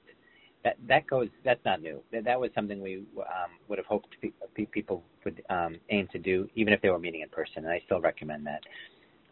That 0.64 0.78
that 0.88 1.08
goes. 1.08 1.28
That's 1.43 1.64
not 1.66 1.82
new. 1.82 2.02
That 2.12 2.24
that 2.26 2.39
was 2.39 2.52
something 2.54 2.82
we 2.82 2.97
um, 3.18 3.52
would 3.68 3.80
have 3.80 3.88
hoped 3.88 4.16
pe- 4.22 4.66
people 4.66 5.04
would 5.26 5.41
um, 5.49 5.78
aim 5.89 6.08
to 6.12 6.20
do, 6.20 6.47
even 6.56 6.72
if 6.72 6.82
they 6.82 6.89
were 6.89 6.99
meeting 6.99 7.22
in 7.22 7.30
person. 7.30 7.66
And 7.66 7.70
I 7.70 7.82
still 7.86 7.99
recommend 7.99 8.45
that. 8.45 8.62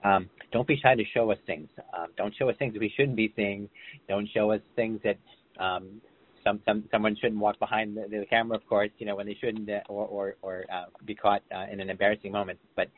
Um, 0.04 0.30
don't 0.52 0.68
be 0.68 0.78
shy 0.78 0.96
to 0.96 1.04
show 1.14 1.30
us 1.32 1.38
things. 1.46 1.70
Um, 1.98 2.08
don't 2.18 2.34
show 2.36 2.50
us 2.50 2.56
things 2.58 2.76
we 2.80 2.92
shouldn't 2.96 3.16
be 3.16 3.32
seeing. 3.36 3.70
Don't 4.08 4.28
show 4.34 4.52
us 4.52 4.62
things 4.76 5.00
that 5.04 5.18
um, 5.64 6.02
some, 6.44 6.60
some 6.66 6.84
someone 6.92 7.16
shouldn't 7.16 7.40
walk 7.40 7.60
behind 7.60 7.96
the, 7.98 8.08
the 8.10 8.26
camera, 8.30 8.58
of 8.58 8.66
course, 8.68 8.90
you 8.98 9.06
know, 9.06 9.16
when 9.16 9.26
they 9.26 9.38
shouldn't, 9.40 9.70
uh, 9.70 9.80
or 9.88 10.06
or, 10.06 10.36
or 10.42 10.66
uh, 10.72 10.86
be 11.06 11.16
caught 11.16 11.42
uh, 11.56 11.66
in 11.72 11.80
an 11.80 11.90
embarrassing 11.90 12.32
moment. 12.32 12.60
But 12.76 12.90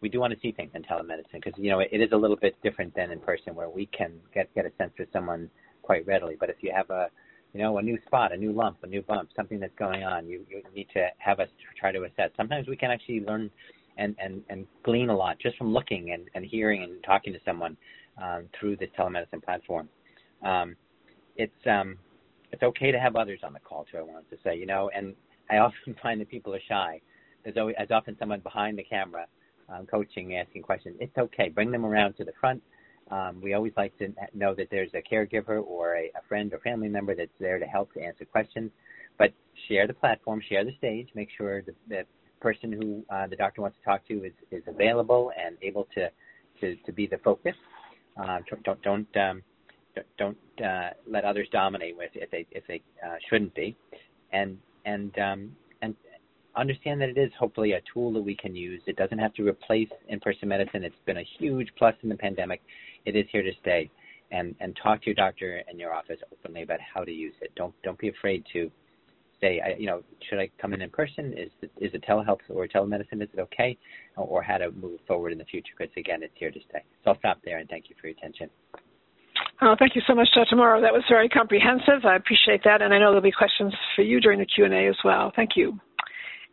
we 0.00 0.08
do 0.08 0.20
want 0.20 0.32
to 0.32 0.40
see 0.40 0.52
things 0.52 0.70
in 0.74 0.82
telemedicine 0.82 1.34
because 1.34 1.54
you 1.56 1.70
know 1.70 1.80
it, 1.80 1.88
it 1.92 2.00
is 2.00 2.10
a 2.12 2.16
little 2.16 2.36
bit 2.36 2.54
different 2.62 2.94
than 2.94 3.10
in 3.10 3.20
person, 3.20 3.54
where 3.54 3.70
we 3.70 3.86
can 3.86 4.12
get 4.34 4.52
get 4.54 4.66
a 4.66 4.70
sense 4.78 4.92
for 4.96 5.06
someone 5.12 5.50
quite 5.82 6.06
readily. 6.06 6.36
But 6.38 6.50
if 6.50 6.56
you 6.60 6.72
have 6.74 6.90
a 6.90 7.08
you 7.52 7.60
know, 7.60 7.78
a 7.78 7.82
new 7.82 7.98
spot, 8.06 8.32
a 8.32 8.36
new 8.36 8.52
lump, 8.52 8.78
a 8.82 8.86
new 8.86 9.02
bump, 9.02 9.30
something 9.34 9.58
that's 9.58 9.74
going 9.76 10.04
on. 10.04 10.26
You, 10.26 10.46
you 10.48 10.62
need 10.74 10.86
to 10.94 11.08
have 11.18 11.40
us 11.40 11.48
try 11.78 11.90
to 11.92 12.04
assess. 12.04 12.30
Sometimes 12.36 12.68
we 12.68 12.76
can 12.76 12.90
actually 12.90 13.20
learn 13.20 13.50
and, 13.98 14.14
and, 14.22 14.42
and 14.48 14.66
glean 14.84 15.10
a 15.10 15.16
lot 15.16 15.38
just 15.40 15.56
from 15.56 15.72
looking 15.72 16.12
and, 16.12 16.28
and 16.34 16.44
hearing 16.44 16.84
and 16.84 17.02
talking 17.04 17.32
to 17.32 17.40
someone 17.44 17.76
um, 18.22 18.44
through 18.58 18.76
this 18.76 18.88
telemedicine 18.98 19.42
platform. 19.42 19.88
Um, 20.44 20.76
it's 21.36 21.52
um, 21.66 21.96
it's 22.52 22.62
okay 22.62 22.92
to 22.92 22.98
have 22.98 23.16
others 23.16 23.40
on 23.42 23.52
the 23.52 23.60
call 23.60 23.86
too. 23.90 23.98
I 23.98 24.02
wanted 24.02 24.30
to 24.30 24.36
say, 24.42 24.56
you 24.56 24.66
know, 24.66 24.90
and 24.94 25.14
I 25.50 25.58
often 25.58 25.96
find 26.02 26.20
that 26.20 26.28
people 26.28 26.54
are 26.54 26.60
shy. 26.68 27.00
There's 27.44 27.56
always, 27.56 27.76
as 27.78 27.90
often 27.90 28.16
someone 28.18 28.40
behind 28.40 28.78
the 28.78 28.82
camera, 28.84 29.26
um, 29.68 29.86
coaching, 29.86 30.36
asking 30.36 30.62
questions. 30.62 30.96
It's 31.00 31.16
okay. 31.16 31.48
Bring 31.48 31.70
them 31.70 31.86
around 31.86 32.14
to 32.14 32.24
the 32.24 32.32
front. 32.40 32.62
Um, 33.10 33.40
we 33.42 33.54
always 33.54 33.72
like 33.76 33.96
to 33.98 34.12
know 34.34 34.54
that 34.54 34.68
there's 34.70 34.90
a 34.94 35.02
caregiver 35.02 35.64
or 35.64 35.96
a, 35.96 36.06
a 36.16 36.22
friend 36.28 36.52
or 36.52 36.58
family 36.60 36.88
member 36.88 37.14
that's 37.14 37.30
there 37.40 37.58
to 37.58 37.66
help 37.66 37.92
to 37.94 38.00
answer 38.00 38.24
questions. 38.24 38.70
But 39.18 39.32
share 39.68 39.86
the 39.86 39.94
platform, 39.94 40.40
share 40.48 40.64
the 40.64 40.74
stage. 40.78 41.08
Make 41.14 41.28
sure 41.36 41.62
that 41.62 41.74
the 41.88 42.04
person 42.40 42.72
who 42.72 43.04
uh, 43.14 43.26
the 43.26 43.36
doctor 43.36 43.62
wants 43.62 43.76
to 43.78 43.84
talk 43.84 44.06
to 44.08 44.24
is, 44.24 44.32
is 44.50 44.62
available 44.66 45.32
and 45.38 45.56
able 45.62 45.88
to 45.94 46.10
to, 46.60 46.76
to 46.76 46.92
be 46.92 47.06
the 47.06 47.18
focus. 47.18 47.54
Uh, 48.16 48.38
don't 48.62 48.82
don't 48.82 49.16
um, 49.16 49.42
don't 50.18 50.36
uh, 50.64 50.90
let 51.08 51.24
others 51.24 51.48
dominate 51.52 51.96
with 51.96 52.10
if 52.14 52.30
they 52.30 52.46
if 52.50 52.66
they 52.66 52.82
uh, 53.04 53.16
shouldn't 53.28 53.54
be, 53.54 53.76
and 54.32 54.58
and 54.84 55.16
um, 55.18 55.56
and 55.82 55.94
understand 56.56 57.00
that 57.00 57.08
it 57.08 57.18
is 57.18 57.30
hopefully 57.38 57.72
a 57.72 57.80
tool 57.92 58.12
that 58.12 58.22
we 58.22 58.36
can 58.36 58.54
use. 58.54 58.82
It 58.86 58.96
doesn't 58.96 59.18
have 59.18 59.34
to 59.34 59.46
replace 59.46 59.88
in-person 60.08 60.48
medicine. 60.48 60.84
It's 60.84 60.94
been 61.06 61.18
a 61.18 61.26
huge 61.38 61.68
plus 61.78 61.94
in 62.02 62.08
the 62.08 62.16
pandemic. 62.16 62.60
It 63.04 63.16
is 63.16 63.26
here 63.30 63.42
to 63.42 63.52
stay, 63.60 63.90
and 64.30 64.54
and 64.60 64.78
talk 64.82 65.00
to 65.02 65.06
your 65.06 65.14
doctor 65.14 65.62
and 65.68 65.78
your 65.78 65.92
office 65.92 66.18
openly 66.32 66.62
about 66.62 66.80
how 66.80 67.04
to 67.04 67.12
use 67.12 67.34
it. 67.40 67.52
Don't 67.56 67.74
don't 67.82 67.98
be 67.98 68.08
afraid 68.08 68.44
to 68.52 68.70
say, 69.40 69.60
I, 69.64 69.74
you 69.78 69.86
know, 69.86 70.02
should 70.28 70.38
I 70.38 70.50
come 70.60 70.74
in 70.74 70.82
in 70.82 70.90
person? 70.90 71.34
Is 71.36 71.50
is 71.78 71.92
a 71.94 71.98
telehealth 71.98 72.40
or 72.48 72.66
telemedicine? 72.68 73.22
Is 73.22 73.28
it 73.32 73.40
okay, 73.40 73.76
or 74.16 74.42
how 74.42 74.58
to 74.58 74.70
move 74.72 75.00
forward 75.06 75.32
in 75.32 75.38
the 75.38 75.44
future? 75.44 75.72
Because 75.76 75.92
again, 75.96 76.22
it's 76.22 76.34
here 76.36 76.50
to 76.50 76.60
stay. 76.68 76.84
So 77.04 77.10
I'll 77.10 77.18
stop 77.18 77.38
there 77.44 77.58
and 77.58 77.68
thank 77.68 77.88
you 77.88 77.96
for 78.00 78.08
your 78.08 78.16
attention. 78.16 78.50
Oh, 79.62 79.76
thank 79.78 79.94
you 79.94 80.00
so 80.06 80.14
much, 80.14 80.28
Dr. 80.34 80.56
Mauro. 80.56 80.80
That 80.80 80.92
was 80.92 81.02
very 81.08 81.28
comprehensive. 81.28 82.04
I 82.04 82.16
appreciate 82.16 82.62
that, 82.64 82.80
and 82.80 82.94
I 82.94 82.98
know 82.98 83.06
there'll 83.06 83.20
be 83.20 83.30
questions 83.30 83.74
for 83.94 84.02
you 84.02 84.18
during 84.20 84.38
the 84.38 84.46
Q&A 84.46 84.88
as 84.88 84.96
well. 85.04 85.32
Thank 85.36 85.50
you. 85.54 85.78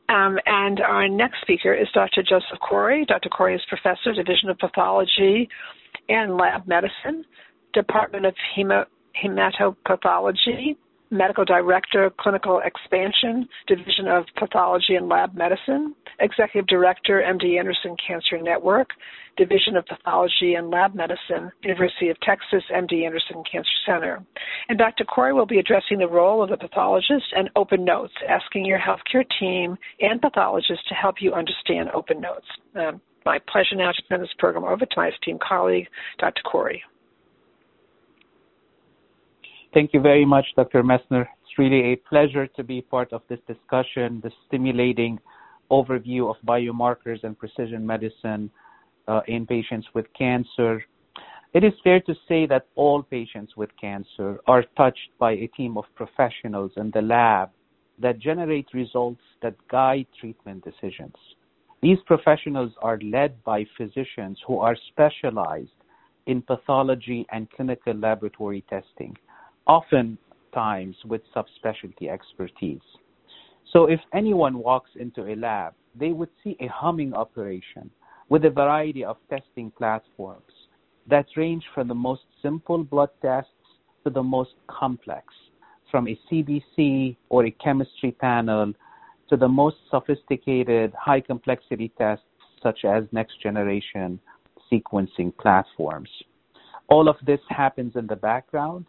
Um, 0.09 0.37
and 0.45 0.81
our 0.81 1.07
next 1.07 1.41
speaker 1.41 1.73
is 1.73 1.87
Dr. 1.93 2.21
Joseph 2.21 2.59
Khoury. 2.69 3.07
Dr. 3.07 3.29
Khoury 3.29 3.55
is 3.55 3.61
professor, 3.69 4.13
Division 4.13 4.49
of 4.49 4.57
Pathology 4.57 5.47
and 6.09 6.35
Lab 6.37 6.67
Medicine, 6.67 7.23
Department 7.73 8.25
of 8.25 8.33
Hemo- 8.57 8.85
Hematopathology, 9.21 10.75
Medical 11.09 11.45
Director, 11.45 12.11
Clinical 12.19 12.61
Expansion, 12.63 13.47
Division 13.67 14.07
of 14.07 14.25
Pathology 14.37 14.95
and 14.95 15.07
Lab 15.07 15.35
Medicine, 15.35 15.95
Executive 16.19 16.67
Director, 16.67 17.23
MD 17.25 17.57
Anderson 17.59 17.95
Cancer 18.05 18.41
Network, 18.41 18.89
Division 19.37 19.77
of 19.77 19.85
Pathology 19.85 20.55
and 20.55 20.69
Lab 20.69 20.95
Medicine, 20.95 21.51
University 21.63 22.09
of 22.09 22.19
Texas 22.21 22.63
MD 22.73 23.05
Anderson 23.05 23.43
Cancer 23.49 23.69
Center. 23.85 24.23
And 24.67 24.77
Dr. 24.77 25.05
Khoury 25.05 25.33
will 25.33 25.45
be 25.45 25.59
addressing 25.59 25.99
the 25.99 26.07
role 26.07 26.43
of 26.43 26.49
the 26.49 26.57
pathologist 26.57 27.25
and 27.35 27.49
open 27.55 27.85
notes, 27.85 28.13
asking 28.27 28.65
your 28.65 28.79
healthcare 28.79 29.25
team 29.39 29.77
and 30.01 30.21
pathologist 30.21 30.87
to 30.89 30.95
help 30.95 31.15
you 31.21 31.33
understand 31.33 31.89
open 31.93 32.19
notes. 32.19 32.47
Um, 32.75 32.99
my 33.25 33.39
pleasure 33.51 33.75
now 33.75 33.91
to 33.91 34.01
turn 34.03 34.21
this 34.21 34.29
program 34.39 34.63
over 34.63 34.85
to 34.85 34.93
my 34.95 35.09
esteemed 35.09 35.41
colleague, 35.41 35.87
Dr. 36.17 36.41
Khoury. 36.45 36.79
Thank 39.78 39.93
you 39.93 39.99
very 39.99 40.25
much, 40.25 40.47
Dr. 40.55 40.82
Messner. 40.82 41.28
It's 41.43 41.59
really 41.59 41.93
a 41.93 41.95
pleasure 41.97 42.47
to 42.47 42.63
be 42.63 42.82
part 42.82 43.13
of 43.13 43.21
this 43.30 43.38
discussion, 43.47 44.19
the 44.23 44.32
stimulating 44.47 45.19
overview 45.69 46.32
of 46.32 46.36
biomarkers 46.47 47.23
and 47.23 47.38
precision 47.38 47.86
medicine 47.86 48.49
uh, 49.07 49.21
in 49.28 49.45
patients 49.45 49.86
with 49.93 50.07
cancer. 50.17 50.84
It 51.53 51.63
is 51.63 51.73
fair 51.84 51.99
to 51.99 52.15
say 52.28 52.47
that 52.47 52.65
all 52.73 53.03
patients 53.03 53.55
with 53.55 53.69
cancer 53.80 54.39
are 54.47 54.63
touched 54.75 55.11
by 55.19 55.34
a 55.34 55.47
team 55.55 55.78
of 55.78 55.86
professionals 55.93 56.71
in 56.75 56.89
the 56.89 57.03
lab 57.03 57.51
that 57.99 58.17
generate 58.17 58.69
results 58.73 59.21
that 59.43 59.53
guide 59.67 60.07
treatment 60.19 60.65
decisions. 60.65 61.13
These 61.84 61.99
professionals 62.07 62.71
are 62.82 62.97
led 63.03 63.43
by 63.43 63.63
physicians 63.78 64.39
who 64.47 64.57
are 64.57 64.75
specialized 64.88 65.78
in 66.25 66.41
pathology 66.41 67.28
and 67.32 67.47
clinical 67.51 67.93
laboratory 67.93 68.65
testing, 68.71 69.15
oftentimes 69.68 70.95
with 71.05 71.22
subspecialty 71.36 72.09
expertise. 72.09 72.82
So 73.74 73.86
if 73.86 73.99
anyone 74.13 74.59
walks 74.59 74.91
into 74.99 75.32
a 75.32 75.36
lab, 75.36 75.74
they 75.95 76.11
would 76.11 76.30
see 76.43 76.55
a 76.59 76.68
humming 76.68 77.13
operation 77.13 77.89
with 78.30 78.45
a 78.45 78.49
variety 78.49 79.03
of 79.03 79.18
testing 79.30 79.72
platforms 79.72 80.53
that 81.09 81.26
range 81.36 81.63
from 81.74 81.88
the 81.88 81.95
most 81.95 82.24
simple 82.41 82.84
blood 82.84 83.09
tests 83.22 83.51
to 84.03 84.09
the 84.09 84.24
most 84.24 84.51
complex, 84.68 85.26
from 85.89 86.07
a 86.07 86.20
CBC 86.30 87.15
or 87.30 87.45
a 87.45 87.51
chemistry 87.51 88.11
panel 88.11 88.74
to 89.30 89.38
the 89.38 89.47
most 89.47 89.78
sophisticated 89.89 90.93
high 90.99 91.22
complexity 91.22 91.91
tests 91.97 92.26
such 92.61 92.86
as 92.86 93.03
next 93.11 93.41
generation 93.41 94.20
sequencing 94.72 95.36
platforms. 95.38 96.09
All 96.89 97.09
of 97.09 97.15
this 97.26 97.39
happens 97.49 97.95
in 97.95 98.07
the 98.07 98.15
background. 98.15 98.86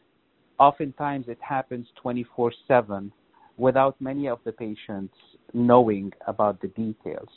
Oftentimes 0.58 1.26
it 1.28 1.38
happens 1.40 1.86
24 2.02 2.52
7 2.66 3.12
without 3.56 4.00
many 4.00 4.28
of 4.28 4.38
the 4.44 4.52
patients 4.52 5.14
knowing 5.52 6.12
about 6.26 6.60
the 6.60 6.68
details. 6.68 7.28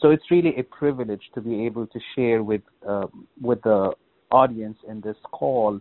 So 0.00 0.10
it's 0.10 0.30
really 0.30 0.54
a 0.58 0.62
privilege 0.64 1.22
to 1.34 1.40
be 1.40 1.64
able 1.66 1.86
to 1.86 2.00
share 2.14 2.42
with 2.42 2.62
uh, 2.86 3.06
with 3.40 3.62
the 3.62 3.92
audience 4.30 4.78
in 4.88 5.00
this 5.00 5.16
call 5.30 5.80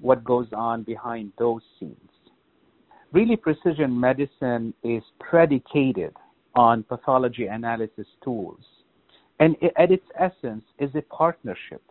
what 0.00 0.24
goes 0.24 0.48
on 0.54 0.82
behind 0.82 1.32
those 1.38 1.60
scenes. 1.78 2.10
Really, 3.12 3.36
precision 3.36 3.98
medicine 3.98 4.72
is 4.82 5.02
predicated 5.18 6.14
on 6.54 6.84
pathology 6.84 7.46
analysis 7.46 8.06
tools, 8.24 8.64
and 9.40 9.56
at 9.76 9.90
its 9.90 10.06
essence 10.18 10.64
is 10.78 10.90
a 10.94 11.02
partnership 11.02 11.82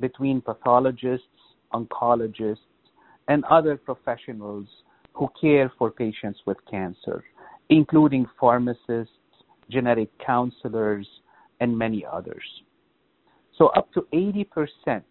between 0.00 0.40
pathologists, 0.40 1.26
oncologists, 1.74 2.67
and 3.28 3.44
other 3.44 3.76
professionals 3.76 4.66
who 5.12 5.28
care 5.40 5.70
for 5.78 5.90
patients 5.90 6.40
with 6.46 6.56
cancer, 6.70 7.24
including 7.68 8.26
pharmacists, 8.40 9.12
genetic 9.70 10.10
counselors, 10.24 11.06
and 11.60 11.76
many 11.76 12.04
others. 12.10 12.44
So, 13.56 13.66
up 13.68 13.92
to 13.94 14.06
80% 14.12 15.02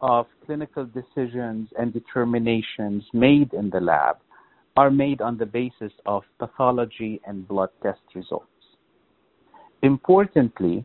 of 0.00 0.26
clinical 0.44 0.86
decisions 0.86 1.68
and 1.78 1.92
determinations 1.92 3.04
made 3.12 3.52
in 3.52 3.70
the 3.70 3.80
lab 3.80 4.16
are 4.76 4.90
made 4.90 5.20
on 5.20 5.38
the 5.38 5.46
basis 5.46 5.92
of 6.06 6.22
pathology 6.38 7.20
and 7.26 7.46
blood 7.48 7.70
test 7.82 8.00
results. 8.14 8.46
Importantly, 9.82 10.84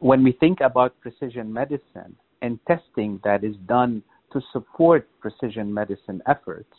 when 0.00 0.22
we 0.22 0.32
think 0.32 0.60
about 0.60 0.98
precision 1.00 1.52
medicine 1.52 2.16
and 2.42 2.58
testing 2.66 3.20
that 3.24 3.44
is 3.44 3.56
done 3.66 4.02
to 4.34 4.42
support 4.52 5.08
precision 5.20 5.72
medicine 5.72 6.20
efforts, 6.26 6.74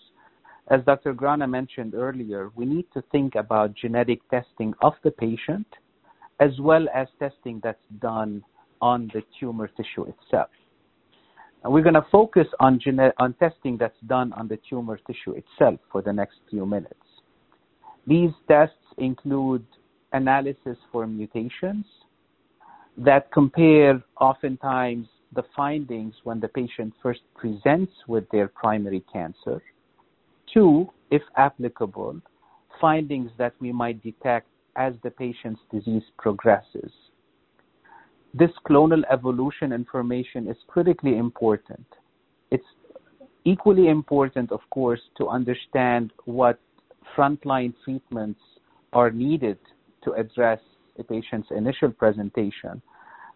as 0.68 0.82
Dr. 0.86 1.14
Grana 1.14 1.48
mentioned 1.48 1.96
earlier, 1.96 2.52
we 2.56 2.66
need 2.66 2.86
to 2.94 3.02
think 3.12 3.36
about 3.36 3.74
genetic 3.76 4.20
testing 4.30 4.74
of 4.82 4.94
the 5.04 5.12
patient 5.12 5.66
as 6.40 6.52
well 6.60 6.86
as 6.94 7.08
testing 7.18 7.62
that's 7.64 7.88
done 8.00 8.44
on 8.82 9.10
the 9.14 9.24
tumor 9.40 9.68
tissue 9.68 10.04
itself. 10.04 10.50
And 11.64 11.72
we're 11.74 11.82
going 11.82 11.96
to 11.96 12.06
focus 12.12 12.48
on, 12.60 12.80
gene- 12.80 13.12
on 13.18 13.34
testing 13.36 13.78
that's 13.78 14.00
done 14.06 14.34
on 14.34 14.48
the 14.48 14.60
tumor 14.70 15.00
tissue 15.08 15.32
itself 15.32 15.80
for 15.92 16.02
the 16.02 16.12
next 16.12 16.36
few 16.50 16.66
minutes. 16.66 16.94
These 18.06 18.32
tests 18.48 18.76
include 18.98 19.66
analysis 20.14 20.78
for 20.92 21.08
mutations 21.08 21.86
that 22.98 23.32
compare 23.32 24.02
oftentimes 24.20 25.08
the 25.36 25.44
findings 25.56 26.16
when 26.24 26.40
the 26.40 26.48
patient 26.48 26.94
first 27.04 27.22
presents 27.36 27.92
with 28.08 28.30
their 28.32 28.48
primary 28.48 29.04
cancer 29.12 29.62
Two, 30.56 30.90
if 31.12 31.22
applicable, 31.36 32.22
findings 32.80 33.30
that 33.38 33.54
we 33.60 33.72
might 33.72 34.02
detect 34.02 34.48
as 34.78 34.94
the 35.04 35.12
patient's 35.12 35.60
disease 35.72 36.04
progresses. 36.18 36.92
This 38.34 38.52
clonal 38.68 39.04
evolution 39.12 39.72
information 39.72 40.48
is 40.48 40.58
critically 40.68 41.18
important. 41.18 41.86
It's 42.52 42.66
equally 43.46 43.88
important, 43.88 44.52
of 44.52 44.62
course, 44.70 45.02
to 45.18 45.28
understand 45.28 46.12
what 46.26 46.60
frontline 47.18 47.74
treatments 47.84 48.40
are 48.94 49.12
needed 49.12 49.58
to 50.04 50.14
address 50.14 50.60
a 51.00 51.04
patient's 51.04 51.50
initial 51.52 51.92
presentation. 51.92 52.82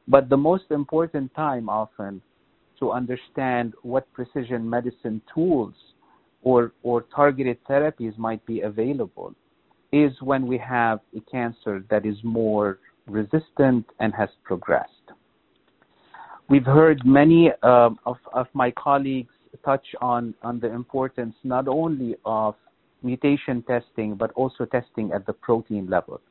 But 0.10 0.28
the 0.28 0.38
most 0.38 0.66
important 0.72 1.34
time 1.36 1.70
often 1.70 2.22
to 2.80 2.91
understand 2.91 3.74
what 3.84 4.12
precision 4.14 4.68
medicine 4.68 5.22
tools 5.34 5.74
or, 6.41 6.74
or 6.82 7.05
targeted 7.16 7.57
therapies 7.70 8.18
might 8.18 8.43
be 8.45 8.62
available 8.62 9.36
is 9.91 10.12
when 10.22 10.47
we 10.47 10.57
have 10.57 10.99
a 11.16 11.22
cancer 11.32 11.84
that 11.89 12.05
is 12.05 12.16
more 12.24 12.80
resistant 13.07 13.86
and 13.99 14.14
has 14.14 14.30
progressed. 14.43 14.93
We've 16.49 16.66
heard 16.66 17.05
many 17.05 17.51
uh, 17.62 17.89
of, 18.05 18.18
of 18.34 18.47
my 18.53 18.72
colleagues 18.72 19.34
touch 19.64 19.86
on, 20.01 20.34
on 20.41 20.60
the 20.60 20.72
importance 20.72 21.36
not 21.43 21.68
only 21.68 22.16
of 22.26 22.55
mutation 23.03 23.62
testing, 23.64 24.16
but 24.16 24.32
also 24.34 24.66
testing 24.66 25.12
at 25.12 25.26
the 25.26 25.34
protein 25.34 25.88
level. 25.89 26.22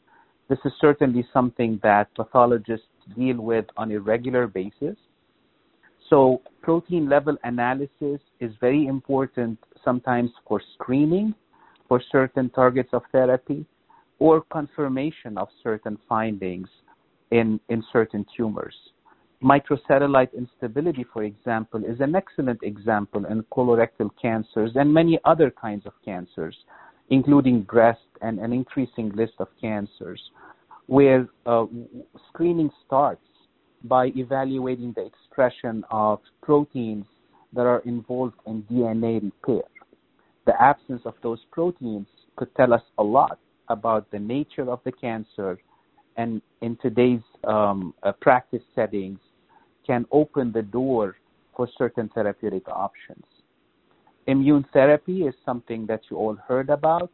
This 0.49 0.59
is 0.65 0.73
certainly 0.81 1.27
something 1.33 1.79
that 1.83 2.13
pathologists 2.15 2.87
deal 3.17 3.37
with 3.37 3.67
on 3.77 3.93
a 3.93 4.01
regular 4.01 4.47
basis. 4.47 4.97
So 6.11 6.41
protein 6.63 7.09
level 7.09 7.37
analysis 7.45 8.21
is 8.41 8.53
very 8.61 8.87
important 8.87 9.59
sometimes 9.85 10.31
for 10.47 10.61
screening 10.75 11.35
for 11.89 12.03
certain 12.13 12.51
targets 12.51 12.91
of 12.93 13.03
therapy 13.13 13.67
or 14.19 14.43
confirmation 14.53 15.39
of 15.39 15.49
certain 15.63 15.99
findings 16.09 16.69
in, 17.31 17.61
in 17.69 17.83
certain 17.93 18.27
tumors. 18.37 18.75
Microsatellite 19.43 20.35
instability, 20.37 21.05
for 21.13 21.23
example, 21.23 21.85
is 21.85 22.01
an 22.01 22.17
excellent 22.17 22.61
example 22.63 23.25
in 23.27 23.43
colorectal 23.45 24.11
cancers 24.21 24.73
and 24.75 24.93
many 24.93 25.19
other 25.25 25.51
kinds 25.51 25.87
of 25.87 25.93
cancers, 26.05 26.57
including 27.11 27.63
breast 27.63 28.01
and 28.21 28.41
an 28.41 28.53
increasing 28.53 29.11
list 29.11 29.35
of 29.39 29.47
cancers, 29.61 30.21
where 30.89 31.29
uh, 31.45 31.67
screening 32.29 32.71
starts 32.85 33.23
by 33.85 34.07
evaluating 34.17 34.93
the 34.97 35.05
expression 35.05 35.85
of 35.91 36.19
proteins 36.43 37.05
that 37.53 37.67
are 37.67 37.81
involved 37.81 38.35
in 38.47 38.63
DNA 38.65 39.23
repair. 39.23 39.69
The 40.47 40.61
absence 40.61 41.03
of 41.05 41.15
those 41.23 41.41
proteins 41.53 42.07
could 42.37 42.55
tell 42.57 42.73
us 42.73 42.83
a 42.97 43.03
lot 43.03 43.39
about 43.69 44.11
the 44.11 44.19
nature 44.19 44.69
of 44.71 44.81
the 44.85 44.93
cancer, 44.93 45.59
and 46.17 46.41
in 46.63 46.77
today's 46.81 47.21
um, 47.45 47.95
uh, 48.03 48.13
practice 48.13 48.63
settings, 48.75 49.21
can 49.87 50.07
open 50.11 50.53
the 50.53 50.63
door 50.63 51.17
for 51.55 51.69
certain 51.77 52.09
therapeutic 52.15 52.67
options. 52.69 53.25
Immune 54.27 54.65
therapy 54.73 55.23
is 55.23 55.35
something 55.45 55.87
that 55.87 56.01
you 56.11 56.17
all 56.17 56.37
heard 56.47 56.71
about. 56.71 57.11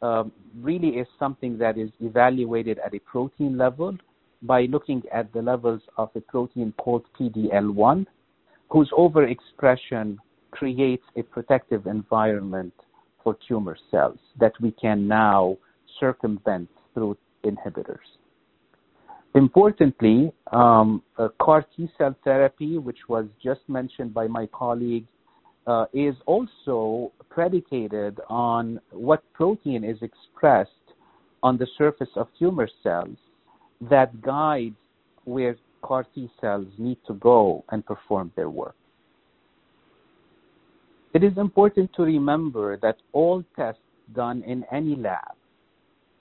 Um, 0.00 0.30
really 0.60 0.90
is 0.90 1.08
something 1.18 1.58
that 1.58 1.76
is 1.76 1.90
evaluated 2.00 2.78
at 2.78 2.94
a 2.94 3.00
protein 3.00 3.58
level 3.58 3.96
by 4.42 4.62
looking 4.66 5.02
at 5.12 5.32
the 5.32 5.42
levels 5.42 5.80
of 5.96 6.10
a 6.14 6.20
protein 6.20 6.72
called 6.78 7.04
PDL1, 7.18 8.06
whose 8.70 8.90
overexpression 8.96 10.16
creates 10.52 11.02
a 11.16 11.22
protective 11.22 11.86
environment 11.86 12.72
for 13.24 13.36
tumor 13.46 13.76
cells 13.90 14.18
that 14.38 14.52
we 14.60 14.70
can 14.70 15.08
now 15.08 15.56
circumvent 15.98 16.68
through 16.94 17.16
inhibitors. 17.44 18.06
Importantly, 19.34 20.32
um, 20.52 21.02
CAR 21.40 21.64
T 21.76 21.88
cell 21.98 22.14
therapy, 22.24 22.78
which 22.78 22.98
was 23.08 23.26
just 23.42 23.60
mentioned 23.68 24.14
by 24.14 24.26
my 24.26 24.46
colleague, 24.46 25.06
uh, 25.68 25.84
is 25.92 26.14
also 26.24 27.12
predicated 27.28 28.18
on 28.28 28.80
what 28.90 29.22
protein 29.34 29.84
is 29.84 29.98
expressed 30.00 30.70
on 31.42 31.58
the 31.58 31.66
surface 31.76 32.08
of 32.16 32.26
tumor 32.38 32.68
cells 32.82 33.16
that 33.82 34.20
guides 34.22 34.74
where 35.24 35.56
CAR 35.82 36.04
T 36.14 36.28
cells 36.40 36.66
need 36.78 36.96
to 37.06 37.14
go 37.14 37.64
and 37.70 37.84
perform 37.84 38.32
their 38.34 38.48
work. 38.48 38.74
It 41.12 41.22
is 41.22 41.36
important 41.36 41.92
to 41.94 42.02
remember 42.02 42.78
that 42.78 42.96
all 43.12 43.44
tests 43.54 43.82
done 44.14 44.42
in 44.44 44.64
any 44.72 44.96
lab 44.96 45.34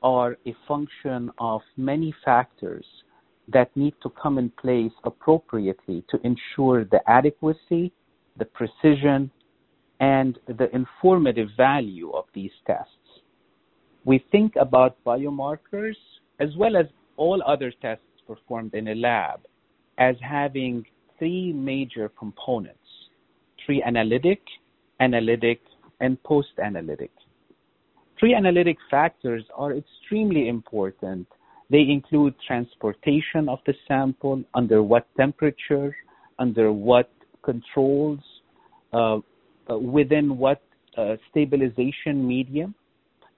are 0.03 0.37
a 0.45 0.55
function 0.67 1.31
of 1.39 1.61
many 1.77 2.13
factors 2.23 2.85
that 3.47 3.75
need 3.77 3.93
to 4.03 4.09
come 4.21 4.37
in 4.37 4.49
place 4.49 4.91
appropriately 5.05 6.03
to 6.09 6.19
ensure 6.25 6.83
the 6.83 6.99
adequacy, 7.07 7.93
the 8.37 8.45
precision, 8.45 9.31
and 9.99 10.39
the 10.47 10.69
informative 10.73 11.49
value 11.57 12.11
of 12.11 12.25
these 12.33 12.51
tests. 12.65 12.91
We 14.05 14.23
think 14.31 14.55
about 14.55 14.97
biomarkers 15.05 15.95
as 16.39 16.49
well 16.55 16.77
as 16.77 16.85
all 17.17 17.41
other 17.45 17.71
tests 17.81 18.03
performed 18.27 18.73
in 18.73 18.89
a 18.89 18.95
lab 18.95 19.41
as 19.97 20.15
having 20.21 20.85
three 21.17 21.51
major 21.51 22.09
components 22.09 22.79
pre 23.65 23.83
analytic, 23.83 24.41
analytic, 25.01 25.59
and 25.99 26.21
post 26.23 26.53
analytic. 26.63 27.11
Pre 28.17 28.33
analytic 28.33 28.77
factors 28.89 29.43
are 29.55 29.73
extremely 29.73 30.47
important. 30.47 31.27
They 31.69 31.81
include 31.81 32.33
transportation 32.47 33.49
of 33.49 33.59
the 33.65 33.73
sample, 33.87 34.41
under 34.53 34.81
what 34.81 35.05
temperature, 35.17 35.93
under 36.39 36.71
what 36.71 37.11
controls, 37.43 38.19
uh, 38.93 39.19
within 39.69 40.37
what 40.37 40.61
uh, 40.97 41.15
stabilization 41.29 42.27
medium, 42.27 42.73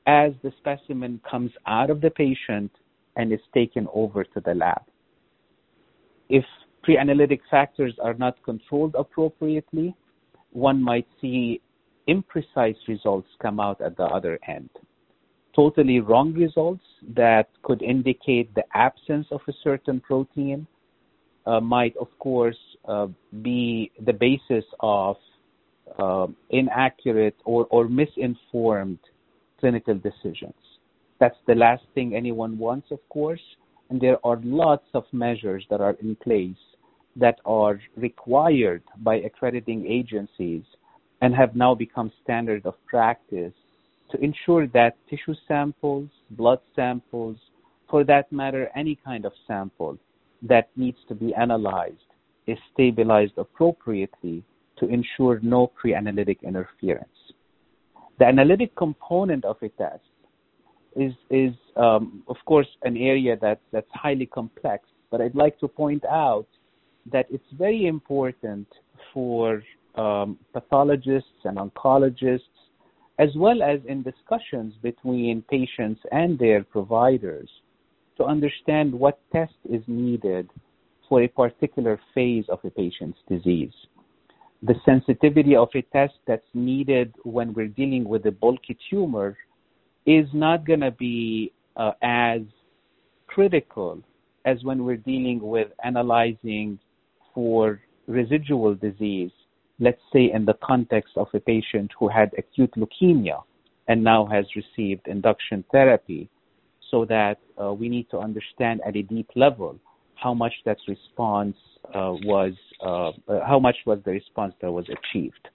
as 0.07 0.31
the 0.43 0.51
specimen 0.59 1.19
comes 1.29 1.51
out 1.67 1.89
of 1.89 2.01
the 2.01 2.09
patient 2.09 2.71
and 3.15 3.31
is 3.33 3.39
taken 3.53 3.87
over 3.93 4.23
to 4.23 4.39
the 4.45 4.53
lab. 4.53 4.81
If 6.29 6.45
pre-analytic 6.83 7.41
factors 7.49 7.93
are 8.01 8.13
not 8.13 8.41
controlled 8.43 8.95
appropriately, 8.97 9.95
one 10.51 10.81
might 10.81 11.07
see 11.21 11.61
imprecise 12.07 12.77
results 12.87 13.27
come 13.41 13.59
out 13.59 13.81
at 13.81 13.97
the 13.97 14.03
other 14.03 14.39
end. 14.47 14.69
Totally 15.55 15.99
wrong 15.99 16.33
results 16.33 16.83
that 17.15 17.49
could 17.63 17.81
indicate 17.81 18.53
the 18.55 18.63
absence 18.73 19.27
of 19.31 19.41
a 19.47 19.53
certain 19.63 19.99
protein 19.99 20.65
uh, 21.45 21.59
might, 21.59 21.95
of 21.97 22.07
course, 22.19 22.57
uh, 22.87 23.07
be 23.41 23.91
the 24.05 24.13
basis 24.13 24.63
of 24.79 25.17
uh, 25.97 26.27
inaccurate 26.49 27.35
or, 27.45 27.67
or 27.69 27.87
misinformed 27.87 28.99
clinical 29.59 29.95
decisions. 29.95 30.53
That's 31.19 31.37
the 31.47 31.55
last 31.55 31.83
thing 31.93 32.15
anyone 32.15 32.57
wants, 32.57 32.91
of 32.91 32.99
course, 33.09 33.41
and 33.89 33.99
there 33.99 34.17
are 34.23 34.39
lots 34.43 34.85
of 34.93 35.03
measures 35.11 35.65
that 35.69 35.81
are 35.81 35.95
in 36.01 36.15
place 36.15 36.55
that 37.15 37.39
are 37.45 37.79
required 37.97 38.83
by 38.99 39.15
accrediting 39.15 39.85
agencies 39.87 40.63
and 41.21 41.35
have 41.35 41.55
now 41.55 41.75
become 41.75 42.11
standard 42.23 42.65
of 42.65 42.75
practice 42.85 43.53
to 44.11 44.23
ensure 44.23 44.67
that 44.67 44.95
tissue 45.09 45.35
samples, 45.47 46.09
blood 46.31 46.59
samples, 46.75 47.37
for 47.89 48.03
that 48.03 48.31
matter, 48.31 48.69
any 48.75 48.97
kind 49.03 49.25
of 49.25 49.33
sample 49.47 49.97
that 50.41 50.69
needs 50.75 50.97
to 51.07 51.15
be 51.15 51.33
analyzed 51.33 51.97
is 52.47 52.57
stabilized 52.73 53.33
appropriately 53.37 54.43
to 54.79 54.87
ensure 54.87 55.39
no 55.41 55.67
pre-analytic 55.67 56.39
interference. 56.43 57.09
The 58.19 58.25
analytic 58.25 58.75
component 58.75 59.45
of 59.45 59.57
a 59.61 59.69
test 59.69 60.01
is, 60.95 61.13
is 61.29 61.53
um, 61.75 62.23
of 62.27 62.37
course, 62.45 62.67
an 62.83 62.97
area 62.97 63.37
that, 63.41 63.61
that's 63.71 63.87
highly 63.93 64.25
complex, 64.25 64.85
but 65.11 65.21
I'd 65.21 65.35
like 65.35 65.59
to 65.59 65.67
point 65.67 66.03
out 66.05 66.47
that 67.11 67.25
it's 67.29 67.51
very 67.57 67.87
important 67.87 68.67
for 69.13 69.63
um, 69.95 70.37
pathologists 70.53 71.29
and 71.45 71.57
oncologists, 71.57 72.41
as 73.17 73.29
well 73.35 73.61
as 73.63 73.79
in 73.87 74.03
discussions 74.03 74.73
between 74.81 75.43
patients 75.49 76.01
and 76.11 76.37
their 76.37 76.63
providers, 76.63 77.49
to 78.17 78.25
understand 78.25 78.93
what 78.93 79.19
test 79.31 79.53
is 79.69 79.81
needed 79.87 80.49
for 81.07 81.23
a 81.23 81.27
particular 81.27 81.99
phase 82.13 82.45
of 82.49 82.59
a 82.63 82.69
patient's 82.69 83.17
disease. 83.27 83.73
The 84.63 84.75
sensitivity 84.85 85.55
of 85.55 85.69
a 85.73 85.81
test 85.81 86.15
that's 86.27 86.43
needed 86.53 87.13
when 87.23 87.53
we're 87.53 87.67
dealing 87.67 88.03
with 88.03 88.25
a 88.25 88.31
bulky 88.31 88.77
tumor 88.89 89.37
is 90.05 90.27
not 90.33 90.65
going 90.65 90.81
to 90.81 90.91
be 90.91 91.53
uh, 91.77 91.91
as 92.01 92.41
critical 93.27 94.01
as 94.45 94.63
when 94.63 94.83
we're 94.83 94.97
dealing 94.97 95.39
with 95.41 95.69
analyzing 95.83 96.79
for 97.33 97.79
residual 98.07 98.75
disease, 98.75 99.31
let's 99.79 100.01
say 100.11 100.31
in 100.33 100.43
the 100.45 100.55
context 100.63 101.13
of 101.15 101.27
a 101.33 101.39
patient 101.39 101.91
who 101.97 102.07
had 102.09 102.31
acute 102.37 102.73
leukemia 102.75 103.41
and 103.87 104.03
now 104.03 104.25
has 104.25 104.45
received 104.55 105.07
induction 105.07 105.63
therapy, 105.71 106.29
so 106.91 107.05
that 107.05 107.37
uh, 107.61 107.71
we 107.71 107.87
need 107.87 108.09
to 108.09 108.17
understand 108.17 108.81
at 108.85 108.95
a 108.95 109.03
deep 109.03 109.29
level 109.35 109.79
how 110.21 110.33
much 110.33 110.53
that 110.65 110.77
response 110.87 111.55
uh, 111.93 112.13
was, 112.23 112.53
uh, 112.81 113.09
uh, 113.31 113.45
how 113.45 113.59
much 113.59 113.77
was 113.85 113.99
the 114.05 114.11
response 114.11 114.53
that 114.61 114.71
was 114.71 114.85
achieved. 114.89 115.47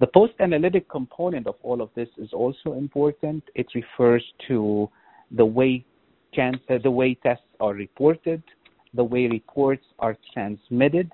The 0.00 0.06
post-analytic 0.08 0.88
component 0.90 1.46
of 1.46 1.54
all 1.62 1.80
of 1.80 1.90
this 1.94 2.08
is 2.18 2.32
also 2.32 2.72
important. 2.72 3.44
It 3.54 3.66
refers 3.74 4.24
to 4.48 4.90
the 5.30 5.44
way 5.44 5.84
cancer, 6.34 6.78
the 6.82 6.90
way 6.90 7.14
tests 7.14 7.44
are 7.60 7.74
reported, 7.74 8.42
the 8.94 9.04
way 9.04 9.26
reports 9.26 9.84
are 9.98 10.16
transmitted. 10.34 11.10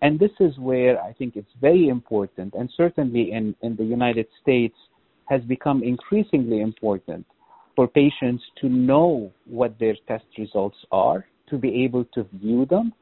And 0.00 0.18
this 0.18 0.30
is 0.40 0.58
where 0.58 1.00
I 1.00 1.12
think 1.12 1.36
it's 1.36 1.54
very 1.60 1.88
important, 1.88 2.54
and 2.54 2.68
certainly 2.76 3.32
in, 3.32 3.54
in 3.62 3.76
the 3.76 3.84
United 3.84 4.26
States 4.40 4.74
has 5.26 5.42
become 5.42 5.82
increasingly 5.82 6.60
important 6.60 7.24
for 7.76 7.86
patients 7.86 8.42
to 8.60 8.68
know 8.68 9.30
what 9.46 9.78
their 9.78 9.94
test 10.08 10.24
results 10.38 10.76
are, 10.90 11.24
to 11.52 11.58
be 11.58 11.84
able 11.84 12.04
to 12.16 12.26
view 12.42 12.66
them. 12.66 12.92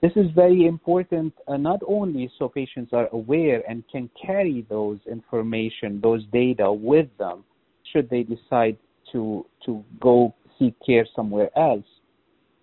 This 0.00 0.12
is 0.16 0.28
very 0.34 0.66
important 0.66 1.32
uh, 1.46 1.56
not 1.56 1.80
only 1.86 2.28
so 2.38 2.48
patients 2.48 2.92
are 2.92 3.08
aware 3.12 3.62
and 3.68 3.84
can 3.92 4.10
carry 4.26 4.66
those 4.68 4.98
information, 5.08 6.00
those 6.02 6.24
data 6.32 6.72
with 6.72 7.06
them 7.18 7.44
should 7.92 8.10
they 8.10 8.24
decide 8.24 8.76
to 9.12 9.46
to 9.66 9.84
go 10.00 10.34
seek 10.58 10.74
care 10.84 11.06
somewhere 11.14 11.50
else, 11.56 11.90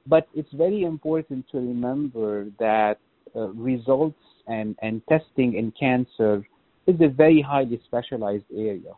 but 0.08 0.28
it's 0.34 0.52
very 0.54 0.82
important 0.84 1.46
to 1.52 1.58
remember 1.58 2.48
that 2.60 2.98
uh, 3.36 3.48
results 3.70 4.24
and, 4.48 4.76
and 4.82 5.02
testing 5.08 5.54
in 5.54 5.72
cancer 5.80 6.44
is 6.88 7.00
a 7.00 7.08
very 7.08 7.42
highly 7.42 7.80
specialized 7.86 8.50
area. 8.54 8.94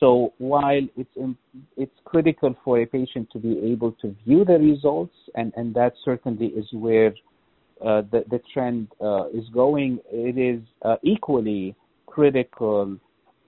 So 0.00 0.34
while 0.38 0.86
it's 0.96 1.36
it's 1.76 1.98
critical 2.04 2.54
for 2.64 2.80
a 2.80 2.86
patient 2.86 3.30
to 3.32 3.38
be 3.38 3.58
able 3.72 3.92
to 4.02 4.14
view 4.26 4.44
the 4.44 4.58
results, 4.58 5.14
and, 5.34 5.52
and 5.56 5.74
that 5.74 5.94
certainly 6.04 6.48
is 6.48 6.66
where 6.72 7.14
uh, 7.80 8.02
the 8.10 8.24
the 8.30 8.40
trend 8.52 8.88
uh, 9.00 9.28
is 9.28 9.48
going, 9.54 10.00
it 10.10 10.36
is 10.36 10.62
uh, 10.82 10.96
equally 11.02 11.74
critical 12.06 12.98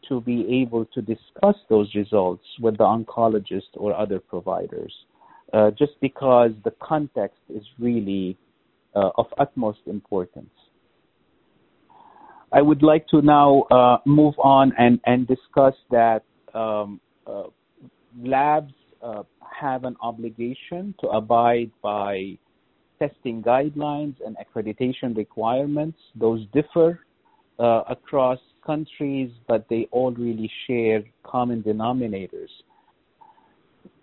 to 0.09 0.21
be 0.23 0.63
able 0.63 0.87
to 0.87 1.03
discuss 1.03 1.57
those 1.69 1.95
results 1.95 2.45
with 2.61 2.79
the 2.79 2.85
oncologist 2.85 3.69
or 3.75 3.95
other 3.95 4.19
providers 4.19 4.93
uh, 5.53 5.71
just 5.71 5.93
because 6.01 6.51
the 6.65 6.73
context 6.83 7.39
is 7.55 7.63
really 7.79 8.37
uh, 8.95 9.11
of 9.17 9.27
utmost 9.39 9.81
importance. 9.87 10.51
I 12.53 12.63
would 12.63 12.83
like 12.83 13.07
to 13.09 13.21
now 13.21 13.63
uh, 13.71 13.99
move 14.07 14.35
on 14.39 14.73
and, 14.79 15.01
and 15.05 15.27
discuss 15.27 15.75
that 15.91 16.23
um, 16.55 17.01
uh, 17.27 17.45
labs 18.23 18.73
uh, 19.03 19.23
have 19.61 19.85
an 19.85 19.97
obligation 20.01 20.95
to 21.01 21.09
abide 21.09 21.71
by 21.83 22.39
testing 22.99 23.43
guidelines 23.43 24.15
and 24.25 24.37
accreditation 24.37 25.17
requirements. 25.17 25.99
Those 26.15 26.45
differ 26.53 27.01
uh, 27.59 27.83
across 27.89 28.39
countries, 28.65 29.31
but 29.47 29.67
they 29.71 29.89
all 29.91 30.13
really 30.13 30.51
share 30.67 31.03
common 31.25 31.63
denominators. 31.63 32.51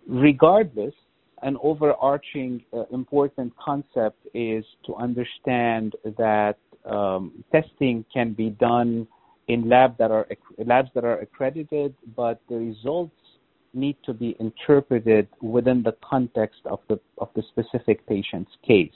Regardless, 0.07 0.93
an 1.41 1.57
overarching 1.61 2.63
uh, 2.73 2.83
important 2.91 3.53
concept 3.57 4.17
is 4.33 4.63
to 4.85 4.95
understand 4.95 5.93
that 6.17 6.55
um, 6.85 7.43
testing 7.51 8.05
can 8.13 8.33
be 8.33 8.51
done 8.51 9.07
in 9.47 9.69
lab 9.69 9.97
that 9.97 10.11
are 10.11 10.27
labs 10.65 10.89
that 10.95 11.03
are 11.03 11.19
accredited, 11.19 11.93
but 12.15 12.41
the 12.49 12.55
results 12.55 13.15
need 13.73 13.97
to 14.05 14.13
be 14.13 14.35
interpreted 14.39 15.27
within 15.41 15.83
the 15.83 15.95
context 16.03 16.61
of 16.65 16.79
the 16.89 16.99
of 17.17 17.29
the 17.35 17.43
specific 17.49 18.05
patient's 18.07 18.51
case. 18.65 18.91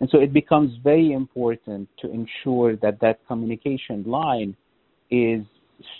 And 0.00 0.08
so 0.10 0.18
it 0.20 0.32
becomes 0.32 0.72
very 0.82 1.12
important 1.12 1.88
to 2.00 2.10
ensure 2.10 2.76
that 2.76 3.00
that 3.00 3.26
communication 3.26 4.04
line 4.04 4.56
is 5.10 5.42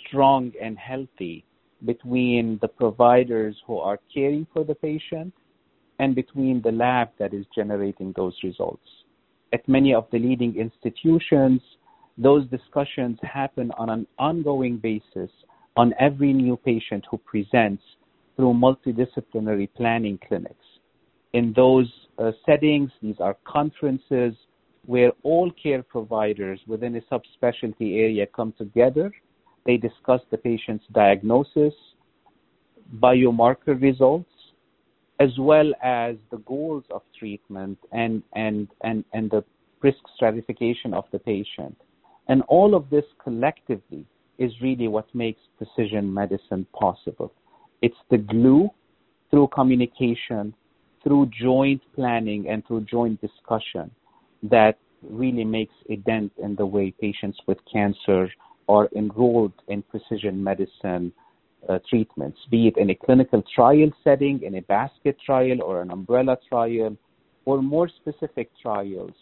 strong 0.05 0.51
and 0.61 0.77
healthy 0.77 1.45
between 1.85 2.59
the 2.61 2.67
providers 2.67 3.55
who 3.65 3.77
are 3.77 3.99
caring 4.13 4.45
for 4.53 4.63
the 4.63 4.75
patient 4.75 5.33
and 5.99 6.13
between 6.15 6.61
the 6.61 6.71
lab 6.71 7.09
that 7.19 7.33
is 7.33 7.45
generating 7.55 8.13
those 8.15 8.35
results. 8.43 8.85
At 9.53 9.67
many 9.67 9.93
of 9.93 10.07
the 10.11 10.19
leading 10.19 10.57
institutions, 10.57 11.61
those 12.17 12.47
discussions 12.47 13.19
happen 13.21 13.71
on 13.77 13.89
an 13.89 14.07
ongoing 14.17 14.77
basis 14.77 15.29
on 15.75 15.93
every 15.99 16.31
new 16.31 16.55
patient 16.55 17.03
who 17.09 17.17
presents 17.17 17.83
through 18.35 18.53
multidisciplinary 18.53 19.69
planning 19.75 20.17
clinics. 20.27 20.65
In 21.33 21.53
those 21.53 21.91
uh, 22.17 22.31
settings, 22.45 22.91
these 23.01 23.19
are 23.19 23.35
conferences 23.45 24.33
where 24.85 25.11
all 25.23 25.51
care 25.61 25.83
providers 25.83 26.59
within 26.67 26.95
a 26.95 27.01
subspecialty 27.13 27.97
area 27.97 28.25
come 28.27 28.53
together. 28.57 29.11
They 29.65 29.77
discuss 29.77 30.21
the 30.31 30.37
patient's 30.37 30.85
diagnosis, 30.93 31.73
biomarker 32.99 33.81
results, 33.81 34.29
as 35.19 35.31
well 35.39 35.73
as 35.83 36.15
the 36.29 36.37
goals 36.39 36.83
of 36.91 37.01
treatment 37.17 37.79
and, 37.91 38.21
and, 38.33 38.67
and, 38.81 39.03
and 39.13 39.31
the 39.31 39.43
risk 39.81 39.99
stratification 40.15 40.93
of 40.93 41.05
the 41.11 41.19
patient. 41.19 41.75
And 42.27 42.41
all 42.47 42.75
of 42.75 42.89
this 42.89 43.05
collectively 43.23 44.05
is 44.37 44.51
really 44.61 44.87
what 44.87 45.13
makes 45.13 45.41
precision 45.57 46.13
medicine 46.13 46.65
possible. 46.73 47.31
It's 47.81 47.95
the 48.09 48.17
glue 48.17 48.69
through 49.29 49.49
communication, 49.49 50.53
through 51.03 51.29
joint 51.39 51.81
planning, 51.93 52.49
and 52.49 52.65
through 52.65 52.81
joint 52.81 53.21
discussion 53.21 53.91
that 54.43 54.77
really 55.09 55.43
makes 55.43 55.73
a 55.89 55.97
dent 55.97 56.31
in 56.41 56.55
the 56.55 56.65
way 56.65 56.91
patients 56.99 57.37
with 57.47 57.57
cancer 57.71 58.29
are 58.67 58.89
enrolled 58.95 59.53
in 59.67 59.83
precision 59.83 60.43
medicine 60.43 61.11
uh, 61.69 61.79
treatments, 61.89 62.37
be 62.49 62.67
it 62.67 62.77
in 62.77 62.89
a 62.89 62.95
clinical 62.95 63.43
trial 63.53 63.89
setting, 64.03 64.41
in 64.43 64.55
a 64.55 64.61
basket 64.61 65.17
trial 65.23 65.61
or 65.61 65.81
an 65.81 65.91
umbrella 65.91 66.37
trial, 66.47 66.95
or 67.45 67.61
more 67.61 67.87
specific 67.87 68.49
trials, 68.61 69.13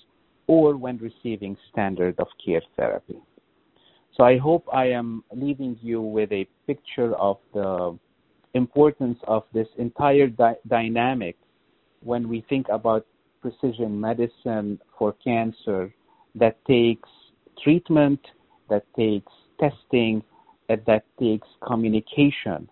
or 0.47 0.77
when 0.77 0.97
receiving 0.97 1.57
standard 1.71 2.15
of 2.19 2.27
care 2.43 2.61
therapy. 2.75 3.17
So 4.15 4.23
I 4.23 4.37
hope 4.37 4.67
I 4.71 4.85
am 4.85 5.23
leaving 5.33 5.77
you 5.81 6.01
with 6.01 6.31
a 6.31 6.47
picture 6.67 7.13
of 7.15 7.37
the 7.53 7.97
importance 8.53 9.17
of 9.27 9.43
this 9.53 9.67
entire 9.77 10.27
di- 10.27 10.55
dynamic 10.67 11.37
when 12.01 12.29
we 12.29 12.45
think 12.47 12.67
about 12.69 13.05
precision 13.41 13.99
medicine 13.99 14.79
for 14.97 15.13
cancer 15.23 15.93
that 16.35 16.63
takes 16.65 17.09
treatment 17.63 18.19
that 18.69 18.85
takes 18.95 19.31
testing, 19.59 20.23
and 20.69 20.81
that 20.87 21.03
takes 21.19 21.47
communication 21.65 22.67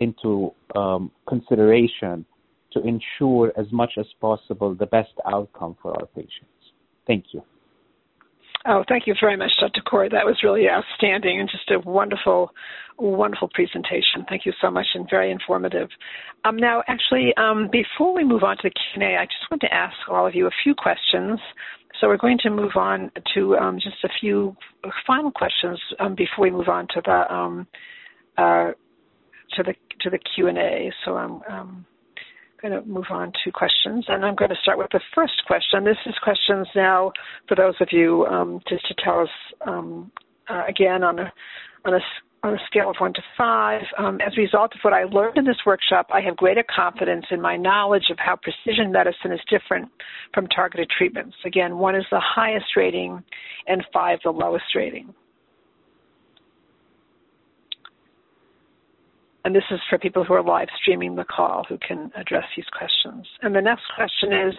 into 0.00 0.52
um, 0.74 1.10
consideration 1.28 2.24
to 2.72 2.80
ensure 2.82 3.52
as 3.56 3.66
much 3.72 3.92
as 3.98 4.06
possible 4.20 4.74
the 4.74 4.86
best 4.86 5.12
outcome 5.26 5.76
for 5.80 5.92
our 5.98 6.06
patients. 6.06 6.55
Thank 7.06 7.26
you. 7.32 7.42
Oh, 8.68 8.84
thank 8.88 9.06
you 9.06 9.14
very 9.20 9.36
much, 9.36 9.52
Dr. 9.60 9.80
Khoury. 9.82 10.10
That 10.10 10.26
was 10.26 10.42
really 10.42 10.68
outstanding 10.68 11.38
and 11.38 11.48
just 11.48 11.70
a 11.70 11.78
wonderful, 11.88 12.50
wonderful 12.98 13.48
presentation. 13.54 14.26
Thank 14.28 14.44
you 14.44 14.52
so 14.60 14.72
much 14.72 14.86
and 14.94 15.06
very 15.08 15.30
informative. 15.30 15.88
Um, 16.44 16.56
now, 16.56 16.82
actually, 16.88 17.32
um, 17.36 17.68
before 17.70 18.12
we 18.12 18.24
move 18.24 18.42
on 18.42 18.56
to 18.56 18.62
the 18.64 18.70
Q&A, 18.70 19.16
I 19.16 19.24
just 19.26 19.48
want 19.50 19.60
to 19.60 19.72
ask 19.72 19.94
all 20.10 20.26
of 20.26 20.34
you 20.34 20.48
a 20.48 20.50
few 20.64 20.74
questions. 20.74 21.38
So 22.00 22.08
we're 22.08 22.16
going 22.16 22.38
to 22.42 22.50
move 22.50 22.72
on 22.74 23.12
to 23.34 23.56
um, 23.56 23.78
just 23.80 24.02
a 24.04 24.08
few 24.20 24.56
final 25.06 25.30
questions 25.30 25.80
um, 26.00 26.16
before 26.16 26.42
we 26.42 26.50
move 26.50 26.68
on 26.68 26.88
to 26.88 27.00
the 27.04 27.32
um, 27.32 27.66
uh, 28.36 28.72
to 29.52 29.62
the 29.62 29.74
to 30.00 30.10
the 30.10 30.18
Q&A. 30.34 30.92
So 31.04 31.16
I'm 31.16 31.40
um, 31.48 31.86
going 32.68 32.82
to 32.82 32.88
move 32.88 33.06
on 33.10 33.32
to 33.44 33.50
questions, 33.50 34.04
and 34.08 34.24
I'm 34.24 34.34
going 34.34 34.50
to 34.50 34.56
start 34.62 34.78
with 34.78 34.90
the 34.92 35.00
first 35.14 35.42
question. 35.46 35.84
This 35.84 35.96
is 36.06 36.14
questions 36.22 36.66
now 36.74 37.12
for 37.48 37.54
those 37.54 37.74
of 37.80 37.88
you 37.92 38.26
um, 38.26 38.60
just 38.68 38.86
to 38.88 38.94
tell 39.02 39.20
us 39.20 39.28
um, 39.66 40.10
uh, 40.48 40.62
again 40.68 41.02
on 41.02 41.18
a 41.18 41.32
on 41.84 41.94
a 41.94 42.00
on 42.42 42.54
a 42.54 42.58
scale 42.66 42.90
of 42.90 42.96
one 42.98 43.12
to 43.14 43.22
five. 43.36 43.82
Um, 43.98 44.20
as 44.24 44.32
a 44.36 44.40
result 44.40 44.72
of 44.74 44.80
what 44.82 44.92
I 44.92 45.04
learned 45.04 45.38
in 45.38 45.44
this 45.44 45.56
workshop, 45.64 46.08
I 46.12 46.20
have 46.20 46.36
greater 46.36 46.64
confidence 46.64 47.26
in 47.30 47.40
my 47.40 47.56
knowledge 47.56 48.10
of 48.10 48.18
how 48.18 48.36
precision 48.36 48.92
medicine 48.92 49.32
is 49.32 49.40
different 49.48 49.88
from 50.34 50.46
targeted 50.48 50.90
treatments. 50.90 51.36
Again, 51.44 51.78
one 51.78 51.96
is 51.96 52.04
the 52.10 52.20
highest 52.20 52.76
rating, 52.76 53.22
and 53.66 53.84
five 53.92 54.18
the 54.24 54.30
lowest 54.30 54.74
rating. 54.74 55.14
And 59.46 59.54
this 59.54 59.70
is 59.70 59.78
for 59.88 59.96
people 59.96 60.24
who 60.24 60.34
are 60.34 60.42
live 60.42 60.66
streaming 60.82 61.14
the 61.14 61.22
call 61.22 61.64
who 61.68 61.78
can 61.78 62.10
address 62.16 62.46
these 62.56 62.66
questions. 62.76 63.28
And 63.42 63.54
the 63.54 63.60
next 63.60 63.84
question 63.94 64.32
is 64.32 64.54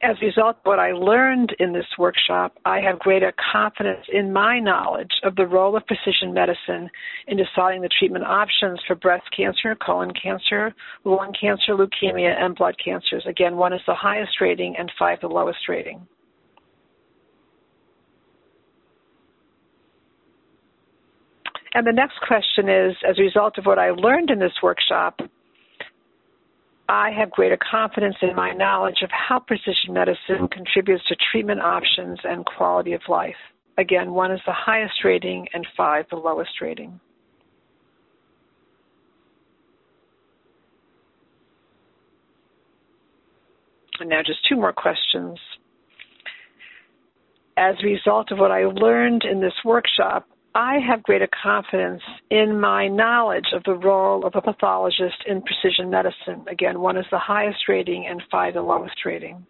As 0.00 0.16
a 0.22 0.24
result 0.24 0.56
of 0.56 0.62
what 0.64 0.78
I 0.78 0.92
learned 0.92 1.54
in 1.58 1.74
this 1.74 1.84
workshop, 1.98 2.54
I 2.64 2.80
have 2.80 2.98
greater 2.98 3.34
confidence 3.52 4.06
in 4.10 4.32
my 4.32 4.58
knowledge 4.58 5.10
of 5.22 5.36
the 5.36 5.46
role 5.46 5.76
of 5.76 5.86
precision 5.86 6.32
medicine 6.32 6.88
in 7.26 7.36
deciding 7.36 7.82
the 7.82 7.90
treatment 7.90 8.24
options 8.24 8.80
for 8.86 8.94
breast 8.94 9.26
cancer, 9.36 9.76
colon 9.84 10.12
cancer, 10.14 10.74
lung 11.04 11.34
cancer, 11.38 11.74
leukemia, 11.74 12.40
and 12.40 12.56
blood 12.56 12.76
cancers. 12.82 13.26
Again, 13.28 13.56
one 13.56 13.74
is 13.74 13.82
the 13.86 13.94
highest 13.94 14.40
rating 14.40 14.76
and 14.78 14.90
five 14.98 15.20
the 15.20 15.28
lowest 15.28 15.68
rating. 15.68 16.06
And 21.74 21.86
the 21.86 21.92
next 21.92 22.20
question 22.26 22.68
is 22.68 22.96
as 23.08 23.18
a 23.18 23.22
result 23.22 23.58
of 23.58 23.66
what 23.66 23.78
I 23.78 23.90
learned 23.90 24.30
in 24.30 24.38
this 24.38 24.52
workshop, 24.62 25.20
I 26.88 27.10
have 27.10 27.30
greater 27.32 27.58
confidence 27.58 28.16
in 28.22 28.34
my 28.36 28.52
knowledge 28.52 29.02
of 29.02 29.10
how 29.10 29.40
precision 29.40 29.92
medicine 29.92 30.48
contributes 30.48 31.04
to 31.08 31.16
treatment 31.32 31.60
options 31.60 32.18
and 32.22 32.46
quality 32.46 32.92
of 32.92 33.00
life. 33.08 33.34
Again, 33.76 34.12
one 34.12 34.30
is 34.30 34.40
the 34.46 34.52
highest 34.52 35.04
rating 35.04 35.48
and 35.52 35.66
five 35.76 36.06
the 36.10 36.16
lowest 36.16 36.60
rating. 36.60 37.00
And 43.98 44.10
now 44.10 44.22
just 44.24 44.46
two 44.48 44.56
more 44.56 44.72
questions. 44.72 45.38
As 47.56 47.74
a 47.82 47.86
result 47.86 48.30
of 48.30 48.38
what 48.38 48.50
I 48.50 48.64
learned 48.66 49.24
in 49.24 49.40
this 49.40 49.54
workshop, 49.64 50.28
I 50.56 50.78
have 50.88 51.02
greater 51.02 51.28
confidence 51.42 52.00
in 52.30 52.58
my 52.58 52.88
knowledge 52.88 53.48
of 53.52 53.62
the 53.64 53.74
role 53.74 54.24
of 54.24 54.32
a 54.36 54.40
pathologist 54.40 55.22
in 55.26 55.42
precision 55.42 55.90
medicine. 55.90 56.46
Again, 56.50 56.80
one 56.80 56.96
is 56.96 57.04
the 57.10 57.18
highest 57.18 57.68
rating 57.68 58.06
and 58.06 58.22
five 58.30 58.54
the 58.54 58.62
lowest 58.62 59.04
rating. 59.04 59.46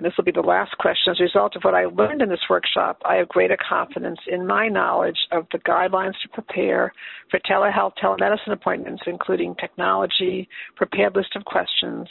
And 0.00 0.06
this 0.06 0.16
will 0.16 0.24
be 0.24 0.30
the 0.30 0.40
last 0.40 0.78
question, 0.78 1.10
as 1.10 1.20
a 1.20 1.24
result 1.24 1.56
of 1.56 1.62
what 1.62 1.74
I 1.74 1.84
learned 1.84 2.22
in 2.22 2.30
this 2.30 2.48
workshop, 2.48 3.02
I 3.04 3.16
have 3.16 3.28
greater 3.28 3.58
confidence 3.68 4.18
in 4.26 4.46
my 4.46 4.66
knowledge 4.66 5.18
of 5.30 5.44
the 5.52 5.58
guidelines 5.58 6.14
to 6.22 6.28
prepare 6.32 6.94
for 7.30 7.38
telehealth, 7.40 7.92
telemedicine 8.02 8.52
appointments, 8.52 9.02
including 9.06 9.54
technology, 9.56 10.48
prepared 10.74 11.14
list 11.14 11.36
of 11.36 11.44
questions, 11.44 12.08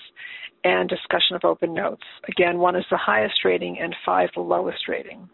and 0.63 0.87
discussion 0.87 1.35
of 1.35 1.43
open 1.43 1.73
notes. 1.73 2.03
Again, 2.27 2.59
one 2.59 2.75
is 2.75 2.85
the 2.91 2.97
highest 2.97 3.43
rating 3.43 3.79
and 3.79 3.95
five 4.05 4.29
the 4.35 4.41
lowest 4.41 4.87
rating. 4.87 5.27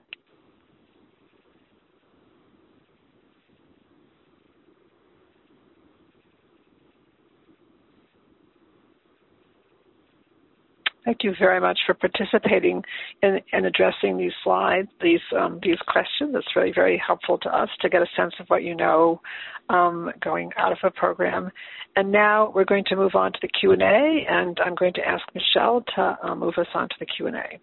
Thank 11.05 11.23
you 11.23 11.33
very 11.37 11.61
much 11.61 11.77
for 11.85 11.93
participating 11.93 12.83
in, 13.21 13.39
in 13.53 13.65
addressing 13.65 14.17
these 14.17 14.31
slides, 14.43 14.87
these 15.01 15.19
um, 15.39 15.59
these 15.61 15.77
questions. 15.87 16.33
It's 16.35 16.55
really 16.55 16.71
very 16.73 17.01
helpful 17.05 17.37
to 17.37 17.49
us 17.55 17.69
to 17.81 17.89
get 17.89 18.01
a 18.01 18.07
sense 18.17 18.33
of 18.39 18.47
what 18.47 18.63
you 18.63 18.75
know 18.75 19.21
um, 19.69 20.11
going 20.23 20.49
out 20.57 20.71
of 20.71 20.79
a 20.83 20.89
program. 20.89 21.51
And 21.95 22.11
now 22.11 22.51
we're 22.53 22.65
going 22.65 22.85
to 22.87 22.95
move 22.95 23.13
on 23.13 23.31
to 23.33 23.39
the 23.41 23.47
Q&A, 23.47 24.25
and 24.27 24.57
I'm 24.65 24.75
going 24.75 24.93
to 24.95 25.07
ask 25.07 25.23
Michelle 25.33 25.83
to 25.95 26.17
uh, 26.23 26.35
move 26.35 26.55
us 26.57 26.67
on 26.73 26.89
to 26.89 26.95
the 26.99 27.05
Q&A. 27.05 27.59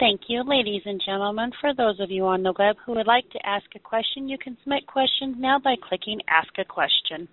Thank 0.00 0.22
you, 0.28 0.42
ladies 0.42 0.82
and 0.86 1.00
gentlemen. 1.04 1.52
For 1.60 1.74
those 1.74 2.00
of 2.00 2.10
you 2.10 2.24
on 2.24 2.42
the 2.42 2.54
web 2.58 2.76
who 2.84 2.94
would 2.94 3.06
like 3.06 3.28
to 3.30 3.46
ask 3.46 3.66
a 3.76 3.78
question, 3.78 4.30
you 4.30 4.38
can 4.38 4.56
submit 4.62 4.86
questions 4.86 5.36
now 5.38 5.58
by 5.62 5.74
clicking 5.88 6.20
Ask 6.26 6.48
a 6.58 6.64
Question. 6.64 7.28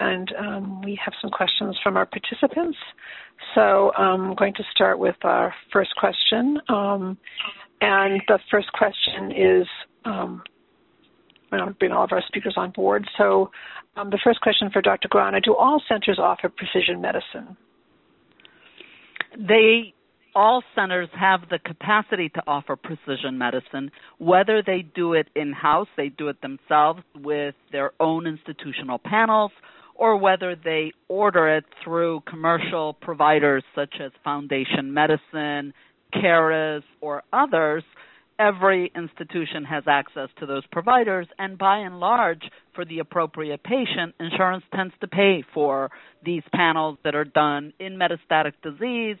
And 0.00 0.32
um, 0.38 0.82
we 0.82 0.98
have 1.04 1.14
some 1.20 1.30
questions 1.30 1.78
from 1.82 1.96
our 1.96 2.06
participants. 2.06 2.78
So 3.54 3.92
um, 3.96 4.30
I'm 4.30 4.34
going 4.34 4.54
to 4.54 4.64
start 4.72 4.98
with 4.98 5.16
our 5.22 5.54
first 5.72 5.94
question. 5.96 6.60
Um, 6.68 7.18
and 7.80 8.20
the 8.26 8.38
first 8.50 8.72
question 8.72 9.32
is 9.32 9.66
um, 10.04 10.42
I'm 11.52 11.76
bring 11.78 11.92
all 11.92 12.04
of 12.04 12.12
our 12.12 12.22
speakers 12.26 12.54
on 12.56 12.70
board. 12.72 13.06
So 13.16 13.50
um, 13.96 14.10
the 14.10 14.18
first 14.22 14.40
question 14.40 14.70
for 14.70 14.82
Dr. 14.82 15.08
Grana 15.08 15.40
Do 15.40 15.54
all 15.54 15.82
centers 15.88 16.18
offer 16.18 16.48
precision 16.48 17.00
medicine? 17.00 17.56
They 19.36 19.94
all 20.34 20.62
centers 20.74 21.08
have 21.18 21.40
the 21.50 21.58
capacity 21.58 22.28
to 22.28 22.42
offer 22.46 22.76
precision 22.76 23.38
medicine, 23.38 23.90
whether 24.18 24.62
they 24.64 24.82
do 24.94 25.14
it 25.14 25.28
in 25.34 25.52
house, 25.52 25.88
they 25.96 26.10
do 26.10 26.28
it 26.28 26.40
themselves 26.42 27.02
with 27.16 27.54
their 27.72 27.92
own 27.98 28.26
institutional 28.26 28.98
panels, 28.98 29.50
or 29.98 30.16
whether 30.16 30.54
they 30.56 30.92
order 31.08 31.56
it 31.56 31.64
through 31.84 32.22
commercial 32.26 32.94
providers 32.94 33.64
such 33.74 33.94
as 34.00 34.12
Foundation 34.24 34.94
Medicine, 34.94 35.74
Caris, 36.12 36.84
or 37.00 37.24
others, 37.32 37.82
every 38.38 38.92
institution 38.94 39.64
has 39.64 39.82
access 39.88 40.28
to 40.38 40.46
those 40.46 40.64
providers, 40.70 41.26
and 41.38 41.58
by 41.58 41.78
and 41.78 41.98
large, 41.98 42.42
for 42.74 42.84
the 42.84 43.00
appropriate 43.00 43.62
patient, 43.64 44.14
insurance 44.20 44.64
tends 44.74 44.94
to 45.00 45.08
pay 45.08 45.44
for 45.52 45.90
these 46.24 46.44
panels 46.54 46.96
that 47.02 47.16
are 47.16 47.24
done 47.24 47.72
in 47.80 47.98
metastatic 47.98 48.52
disease 48.62 49.16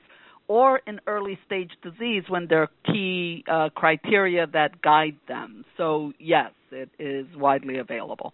or 0.46 0.80
in 0.86 1.00
early 1.08 1.38
stage 1.44 1.70
disease 1.82 2.22
when 2.28 2.46
there 2.48 2.62
are 2.62 2.70
key 2.86 3.44
uh, 3.50 3.68
criteria 3.74 4.46
that 4.46 4.80
guide 4.80 5.16
them. 5.26 5.64
So, 5.76 6.12
yes, 6.20 6.52
it 6.70 6.88
is 6.98 7.26
widely 7.36 7.78
available. 7.78 8.32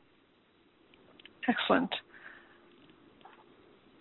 Excellent. 1.48 1.90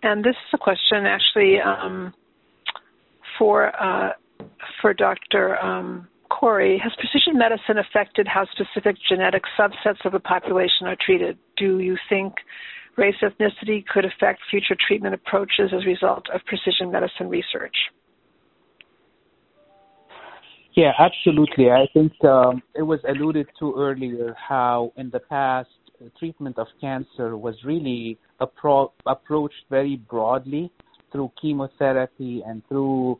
And 0.03 0.23
this 0.23 0.35
is 0.35 0.53
a 0.53 0.57
question 0.57 1.05
actually 1.05 1.59
um, 1.61 2.13
for 3.39 3.71
uh, 3.81 4.11
for 4.81 4.93
Dr. 4.93 5.57
Um, 5.63 6.07
Khoury. 6.29 6.77
Has 6.81 6.91
precision 6.99 7.37
medicine 7.37 7.77
affected 7.77 8.27
how 8.27 8.45
specific 8.51 8.97
genetic 9.09 9.43
subsets 9.57 10.05
of 10.05 10.13
a 10.13 10.19
population 10.19 10.87
are 10.87 10.97
treated? 10.99 11.37
Do 11.57 11.79
you 11.79 11.97
think 12.09 12.33
race 12.97 13.15
ethnicity 13.23 13.85
could 13.85 14.03
affect 14.03 14.41
future 14.51 14.75
treatment 14.87 15.15
approaches 15.15 15.71
as 15.73 15.83
a 15.83 15.87
result 15.87 16.25
of 16.33 16.41
precision 16.45 16.91
medicine 16.91 17.29
research? 17.29 17.75
Yeah, 20.75 20.91
absolutely. 20.99 21.69
I 21.69 21.85
think 21.93 22.11
um, 22.25 22.61
it 22.75 22.81
was 22.81 22.99
alluded 23.07 23.47
to 23.59 23.73
earlier 23.77 24.35
how 24.35 24.91
in 24.97 25.11
the 25.11 25.19
past 25.19 25.69
treatment 26.19 26.57
of 26.57 26.67
cancer 26.79 27.37
was 27.37 27.55
really 27.63 28.17
appro- 28.41 28.91
approached 29.05 29.65
very 29.69 29.95
broadly 29.95 30.71
through 31.11 31.31
chemotherapy 31.41 32.43
and 32.45 32.61
through 32.67 33.19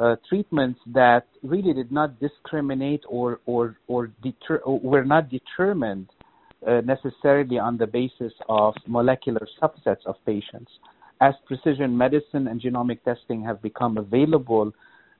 uh, 0.00 0.16
treatments 0.28 0.80
that 0.86 1.26
really 1.42 1.74
did 1.74 1.92
not 1.92 2.18
discriminate 2.18 3.02
or 3.08 3.40
or 3.44 3.76
or 3.88 4.10
deter 4.22 4.56
or 4.58 4.78
were 4.80 5.04
not 5.04 5.28
determined 5.28 6.08
uh, 6.66 6.80
necessarily 6.80 7.58
on 7.58 7.76
the 7.76 7.86
basis 7.86 8.32
of 8.48 8.74
molecular 8.86 9.46
subsets 9.60 10.04
of 10.06 10.14
patients. 10.24 10.70
As 11.20 11.34
precision 11.46 11.96
medicine 11.96 12.48
and 12.48 12.60
genomic 12.60 13.02
testing 13.04 13.42
have 13.44 13.60
become 13.60 13.98
available, 13.98 14.72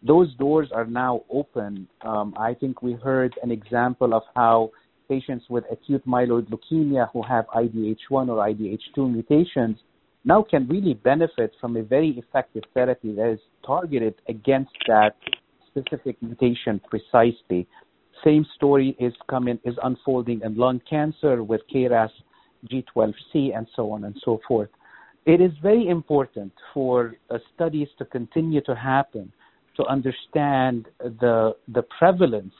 those 0.02 0.34
doors 0.36 0.68
are 0.72 0.86
now 0.86 1.22
open. 1.30 1.86
Um, 2.02 2.34
I 2.36 2.54
think 2.54 2.82
we 2.82 2.94
heard 2.94 3.34
an 3.42 3.50
example 3.50 4.14
of 4.14 4.22
how 4.34 4.70
patients 5.12 5.44
with 5.54 5.64
acute 5.76 6.04
myeloid 6.06 6.46
leukemia 6.52 7.04
who 7.12 7.20
have 7.32 7.44
IDH1 7.62 8.24
or 8.32 8.38
IDH2 8.50 8.96
mutations 9.16 9.76
now 10.24 10.40
can 10.52 10.62
really 10.68 10.94
benefit 10.94 11.50
from 11.60 11.76
a 11.76 11.82
very 11.82 12.10
effective 12.22 12.64
therapy 12.74 13.10
that 13.18 13.30
is 13.36 13.40
targeted 13.66 14.14
against 14.28 14.76
that 14.86 15.14
specific 15.68 16.16
mutation 16.22 16.80
precisely. 16.92 17.66
Same 18.24 18.44
story 18.54 18.96
is 19.00 19.14
coming 19.28 19.58
is 19.64 19.76
unfolding 19.82 20.40
in 20.46 20.52
lung 20.64 20.80
cancer 20.88 21.42
with 21.42 21.60
KRAS 21.72 22.12
G12C 22.70 23.56
and 23.56 23.66
so 23.76 23.90
on 23.94 24.04
and 24.04 24.16
so 24.24 24.40
forth. 24.46 24.70
It 25.34 25.40
is 25.40 25.52
very 25.70 25.88
important 25.88 26.52
for 26.72 27.16
uh, 27.30 27.38
studies 27.54 27.88
to 27.98 28.04
continue 28.04 28.62
to 28.70 28.74
happen 28.92 29.32
to 29.76 29.82
understand 29.96 30.76
the 31.24 31.36
the 31.76 31.84
prevalence 31.98 32.54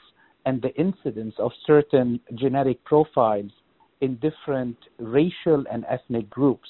and 0.45 0.61
the 0.61 0.73
incidence 0.75 1.33
of 1.37 1.51
certain 1.65 2.19
genetic 2.35 2.83
profiles 2.83 3.51
in 4.01 4.15
different 4.17 4.77
racial 4.99 5.63
and 5.71 5.85
ethnic 5.89 6.29
groups. 6.29 6.67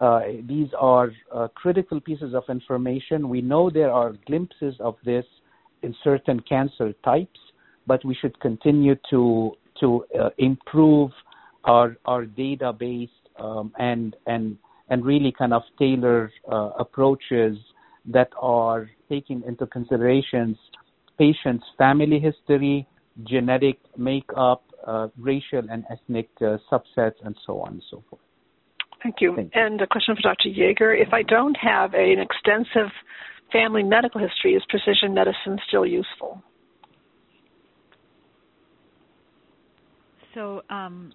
Uh, 0.00 0.20
these 0.46 0.68
are 0.78 1.10
uh, 1.34 1.48
critical 1.54 2.00
pieces 2.00 2.34
of 2.34 2.44
information. 2.48 3.28
We 3.28 3.40
know 3.40 3.70
there 3.70 3.90
are 3.90 4.12
glimpses 4.26 4.74
of 4.80 4.96
this 5.04 5.24
in 5.82 5.94
certain 6.02 6.40
cancer 6.40 6.92
types, 7.04 7.38
but 7.86 8.04
we 8.04 8.14
should 8.14 8.38
continue 8.40 8.96
to 9.10 9.52
to 9.80 10.04
uh, 10.18 10.30
improve 10.38 11.10
our 11.64 11.96
our 12.04 12.24
database 12.24 13.10
um, 13.38 13.72
and 13.78 14.16
and 14.26 14.56
and 14.88 15.04
really 15.04 15.32
kind 15.32 15.52
of 15.52 15.62
tailor 15.78 16.30
uh, 16.50 16.70
approaches 16.78 17.56
that 18.06 18.30
are 18.40 18.90
taking 19.08 19.42
into 19.46 19.66
considerations 19.66 20.56
patients' 21.18 21.64
family 21.78 22.18
history, 22.18 22.86
genetic 23.24 23.78
makeup, 23.96 24.64
uh, 24.86 25.08
racial 25.18 25.62
and 25.70 25.84
ethnic 25.90 26.28
uh, 26.40 26.56
subsets, 26.70 27.14
and 27.24 27.36
so 27.46 27.60
on 27.60 27.74
and 27.74 27.82
so 27.90 28.02
forth. 28.08 28.22
Thank 29.02 29.16
you. 29.20 29.34
Thank 29.34 29.52
you. 29.54 29.60
And 29.60 29.80
a 29.80 29.86
question 29.86 30.14
for 30.14 30.22
Dr. 30.22 30.48
Yaeger. 30.48 31.00
If 31.00 31.12
I 31.12 31.22
don't 31.22 31.56
have 31.60 31.94
an 31.94 32.18
extensive 32.18 32.90
family 33.52 33.82
medical 33.82 34.20
history, 34.20 34.54
is 34.54 34.62
precision 34.68 35.14
medicine 35.14 35.58
still 35.68 35.84
useful? 35.84 36.42
So, 40.34 40.62
um, 40.70 41.12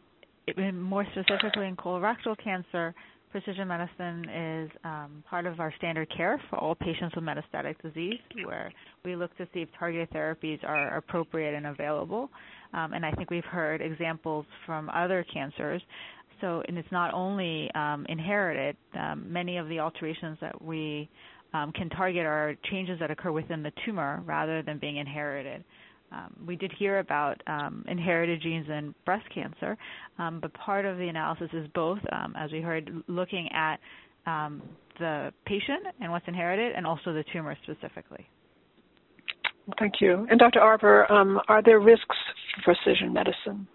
more 0.73 1.05
specifically 1.11 1.67
in 1.67 1.75
colorectal 1.75 2.37
cancer, 2.41 2.93
precision 3.41 3.67
medicine 3.67 4.25
is 4.29 4.71
um, 4.83 5.23
part 5.29 5.45
of 5.45 5.59
our 5.59 5.71
standard 5.77 6.11
care 6.15 6.41
for 6.49 6.57
all 6.57 6.73
patients 6.73 7.15
with 7.15 7.23
metastatic 7.23 7.75
disease, 7.83 8.19
where 8.43 8.73
we 9.05 9.15
look 9.15 9.35
to 9.37 9.47
see 9.53 9.59
if 9.59 9.69
targeted 9.77 10.09
therapies 10.09 10.57
are 10.63 10.97
appropriate 10.97 11.53
and 11.53 11.67
available. 11.67 12.31
Um, 12.73 12.93
and 12.93 13.05
I 13.05 13.11
think 13.11 13.29
we've 13.29 13.45
heard 13.45 13.79
examples 13.79 14.47
from 14.65 14.89
other 14.89 15.23
cancers. 15.31 15.83
So, 16.41 16.63
and 16.67 16.79
it's 16.79 16.91
not 16.91 17.13
only 17.13 17.69
um, 17.75 18.07
inherited. 18.09 18.75
Um, 18.99 19.31
many 19.31 19.57
of 19.57 19.69
the 19.69 19.79
alterations 19.81 20.39
that 20.41 20.59
we 20.59 21.07
um, 21.53 21.71
can 21.73 21.89
target 21.89 22.25
are 22.25 22.55
changes 22.71 22.99
that 22.99 23.11
occur 23.11 23.31
within 23.31 23.61
the 23.61 23.71
tumor 23.85 24.23
rather 24.25 24.63
than 24.63 24.79
being 24.79 24.97
inherited. 24.97 25.63
Um, 26.11 26.45
we 26.47 26.55
did 26.55 26.71
hear 26.77 26.99
about 26.99 27.41
um, 27.47 27.83
inherited 27.87 28.41
genes 28.41 28.67
in 28.69 28.95
breast 29.05 29.25
cancer, 29.33 29.77
um, 30.17 30.39
but 30.39 30.53
part 30.53 30.85
of 30.85 30.97
the 30.97 31.07
analysis 31.07 31.49
is 31.53 31.67
both, 31.73 31.99
um, 32.11 32.33
as 32.37 32.51
we 32.51 32.61
heard, 32.61 32.89
looking 33.07 33.49
at 33.53 33.77
um, 34.25 34.61
the 34.99 35.33
patient 35.45 35.85
and 35.99 36.11
what's 36.11 36.27
inherited, 36.27 36.73
and 36.75 36.85
also 36.85 37.13
the 37.13 37.23
tumor 37.33 37.57
specifically. 37.63 38.25
Thank 39.79 39.95
you. 39.99 40.25
And 40.29 40.39
Dr. 40.39 40.61
Arbour, 40.61 41.11
um, 41.11 41.41
are 41.49 41.61
there 41.61 41.79
risks 41.79 42.15
for 42.63 42.73
precision 42.73 43.11
medicine? 43.11 43.67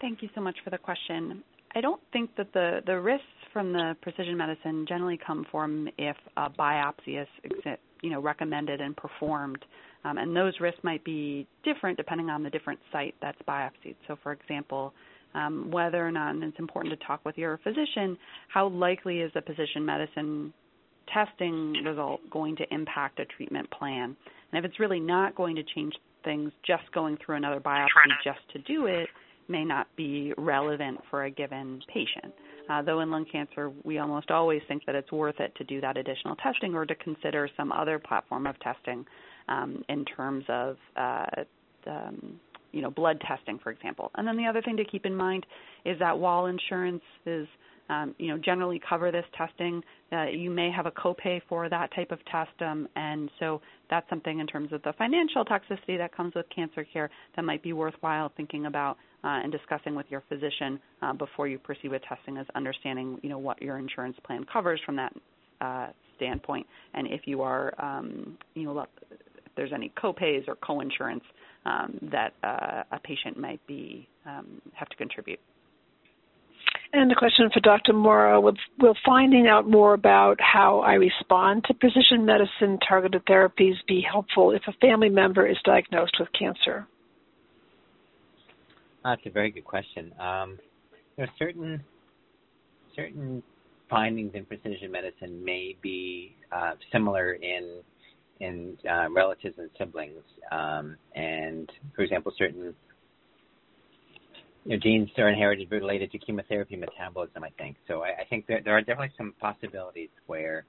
Thank 0.00 0.22
you 0.22 0.28
so 0.34 0.40
much 0.40 0.56
for 0.64 0.70
the 0.70 0.78
question. 0.78 1.42
I 1.74 1.80
don't 1.80 2.00
think 2.12 2.34
that 2.36 2.52
the, 2.52 2.80
the 2.86 2.98
risks 2.98 3.26
from 3.52 3.72
the 3.72 3.96
precision 4.02 4.36
medicine 4.36 4.86
generally 4.88 5.18
come 5.24 5.46
from 5.50 5.88
if 5.98 6.16
a 6.36 6.50
biopsy 6.50 7.20
is 7.20 7.28
you 8.02 8.10
know 8.10 8.20
recommended 8.20 8.80
and 8.80 8.96
performed, 8.96 9.64
um, 10.04 10.18
and 10.18 10.34
those 10.34 10.54
risks 10.60 10.80
might 10.82 11.04
be 11.04 11.46
different 11.64 11.96
depending 11.96 12.30
on 12.30 12.42
the 12.42 12.50
different 12.50 12.78
site 12.92 13.14
that's 13.20 13.40
biopsied. 13.48 13.96
So, 14.06 14.16
for 14.22 14.32
example, 14.32 14.92
um, 15.34 15.70
whether 15.70 16.06
or 16.06 16.10
not, 16.10 16.34
and 16.34 16.44
it's 16.44 16.58
important 16.58 16.98
to 16.98 17.06
talk 17.06 17.24
with 17.24 17.36
your 17.36 17.58
physician, 17.62 18.16
how 18.48 18.68
likely 18.68 19.20
is 19.20 19.30
the 19.34 19.42
precision 19.42 19.84
medicine 19.84 20.52
testing 21.12 21.72
result 21.84 22.20
going 22.30 22.56
to 22.56 22.64
impact 22.72 23.20
a 23.20 23.24
treatment 23.24 23.70
plan? 23.70 24.16
And 24.52 24.64
if 24.64 24.68
it's 24.68 24.80
really 24.80 25.00
not 25.00 25.34
going 25.34 25.56
to 25.56 25.62
change 25.74 25.94
things, 26.24 26.52
just 26.66 26.82
going 26.92 27.16
through 27.24 27.36
another 27.36 27.60
biopsy 27.60 27.86
just 28.24 28.40
to 28.52 28.58
do 28.60 28.86
it 28.86 29.08
may 29.48 29.64
not 29.64 29.88
be 29.96 30.32
relevant 30.38 30.98
for 31.10 31.24
a 31.24 31.30
given 31.30 31.82
patient. 31.92 32.32
Uh, 32.70 32.82
though 32.82 33.00
in 33.00 33.10
lung 33.10 33.26
cancer, 33.30 33.72
we 33.82 33.98
almost 33.98 34.30
always 34.30 34.62
think 34.68 34.84
that 34.86 34.94
it's 34.94 35.10
worth 35.10 35.40
it 35.40 35.52
to 35.56 35.64
do 35.64 35.80
that 35.80 35.96
additional 35.96 36.36
testing 36.36 36.74
or 36.74 36.86
to 36.86 36.94
consider 36.94 37.48
some 37.56 37.72
other 37.72 37.98
platform 37.98 38.46
of 38.46 38.58
testing 38.60 39.04
um, 39.48 39.82
in 39.88 40.04
terms 40.04 40.44
of 40.48 40.76
uh, 40.96 41.26
um, 41.88 42.38
you 42.70 42.80
know 42.80 42.90
blood 42.90 43.20
testing, 43.26 43.58
for 43.58 43.72
example. 43.72 44.12
And 44.14 44.26
then 44.26 44.36
the 44.36 44.46
other 44.46 44.62
thing 44.62 44.76
to 44.76 44.84
keep 44.84 45.04
in 45.04 45.16
mind 45.16 45.44
is 45.84 45.98
that 45.98 46.16
while 46.16 46.46
insurance 46.46 47.02
is 47.26 47.48
um, 47.90 48.14
you 48.18 48.28
know, 48.28 48.38
generally 48.38 48.80
cover 48.88 49.10
this 49.10 49.24
testing. 49.36 49.82
Uh, 50.12 50.26
you 50.26 50.48
may 50.48 50.70
have 50.70 50.86
a 50.86 50.92
copay 50.92 51.40
for 51.48 51.68
that 51.68 51.92
type 51.92 52.12
of 52.12 52.20
test, 52.26 52.52
um, 52.60 52.88
and 52.94 53.28
so 53.40 53.60
that's 53.90 54.08
something 54.08 54.38
in 54.38 54.46
terms 54.46 54.72
of 54.72 54.80
the 54.82 54.92
financial 54.92 55.44
toxicity 55.44 55.98
that 55.98 56.14
comes 56.16 56.32
with 56.36 56.46
cancer 56.54 56.86
care 56.92 57.10
that 57.34 57.42
might 57.42 57.64
be 57.64 57.72
worthwhile 57.72 58.30
thinking 58.36 58.66
about 58.66 58.96
uh, 59.24 59.40
and 59.42 59.52
discussing 59.52 59.94
with 59.94 60.06
your 60.08 60.22
physician 60.28 60.80
uh, 61.02 61.12
before 61.12 61.48
you 61.48 61.58
proceed 61.58 61.88
with 61.88 62.02
testing, 62.08 62.36
is 62.36 62.46
understanding, 62.54 63.18
you 63.22 63.28
know, 63.28 63.38
what 63.38 63.60
your 63.60 63.78
insurance 63.78 64.16
plan 64.24 64.44
covers 64.50 64.80
from 64.84 64.96
that 64.96 65.12
uh, 65.60 65.88
standpoint, 66.16 66.66
and 66.94 67.06
if 67.06 67.22
you 67.24 67.42
are, 67.42 67.72
um, 67.78 68.36
you 68.54 68.64
know, 68.64 68.78
if 68.80 68.88
there's 69.56 69.72
any 69.72 69.92
copays 70.02 70.46
or 70.48 70.56
coinsurance 70.56 71.22
um, 71.66 71.98
that 72.10 72.32
uh, 72.42 72.82
a 72.92 73.00
patient 73.02 73.38
might 73.38 73.64
be 73.66 74.08
um, 74.26 74.60
have 74.74 74.88
to 74.88 74.96
contribute. 74.96 75.40
And 76.92 77.10
a 77.12 77.14
question 77.14 77.48
for 77.52 77.60
Dr. 77.60 77.92
Mauro. 77.92 78.40
Will, 78.40 78.56
will 78.80 78.96
finding 79.04 79.46
out 79.46 79.68
more 79.68 79.94
about 79.94 80.40
how 80.40 80.80
I 80.80 80.94
respond 80.94 81.64
to 81.66 81.74
precision 81.74 82.24
medicine 82.24 82.78
targeted 82.86 83.24
therapies 83.26 83.74
be 83.86 84.00
helpful 84.00 84.50
if 84.50 84.62
a 84.66 84.72
family 84.80 85.08
member 85.08 85.46
is 85.46 85.56
diagnosed 85.64 86.16
with 86.18 86.28
cancer? 86.36 86.86
That's 89.04 89.22
a 89.24 89.30
very 89.30 89.50
good 89.50 89.64
question. 89.64 90.12
Um, 90.20 90.58
there 91.16 91.26
are 91.26 91.32
certain 91.38 91.82
certain 92.94 93.42
findings 93.88 94.32
in 94.34 94.44
precision 94.44 94.90
medicine 94.90 95.44
may 95.44 95.76
be 95.82 96.36
uh, 96.52 96.72
similar 96.92 97.32
in 97.34 97.80
in 98.40 98.76
uh, 98.90 99.10
relatives 99.10 99.54
and 99.58 99.68
siblings, 99.78 100.22
um, 100.50 100.96
and 101.14 101.70
for 101.94 102.02
example, 102.02 102.32
certain 102.38 102.74
you 104.64 104.76
know, 104.76 104.80
genes 104.82 105.08
are 105.18 105.28
inherited 105.28 105.70
related 105.70 106.10
to 106.12 106.18
chemotherapy 106.18 106.76
metabolism, 106.76 107.44
I 107.44 107.50
think. 107.58 107.76
So 107.88 108.02
I, 108.02 108.20
I 108.20 108.24
think 108.28 108.46
there, 108.46 108.60
there 108.64 108.74
are 108.74 108.80
definitely 108.80 109.12
some 109.16 109.34
possibilities 109.40 110.10
where 110.26 110.64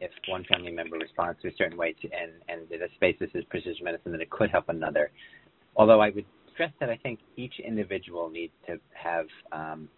if 0.00 0.10
one 0.28 0.44
family 0.44 0.72
member 0.72 0.96
responds 0.96 1.40
to 1.42 1.48
a 1.48 1.52
certain 1.56 1.76
way 1.76 1.94
to, 2.02 2.08
and, 2.12 2.32
and 2.48 2.68
the 2.68 2.78
basis 3.00 3.28
is 3.34 3.44
precision 3.44 3.84
medicine, 3.84 4.12
then 4.12 4.20
it 4.20 4.30
could 4.30 4.50
help 4.50 4.68
another. 4.68 5.10
Although 5.76 6.00
I 6.00 6.10
would 6.10 6.24
stress 6.54 6.72
that 6.80 6.88
I 6.88 6.96
think 6.96 7.18
each 7.36 7.54
individual 7.58 8.30
needs 8.30 8.52
to 8.66 8.78
have 8.94 9.26
um, 9.52 9.88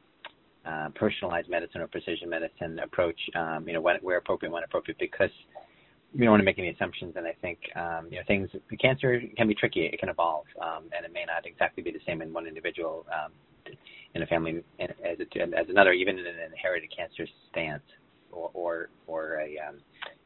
uh, 0.66 0.88
personalized 0.94 1.48
medicine 1.48 1.80
or 1.80 1.86
precision 1.86 2.28
medicine 2.28 2.80
approach, 2.80 3.18
um, 3.36 3.68
you 3.68 3.74
know, 3.74 3.80
when, 3.80 3.96
where 4.02 4.18
appropriate, 4.18 4.50
when 4.50 4.64
appropriate, 4.64 4.98
because 4.98 5.30
we 6.14 6.20
don't 6.24 6.30
want 6.30 6.40
to 6.40 6.44
make 6.44 6.58
any 6.58 6.70
assumptions. 6.70 7.14
And 7.16 7.26
I 7.26 7.34
think 7.40 7.58
um, 7.76 8.08
you 8.10 8.18
know 8.18 8.24
things. 8.26 8.48
Cancer 8.80 9.20
can 9.36 9.46
be 9.46 9.54
tricky. 9.54 9.86
It 9.86 10.00
can 10.00 10.08
evolve, 10.08 10.46
um, 10.60 10.84
and 10.96 11.04
it 11.04 11.12
may 11.12 11.24
not 11.24 11.46
exactly 11.46 11.82
be 11.82 11.92
the 11.92 12.00
same 12.06 12.22
in 12.22 12.32
one 12.32 12.46
individual, 12.46 13.06
um, 13.12 13.32
in 14.14 14.22
a 14.22 14.26
family, 14.26 14.62
as, 14.80 14.90
a, 15.20 15.42
as 15.42 15.66
another, 15.68 15.92
even 15.92 16.18
in 16.18 16.26
an 16.26 16.34
inherited 16.52 16.90
cancer 16.96 17.26
stance, 17.50 17.82
or 18.32 18.50
or, 18.54 18.88
or 19.06 19.40
a 19.40 19.58
um, 19.68 19.76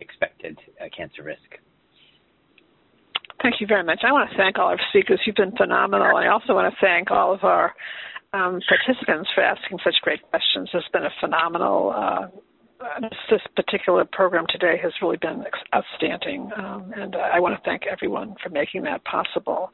expected 0.01 0.59
uh, 0.81 0.87
cancer 0.97 1.23
risk. 1.23 1.59
Thank 3.43 3.61
you 3.61 3.67
very 3.67 3.85
much. 3.85 4.01
I 4.07 4.13
want 4.13 4.31
to 4.31 4.37
thank 4.37 4.59
all 4.59 4.69
our 4.69 4.81
speakers. 4.91 5.21
You've 5.25 5.37
been 5.37 5.57
phenomenal. 5.57 6.17
I 6.17 6.29
also 6.29 6.55
want 6.55 6.73
to 6.73 6.77
thank 6.81 7.11
all 7.11 7.33
of 7.33 7.43
our 7.43 7.75
um, 8.33 8.61
participants 8.69 9.31
for 9.35 9.43
asking 9.43 9.79
such 9.83 9.95
great 10.03 10.23
questions. 10.31 10.69
It's 10.75 10.87
been 10.89 11.05
a 11.05 11.15
phenomenal 11.21 11.93
uh, 11.97 12.29
this 13.31 13.41
particular 13.57 14.05
program 14.11 14.47
today 14.49 14.77
has 14.83 14.93
really 15.03 15.19
been 15.19 15.45
outstanding, 15.75 16.51
um, 16.57 16.93
and 16.97 17.15
I 17.15 17.39
want 17.39 17.55
to 17.55 17.61
thank 17.69 17.83
everyone 17.91 18.37
for 18.43 18.49
making 18.49 18.83
that 18.85 19.05
possible. 19.05 19.71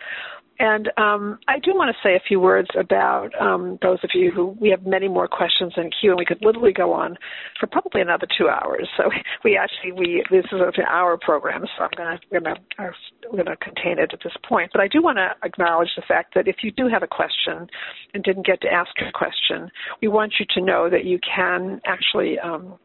And 0.59 0.91
um, 0.97 1.39
I 1.49 1.59
do 1.59 1.75
want 1.75 1.95
to 1.95 2.09
say 2.09 2.15
a 2.17 2.21
few 2.27 2.41
words 2.41 2.69
about 2.79 3.31
um, 3.41 3.79
those 3.83 3.99
of 4.03 4.11
you 4.15 4.31
who 4.31 4.57
we 4.61 4.71
have 4.71 4.87
many 4.87 5.09
more 5.09 5.29
questions 5.29 5.75
in 5.77 5.91
queue, 6.01 6.11
and 6.11 6.19
we 6.19 6.25
could 6.25 6.43
literally 6.43 6.73
go 6.73 6.93
on 6.93 7.17
for 7.61 7.67
probably 7.67 8.01
another 8.01 8.27
two 8.39 8.49
hours. 8.49 8.89
So 8.97 9.05
we 9.45 9.57
actually 9.57 9.93
we 9.93 10.25
this 10.31 10.45
is 10.47 10.61
an 10.61 10.85
hour 10.89 11.19
program, 11.21 11.65
so 11.77 11.85
I'm 11.85 11.91
going 11.97 12.19
to 12.19 12.41
going 12.41 12.45
to 12.45 12.93
we're 13.31 13.43
to 13.43 13.57
contain 13.57 13.99
it 13.99 14.13
at 14.13 14.21
this 14.23 14.33
point. 14.49 14.71
But 14.73 14.81
I 14.81 14.89
do 14.89 15.03
want 15.03 15.19
to 15.19 15.31
acknowledge 15.43 15.91
the 15.97 16.03
fact 16.07 16.35
that 16.35 16.49
if 16.49 16.57
you 16.63 16.71
do 16.71 16.89
have 16.89 17.03
a 17.03 17.09
question 17.09 17.69
and 18.15 18.23
didn't 18.23 18.47
get 18.47 18.61
to 18.63 18.73
ask 18.73 18.91
your 19.01 19.11
question, 19.13 19.71
we 20.01 20.09
want 20.09 20.35
you 20.39 20.47
to 20.55 20.61
know 20.61 20.89
that 20.91 21.05
you 21.05 21.19
can 21.35 21.81
actually 21.85 22.39
um, 22.39 22.79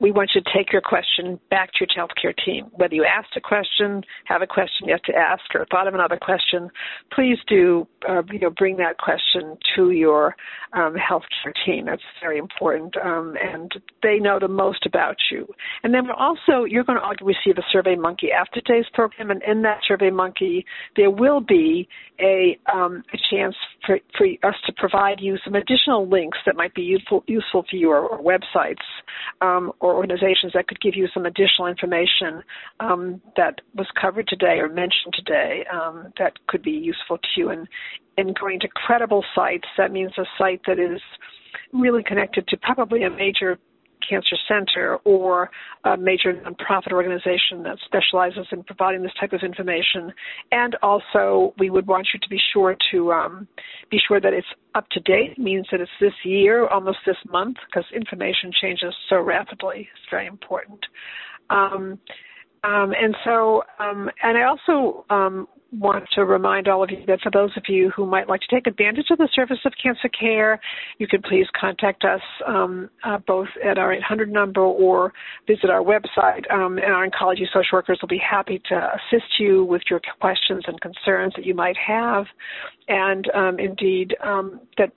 we 0.00 0.10
want 0.10 0.32
you 0.34 0.40
to 0.40 0.50
take 0.54 0.72
your 0.72 0.82
question 0.82 1.38
back 1.50 1.72
to 1.72 1.86
your 1.86 2.06
healthcare 2.06 2.34
team. 2.44 2.66
Whether 2.72 2.94
you 2.94 3.04
asked 3.04 3.36
a 3.36 3.40
question, 3.40 4.02
have 4.24 4.42
a 4.42 4.46
question 4.46 4.88
yet 4.88 5.04
to 5.04 5.14
ask, 5.14 5.42
or 5.54 5.66
thought 5.70 5.86
of 5.86 5.94
another 5.94 6.18
question, 6.20 6.68
please 7.12 7.38
do 7.46 7.86
uh, 8.08 8.22
you 8.30 8.40
know 8.40 8.50
bring 8.50 8.76
that 8.78 8.98
question 8.98 9.56
to 9.76 9.90
your 9.92 10.36
um, 10.72 10.94
healthcare 10.94 11.52
team. 11.64 11.86
That's 11.86 12.02
very 12.20 12.38
important, 12.38 12.96
um, 12.96 13.36
and 13.40 13.72
they 14.02 14.18
know 14.18 14.38
the 14.38 14.48
most 14.48 14.84
about 14.84 15.16
you. 15.30 15.46
And 15.82 15.94
then 15.94 16.10
also 16.10 16.64
you're 16.64 16.84
going 16.84 16.98
to 16.98 17.24
receive 17.24 17.58
a 17.58 17.64
Survey 17.72 17.94
Monkey 17.94 18.32
after 18.32 18.60
today's 18.60 18.86
program, 18.92 19.30
and 19.30 19.42
in 19.44 19.62
that 19.62 19.80
Survey 19.86 20.10
Monkey 20.10 20.66
there 20.96 21.10
will 21.10 21.40
be 21.40 21.88
a, 22.20 22.58
um, 22.72 23.02
a 23.12 23.18
chance 23.30 23.56
for, 23.84 23.98
for 24.16 24.26
us 24.42 24.54
to 24.66 24.72
provide 24.76 25.20
you 25.20 25.36
some 25.44 25.54
additional 25.54 26.08
links 26.08 26.38
that 26.46 26.56
might 26.56 26.74
be 26.74 26.82
useful 26.82 27.24
useful 27.26 27.64
for 27.68 27.76
you 27.76 27.90
or, 27.90 28.06
or 28.08 28.22
websites 28.22 28.76
um, 29.40 29.72
or 29.84 29.94
organizations 29.96 30.54
that 30.54 30.66
could 30.66 30.80
give 30.80 30.96
you 30.96 31.06
some 31.12 31.26
additional 31.26 31.66
information 31.68 32.42
um, 32.80 33.20
that 33.36 33.60
was 33.74 33.86
covered 34.00 34.26
today 34.26 34.56
or 34.58 34.66
mentioned 34.66 35.12
today 35.12 35.62
um, 35.70 36.10
that 36.18 36.32
could 36.46 36.62
be 36.62 36.70
useful 36.70 37.18
to 37.18 37.28
you. 37.36 37.50
And 37.50 37.68
in 38.16 38.32
going 38.32 38.60
to 38.60 38.68
credible 38.68 39.22
sites, 39.34 39.68
that 39.76 39.92
means 39.92 40.12
a 40.16 40.24
site 40.38 40.62
that 40.66 40.78
is 40.78 41.02
really 41.74 42.02
connected 42.02 42.48
to 42.48 42.56
probably 42.56 43.02
a 43.02 43.10
major 43.10 43.58
Cancer 44.08 44.36
Center 44.48 44.96
or 45.04 45.50
a 45.84 45.96
major 45.96 46.32
nonprofit 46.32 46.92
organization 46.92 47.62
that 47.64 47.78
specializes 47.84 48.46
in 48.52 48.62
providing 48.64 49.02
this 49.02 49.12
type 49.20 49.32
of 49.32 49.42
information. 49.42 50.12
And 50.52 50.76
also, 50.82 51.54
we 51.58 51.70
would 51.70 51.86
want 51.86 52.08
you 52.12 52.20
to 52.20 52.28
be 52.28 52.40
sure 52.52 52.76
to 52.90 53.12
um, 53.12 53.48
be 53.90 53.98
sure 54.06 54.20
that 54.20 54.32
it's 54.32 54.46
up 54.74 54.88
to 54.90 55.00
date. 55.00 55.38
Means 55.38 55.66
that 55.70 55.80
it's 55.80 55.90
this 56.00 56.14
year, 56.24 56.66
almost 56.68 56.98
this 57.06 57.16
month, 57.30 57.56
because 57.66 57.84
information 57.94 58.50
changes 58.60 58.94
so 59.08 59.20
rapidly. 59.20 59.88
It's 59.92 60.10
very 60.10 60.26
important. 60.26 60.80
Um, 61.50 61.98
um, 62.64 62.92
and 62.98 63.14
so, 63.24 63.62
um, 63.78 64.10
and 64.22 64.38
I 64.38 64.44
also 64.44 65.04
um, 65.10 65.46
want 65.78 66.04
to 66.12 66.24
remind 66.24 66.68
all 66.68 66.82
of 66.82 66.90
you 66.90 67.04
that 67.06 67.20
for 67.20 67.30
those 67.30 67.50
of 67.56 67.64
you 67.68 67.90
who 67.90 68.06
might 68.06 68.28
like 68.28 68.40
to 68.40 68.46
take 68.54 68.66
advantage 68.66 69.06
of 69.10 69.18
the 69.18 69.28
service 69.34 69.58
of 69.64 69.72
cancer 69.82 70.08
care, 70.08 70.60
you 70.98 71.06
can 71.06 71.22
please 71.22 71.46
contact 71.58 72.04
us 72.04 72.20
um, 72.46 72.90
uh, 73.04 73.18
both 73.26 73.48
at 73.64 73.78
our 73.78 73.92
800 73.92 74.30
number 74.30 74.60
or 74.60 75.12
visit 75.46 75.70
our 75.70 75.82
website. 75.82 76.50
Um, 76.52 76.78
and 76.78 76.92
our 76.92 77.08
oncology 77.08 77.46
social 77.52 77.74
workers 77.74 77.98
will 78.00 78.08
be 78.08 78.18
happy 78.18 78.60
to 78.68 78.74
assist 78.94 79.38
you 79.38 79.64
with 79.64 79.82
your 79.90 80.00
questions 80.20 80.64
and 80.66 80.80
concerns 80.80 81.32
that 81.36 81.44
you 81.44 81.54
might 81.54 81.76
have. 81.76 82.26
And 82.88 83.30
um, 83.34 83.58
indeed, 83.58 84.14
um, 84.22 84.60
that 84.78 84.92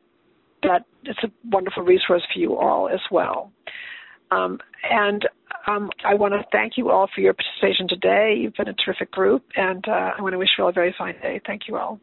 that 0.64 0.86
it's 1.04 1.20
a 1.24 1.32
wonderful 1.52 1.84
resource 1.84 2.24
for 2.34 2.40
you 2.40 2.58
all 2.58 2.90
as 2.90 3.00
well. 3.12 3.52
Um, 4.32 4.60
and 4.90 5.28
um, 5.68 5.90
I 6.06 6.14
want 6.14 6.34
to 6.34 6.44
thank 6.52 6.74
you 6.78 6.90
all 6.90 7.08
for 7.14 7.22
your 7.22 7.34
participation 7.34 7.88
today. 7.88 8.36
You've 8.38 8.54
been 8.54 8.70
a 8.70 8.76
terrific 8.86 9.12
group, 9.12 9.44
and 9.56 9.84
uh, 9.88 10.12
I 10.18 10.22
want 10.22 10.34
to 10.34 10.38
wish 10.38 10.50
you 10.58 10.64
all 10.64 10.70
a 10.70 10.74
very 10.74 10.96
fine 10.98 11.16
day. 11.22 11.42
Thank 11.46 11.64
you 11.68 11.78
all. 11.78 12.00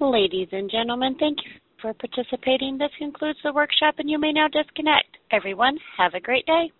Ladies 0.00 0.48
and 0.52 0.70
gentlemen, 0.70 1.16
thank 1.18 1.38
you 1.44 1.52
for 1.80 1.94
participating. 1.94 2.78
This 2.78 2.90
concludes 2.98 3.38
the 3.44 3.52
workshop, 3.52 3.96
and 3.98 4.08
you 4.08 4.18
may 4.18 4.32
now 4.32 4.48
disconnect. 4.48 5.16
Everyone, 5.30 5.78
have 5.98 6.14
a 6.14 6.20
great 6.20 6.46
day. 6.46 6.70